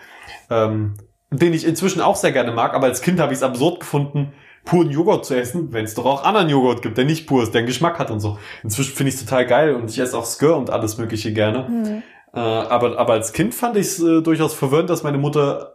Ähm, 0.49 0.93
den 1.31 1.53
ich 1.53 1.65
inzwischen 1.65 1.99
auch 1.99 2.15
sehr 2.15 2.31
gerne 2.31 2.51
mag, 2.51 2.75
aber 2.75 2.85
als 2.87 3.01
Kind 3.01 3.19
habe 3.19 3.33
ich 3.33 3.39
es 3.39 3.43
absurd 3.43 3.79
gefunden, 3.79 4.31
puren 4.63 4.91
Joghurt 4.91 5.25
zu 5.25 5.35
essen, 5.35 5.73
wenn 5.73 5.83
es 5.83 5.95
doch 5.95 6.05
auch 6.05 6.23
anderen 6.23 6.49
Joghurt 6.49 6.81
gibt, 6.81 6.97
der 6.97 7.05
nicht 7.05 7.27
pur 7.27 7.43
ist, 7.43 7.53
der 7.53 7.59
einen 7.59 7.67
Geschmack 7.67 7.99
hat 7.99 8.11
und 8.11 8.19
so. 8.19 8.37
Inzwischen 8.63 8.95
finde 8.95 9.09
ich 9.09 9.15
es 9.15 9.25
total 9.25 9.45
geil 9.45 9.75
und 9.75 9.89
ich 9.89 9.99
esse 9.99 10.17
auch 10.17 10.25
Skir 10.25 10.55
und 10.55 10.69
alles 10.69 10.97
mögliche 10.97 11.33
gerne. 11.33 11.67
Hm. 11.67 12.03
Äh, 12.33 12.39
aber, 12.39 12.97
aber 12.97 13.13
als 13.13 13.33
Kind 13.33 13.55
fand 13.55 13.75
ich 13.77 13.87
es 13.87 13.99
äh, 14.01 14.21
durchaus 14.21 14.53
verwirrend, 14.53 14.89
dass 14.89 15.03
meine 15.03 15.17
Mutter 15.17 15.74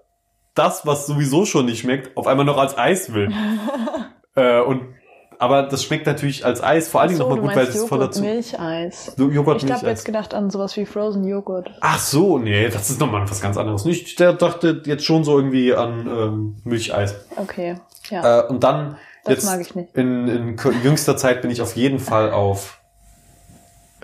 das, 0.55 0.87
was 0.87 1.07
sowieso 1.07 1.45
schon 1.47 1.67
nicht 1.67 1.81
schmeckt, 1.81 2.17
auf 2.17 2.27
einmal 2.27 2.45
noch 2.45 2.59
als 2.59 2.77
Eis 2.77 3.13
will. 3.13 3.33
äh, 4.35 4.61
und, 4.61 4.95
aber 5.39 5.63
das 5.63 5.85
schmeckt 5.85 6.07
natürlich 6.07 6.45
als 6.45 6.63
Eis 6.63 6.89
vor 6.89 7.01
allen 7.01 7.09
Dingen 7.09 7.19
so, 7.19 7.29
nochmal 7.29 7.41
gut, 7.41 7.57
weil 7.57 7.67
es 7.67 7.85
voller 7.85 8.03
Joghurt, 8.03 8.15
zu 8.15 8.23
Milcheis. 8.23 9.15
so 9.17 9.31
Joghurt 9.31 9.63
Ich 9.63 9.73
habe 9.73 9.87
jetzt 9.87 10.05
gedacht 10.05 10.35
an 10.35 10.51
sowas 10.51 10.77
wie 10.77 10.85
Frozen 10.85 11.27
Joghurt. 11.27 11.71
Ach 11.81 11.99
so, 11.99 12.39
nee, 12.39 12.69
das 12.69 12.91
ist 12.91 13.01
nochmal 13.01 13.29
was 13.29 13.41
ganz 13.41 13.57
anderes. 13.57 13.87
Ich 13.87 14.17
der 14.17 14.35
dachte 14.35 14.83
jetzt 14.85 15.05
schon 15.05 15.25
so 15.25 15.39
irgendwie 15.39 15.75
an 15.75 16.07
ähm, 16.07 16.57
Milcheis. 16.65 17.15
Okay, 17.37 17.77
ja. 18.11 18.41
Äh, 18.41 18.47
und 18.49 18.63
dann 18.63 18.97
Das 19.25 19.37
jetzt 19.37 19.45
mag 19.47 19.61
ich 19.61 19.75
nicht. 19.75 19.97
In, 19.97 20.29
in 20.29 20.57
jüngster 20.83 21.17
Zeit 21.17 21.41
bin 21.41 21.51
ich 21.51 21.63
auf 21.63 21.75
jeden 21.75 22.01
Fall 22.01 22.33
auf 22.33 22.81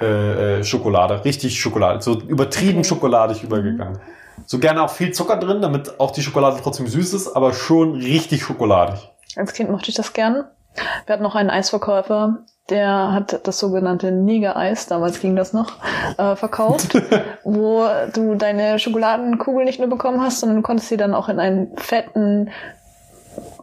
äh, 0.00 0.58
äh, 0.58 0.64
Schokolade, 0.64 1.24
richtig 1.24 1.58
Schokolade, 1.58 2.02
so 2.02 2.20
übertrieben 2.20 2.80
Okay. 2.80 2.88
schokoladig 2.88 3.42
übergegangen. 3.42 3.98
So 4.44 4.58
gerne 4.58 4.82
auch 4.82 4.90
viel 4.90 5.12
Zucker 5.12 5.36
drin, 5.36 5.62
damit 5.62 5.98
auch 5.98 6.10
die 6.10 6.22
Schokolade 6.22 6.60
trotzdem 6.62 6.86
süß 6.86 7.14
ist, 7.14 7.34
aber 7.34 7.52
schon 7.52 7.94
richtig 7.94 8.42
schokoladig. 8.42 9.10
Als 9.34 9.52
Kind 9.52 9.70
mochte 9.70 9.90
ich 9.90 9.96
das 9.96 10.12
gern. 10.12 10.44
Wir 11.06 11.14
hatten 11.14 11.22
noch 11.22 11.34
einen 11.34 11.50
Eisverkäufer, 11.50 12.44
der 12.68 13.12
hat 13.12 13.46
das 13.46 13.58
sogenannte 13.58 14.10
Neger-Eis, 14.12 14.86
damals 14.86 15.20
ging 15.20 15.36
das 15.36 15.52
noch, 15.52 15.72
äh, 16.18 16.36
verkauft, 16.36 17.00
wo 17.44 17.86
du 18.12 18.34
deine 18.34 18.78
Schokoladenkugel 18.78 19.64
nicht 19.64 19.78
nur 19.78 19.88
bekommen 19.88 20.20
hast, 20.20 20.40
sondern 20.40 20.56
du 20.58 20.62
konntest 20.62 20.88
sie 20.88 20.96
dann 20.96 21.14
auch 21.14 21.28
in 21.28 21.38
einen 21.38 21.76
fetten 21.78 22.50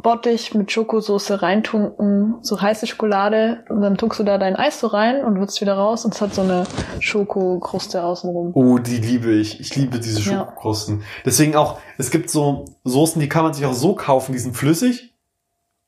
Bottich 0.02 0.54
mit 0.54 0.72
Schokosoße 0.72 1.42
reintunken, 1.42 2.36
so 2.42 2.62
heiße 2.62 2.88
Schokolade, 2.88 3.64
und 3.70 3.82
dann 3.82 3.98
tunkst 3.98 4.20
du 4.20 4.24
da 4.24 4.38
dein 4.38 4.56
Eis 4.56 4.80
so 4.80 4.88
rein 4.88 5.24
und 5.24 5.40
würzt 5.40 5.62
wieder 5.62 5.76
raus 5.76 6.04
und 6.06 6.14
es 6.14 6.22
hat 6.22 6.34
so 6.34 6.42
eine 6.42 6.66
Schokokruste 7.00 8.04
außenrum. 8.04 8.52
Oh, 8.54 8.80
die 8.80 8.98
liebe 8.98 9.32
ich. 9.32 9.60
Ich 9.60 9.76
liebe 9.76 10.00
diese 10.00 10.20
Ja. 10.20 10.40
Schokokrusten. 10.40 11.04
Deswegen 11.26 11.56
auch, 11.56 11.80
es 11.98 12.12
gibt 12.12 12.30
so 12.30 12.66
Soßen, 12.84 13.22
die 13.22 13.30
kann 13.30 13.44
man 13.44 13.54
sich 13.54 13.66
auch 13.66 13.74
so 13.74 13.96
kaufen, 13.96 14.34
die 14.34 14.40
sind 14.40 14.56
flüssig. 14.56 15.14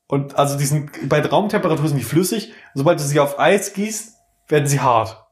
Und 0.08 0.38
also 0.38 0.56
die 0.56 0.64
sind, 0.64 1.08
bei 1.08 1.20
Raumtemperatur 1.20 1.88
sind 1.88 1.98
die 1.98 2.04
flüssig. 2.04 2.52
Sobald 2.74 3.00
du 3.00 3.04
sie 3.04 3.20
auf 3.20 3.38
Eis 3.38 3.74
gießt, 3.74 4.14
werden 4.48 4.66
sie 4.66 4.80
hart. 4.80 5.25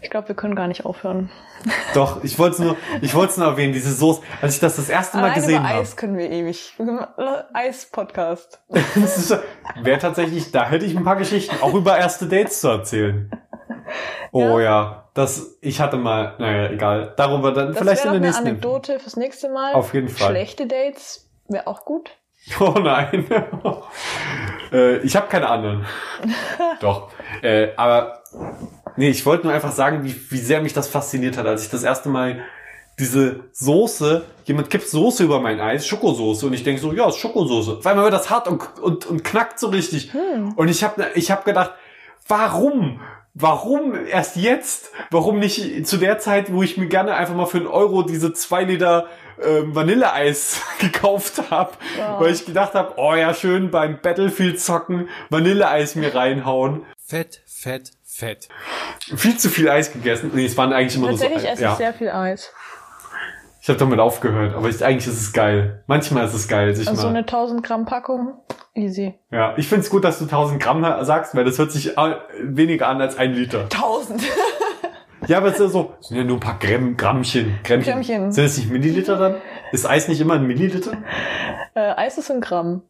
Ich 0.00 0.10
glaube, 0.10 0.28
wir 0.28 0.34
können 0.34 0.54
gar 0.54 0.68
nicht 0.68 0.84
aufhören. 0.84 1.30
Doch, 1.94 2.22
ich 2.24 2.38
wollte 2.38 2.54
es 2.54 2.58
nur, 2.60 2.76
ich 3.00 3.14
wollte 3.14 3.32
es 3.32 3.36
nur 3.38 3.46
erwähnen, 3.46 3.72
diese 3.72 3.92
Soße, 3.92 4.20
als 4.40 4.54
ich 4.54 4.60
das 4.60 4.76
das 4.76 4.88
erste 4.88 5.16
Mal 5.16 5.24
Allein 5.24 5.34
gesehen 5.36 5.60
über 5.60 5.68
habe. 5.68 5.80
Eis 5.80 5.96
können 5.96 6.18
wir 6.18 6.30
ewig. 6.30 6.74
Eis-Podcast. 7.52 8.62
Wäre 9.82 9.98
tatsächlich, 9.98 10.50
da 10.50 10.68
hätte 10.68 10.84
ich 10.84 10.96
ein 10.96 11.04
paar 11.04 11.16
Geschichten, 11.16 11.56
auch 11.62 11.74
über 11.74 11.96
erste 11.96 12.26
Dates 12.26 12.60
zu 12.60 12.68
erzählen. 12.68 13.30
Oh 14.34 14.58
ja, 14.60 15.10
das, 15.12 15.58
ich 15.60 15.80
hatte 15.80 15.98
mal, 15.98 16.36
naja, 16.38 16.70
egal. 16.70 17.12
Darüber 17.18 17.52
dann 17.52 17.68
Das 17.74 17.78
vielleicht 17.78 18.04
in 18.04 18.12
der 18.12 18.16
eine 18.16 18.26
nächsten. 18.28 18.46
Anekdote 18.48 18.98
fürs 18.98 19.16
nächste 19.16 19.50
Mal. 19.50 19.74
Auf 19.74 19.92
jeden 19.92 20.08
Fall. 20.08 20.30
Schlechte 20.30 20.66
Dates 20.66 21.28
wäre 21.48 21.66
auch 21.66 21.84
gut. 21.84 22.10
Oh 22.58 22.74
nein. 22.78 23.26
äh, 24.72 24.96
ich 24.98 25.14
habe 25.16 25.26
keine 25.28 25.48
anderen. 25.50 25.84
Doch. 26.80 27.10
Äh, 27.42 27.74
aber 27.76 28.22
nee, 28.96 29.10
ich 29.10 29.24
wollte 29.26 29.46
nur 29.46 29.54
einfach 29.54 29.72
sagen, 29.72 30.04
wie, 30.04 30.14
wie 30.30 30.38
sehr 30.38 30.60
mich 30.60 30.72
das 30.72 30.88
fasziniert 30.88 31.36
hat, 31.36 31.46
als 31.46 31.64
ich 31.64 31.70
das 31.70 31.82
erste 31.82 32.08
Mal 32.08 32.42
diese 32.98 33.40
Soße, 33.52 34.24
jemand 34.44 34.70
kippt 34.70 34.88
Soße 34.88 35.24
über 35.24 35.40
mein 35.40 35.60
Eis, 35.60 35.86
Schokosoße, 35.86 36.46
und 36.46 36.52
ich 36.52 36.62
denke 36.62 36.80
so, 36.80 36.92
ja, 36.92 37.08
ist 37.08 37.16
Schokosoße. 37.16 37.84
Weil 37.84 37.94
man 37.94 38.04
wird 38.04 38.14
das 38.14 38.30
hart 38.30 38.48
und, 38.48 38.62
und, 38.80 39.06
und 39.06 39.24
knackt 39.24 39.58
so 39.58 39.68
richtig. 39.68 40.12
Und 40.56 40.68
ich 40.68 40.84
habe 40.84 41.06
ich 41.14 41.30
hab 41.30 41.44
gedacht, 41.44 41.72
warum? 42.28 43.00
Warum 43.34 43.94
erst 44.06 44.36
jetzt? 44.36 44.90
Warum 45.10 45.38
nicht 45.38 45.86
zu 45.86 45.96
der 45.96 46.18
Zeit, 46.18 46.52
wo 46.52 46.62
ich 46.62 46.76
mir 46.76 46.86
gerne 46.86 47.14
einfach 47.14 47.34
mal 47.34 47.46
für 47.46 47.58
einen 47.58 47.66
Euro 47.66 48.02
diese 48.02 48.34
zwei 48.34 48.64
Liter 48.64 49.06
ähm, 49.42 49.74
Vanilleeis 49.74 50.60
gekauft 50.78 51.50
habe? 51.50 51.72
Ja. 51.98 52.20
Weil 52.20 52.34
ich 52.34 52.44
gedacht 52.44 52.74
habe, 52.74 52.94
oh 52.98 53.14
ja, 53.14 53.32
schön 53.32 53.70
beim 53.70 53.98
Battlefield 54.02 54.60
zocken, 54.60 55.08
Vanilleeis 55.30 55.94
mir 55.94 56.14
reinhauen. 56.14 56.82
Fett, 57.04 57.41
fett, 57.62 57.92
fett. 58.02 58.48
Viel 59.16 59.36
zu 59.38 59.48
viel 59.48 59.68
Eis 59.68 59.92
gegessen. 59.92 60.32
Nee, 60.34 60.46
es 60.46 60.56
waren 60.56 60.72
eigentlich 60.72 60.96
immer 60.96 61.08
nur 61.08 61.16
so. 61.16 61.24
Tatsächlich 61.24 61.52
esse 61.52 61.62
ja. 61.62 61.72
ich 61.72 61.78
sehr 61.78 61.94
viel 61.94 62.10
Eis. 62.10 62.50
Ich 63.60 63.68
habe 63.68 63.78
damit 63.78 64.00
aufgehört, 64.00 64.56
aber 64.56 64.68
ich, 64.68 64.84
eigentlich 64.84 65.06
ist 65.06 65.20
es 65.20 65.32
geil. 65.32 65.84
Manchmal 65.86 66.24
ist 66.26 66.34
es 66.34 66.48
geil, 66.48 66.74
sich 66.74 66.88
Also 66.88 67.02
so 67.02 67.06
mal. 67.06 67.10
eine 67.10 67.20
1000 67.20 67.62
Gramm 67.62 67.86
Packung, 67.86 68.34
easy. 68.74 69.14
Ja, 69.30 69.54
ich 69.56 69.68
find's 69.68 69.88
gut, 69.88 70.02
dass 70.02 70.18
du 70.18 70.24
1000 70.24 70.60
Gramm 70.60 70.82
sagst, 71.04 71.36
weil 71.36 71.44
das 71.44 71.58
hört 71.58 71.70
sich 71.70 71.96
äh, 71.96 72.16
weniger 72.42 72.88
an 72.88 73.00
als 73.00 73.16
ein 73.16 73.32
Liter. 73.32 73.62
1000. 73.64 74.22
Ja, 75.28 75.36
aber 75.36 75.46
es 75.46 75.54
ist 75.54 75.60
ja 75.60 75.68
so, 75.68 75.94
es 76.00 76.08
sind 76.08 76.16
ja 76.16 76.24
nur 76.24 76.38
ein 76.38 76.40
paar 76.40 76.58
Gramm, 76.58 76.96
Grammchen, 76.96 77.60
Grammchen. 77.62 77.92
Grammchen. 77.92 78.32
Sind 78.32 78.44
das 78.44 78.58
nicht 78.58 78.72
Milliliter 78.72 79.16
dann? 79.16 79.36
Ist 79.70 79.88
Eis 79.88 80.08
nicht 80.08 80.20
immer 80.20 80.34
ein 80.34 80.48
Milliliter? 80.48 80.94
äh, 81.76 81.94
Eis 81.94 82.18
ist 82.18 82.28
ein 82.32 82.40
Gramm. 82.40 82.82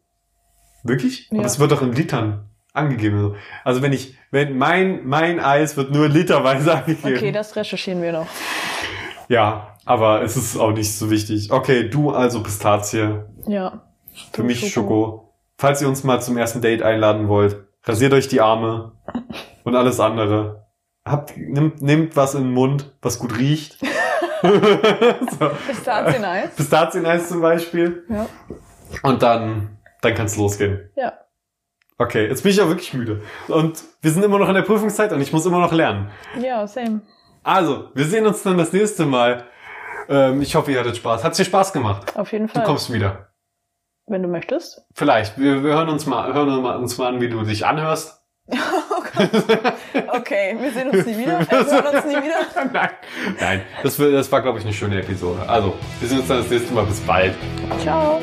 Wirklich? 0.81 1.29
Ja. 1.29 1.37
Aber 1.37 1.45
es 1.45 1.59
wird 1.59 1.71
doch 1.71 1.83
in 1.83 1.93
Litern 1.93 2.49
angegeben. 2.73 3.35
Also 3.63 3.81
wenn 3.81 3.93
ich, 3.93 4.17
wenn 4.31 4.57
mein, 4.57 5.05
mein 5.05 5.39
Eis 5.39 5.77
wird 5.77 5.91
nur 5.91 6.09
literweise 6.09 6.73
angegeben. 6.77 7.15
Okay, 7.15 7.31
das 7.31 7.55
recherchieren 7.55 8.01
wir 8.01 8.11
noch. 8.11 8.27
Ja, 9.29 9.77
aber 9.85 10.21
es 10.23 10.35
ist 10.35 10.57
auch 10.57 10.71
nicht 10.71 10.93
so 10.93 11.09
wichtig. 11.09 11.51
Okay, 11.51 11.89
du 11.89 12.11
also 12.11 12.43
Pistazie. 12.43 13.23
Ja. 13.47 13.83
Für 14.31 14.43
mich 14.43 14.71
Schoko. 14.71 15.33
Falls 15.57 15.81
ihr 15.81 15.87
uns 15.87 16.03
mal 16.03 16.21
zum 16.21 16.37
ersten 16.37 16.61
Date 16.61 16.81
einladen 16.81 17.27
wollt, 17.29 17.63
rasiert 17.83 18.13
euch 18.13 18.27
die 18.27 18.41
Arme 18.41 18.93
und 19.63 19.75
alles 19.75 19.99
andere. 19.99 20.67
Habt, 21.05 21.37
nimmt, 21.37 21.81
nehmt 21.81 22.15
was 22.15 22.33
in 22.33 22.43
den 22.43 22.53
Mund, 22.53 22.93
was 23.01 23.19
gut 23.19 23.37
riecht. 23.37 23.77
so. 24.41 25.49
Pistazieneis. 25.67 26.55
Pistazieneis 26.55 27.29
zum 27.29 27.41
Beispiel. 27.41 28.05
Ja. 28.09 28.27
Und 29.03 29.21
dann, 29.21 29.77
dann 30.01 30.15
kann's 30.15 30.37
losgehen. 30.37 30.89
Ja. 30.95 31.13
Okay, 32.03 32.27
jetzt 32.27 32.43
bin 32.43 32.51
ich 32.51 32.61
auch 32.61 32.67
wirklich 32.67 32.93
müde. 32.93 33.21
Und 33.47 33.81
wir 34.01 34.11
sind 34.11 34.23
immer 34.23 34.37
noch 34.39 34.47
in 34.49 34.55
der 34.55 34.61
Prüfungszeit 34.63 35.11
und 35.13 35.21
ich 35.21 35.31
muss 35.31 35.45
immer 35.45 35.59
noch 35.59 35.71
lernen. 35.71 36.09
Ja, 36.39 36.67
same. 36.67 37.01
Also, 37.43 37.89
wir 37.93 38.05
sehen 38.05 38.25
uns 38.25 38.43
dann 38.43 38.57
das 38.57 38.73
nächste 38.73 39.05
Mal. 39.05 39.45
Ähm, 40.09 40.41
ich 40.41 40.55
hoffe, 40.55 40.71
ihr 40.71 40.79
hattet 40.79 40.97
Spaß. 40.97 41.23
Hat's 41.23 41.37
dir 41.37 41.45
Spaß 41.45 41.71
gemacht? 41.73 42.15
Auf 42.17 42.31
jeden 42.31 42.47
Du 42.47 42.53
Fall. 42.53 42.63
kommst 42.63 42.91
wieder. 42.91 43.29
Wenn 44.05 44.21
du 44.21 44.27
möchtest. 44.27 44.81
Vielleicht. 44.93 45.37
Wir, 45.37 45.63
wir 45.63 45.73
hören 45.75 45.87
uns 45.89 46.05
mal, 46.05 46.33
hören 46.33 46.49
uns 46.65 46.97
mal- 46.97 47.07
an, 47.07 47.21
wie 47.21 47.29
du 47.29 47.41
dich 47.43 47.65
anhörst. 47.65 48.19
Okay, 50.07 50.57
wir 50.59 50.71
sehen 50.71 50.89
uns 50.89 51.05
nie 51.05 51.17
wieder. 51.17 51.39
Äh, 51.41 51.49
wir 51.51 51.83
hören 51.83 51.95
uns 51.95 52.05
nie 52.05 52.15
wieder. 52.15 52.63
Nein, 52.73 52.89
nein. 53.39 53.61
Das, 53.83 53.99
wird- 53.99 54.13
das 54.15 54.31
war, 54.31 54.41
glaube 54.41 54.57
ich, 54.57 54.65
eine 54.65 54.73
schöne 54.73 54.99
Episode. 54.99 55.47
Also, 55.47 55.73
wir 55.99 56.09
sehen 56.09 56.19
uns 56.19 56.27
dann 56.27 56.39
das 56.39 56.49
nächste 56.49 56.73
Mal. 56.73 56.85
Bis 56.85 56.99
bald. 57.01 57.35
Ciao. 57.81 58.19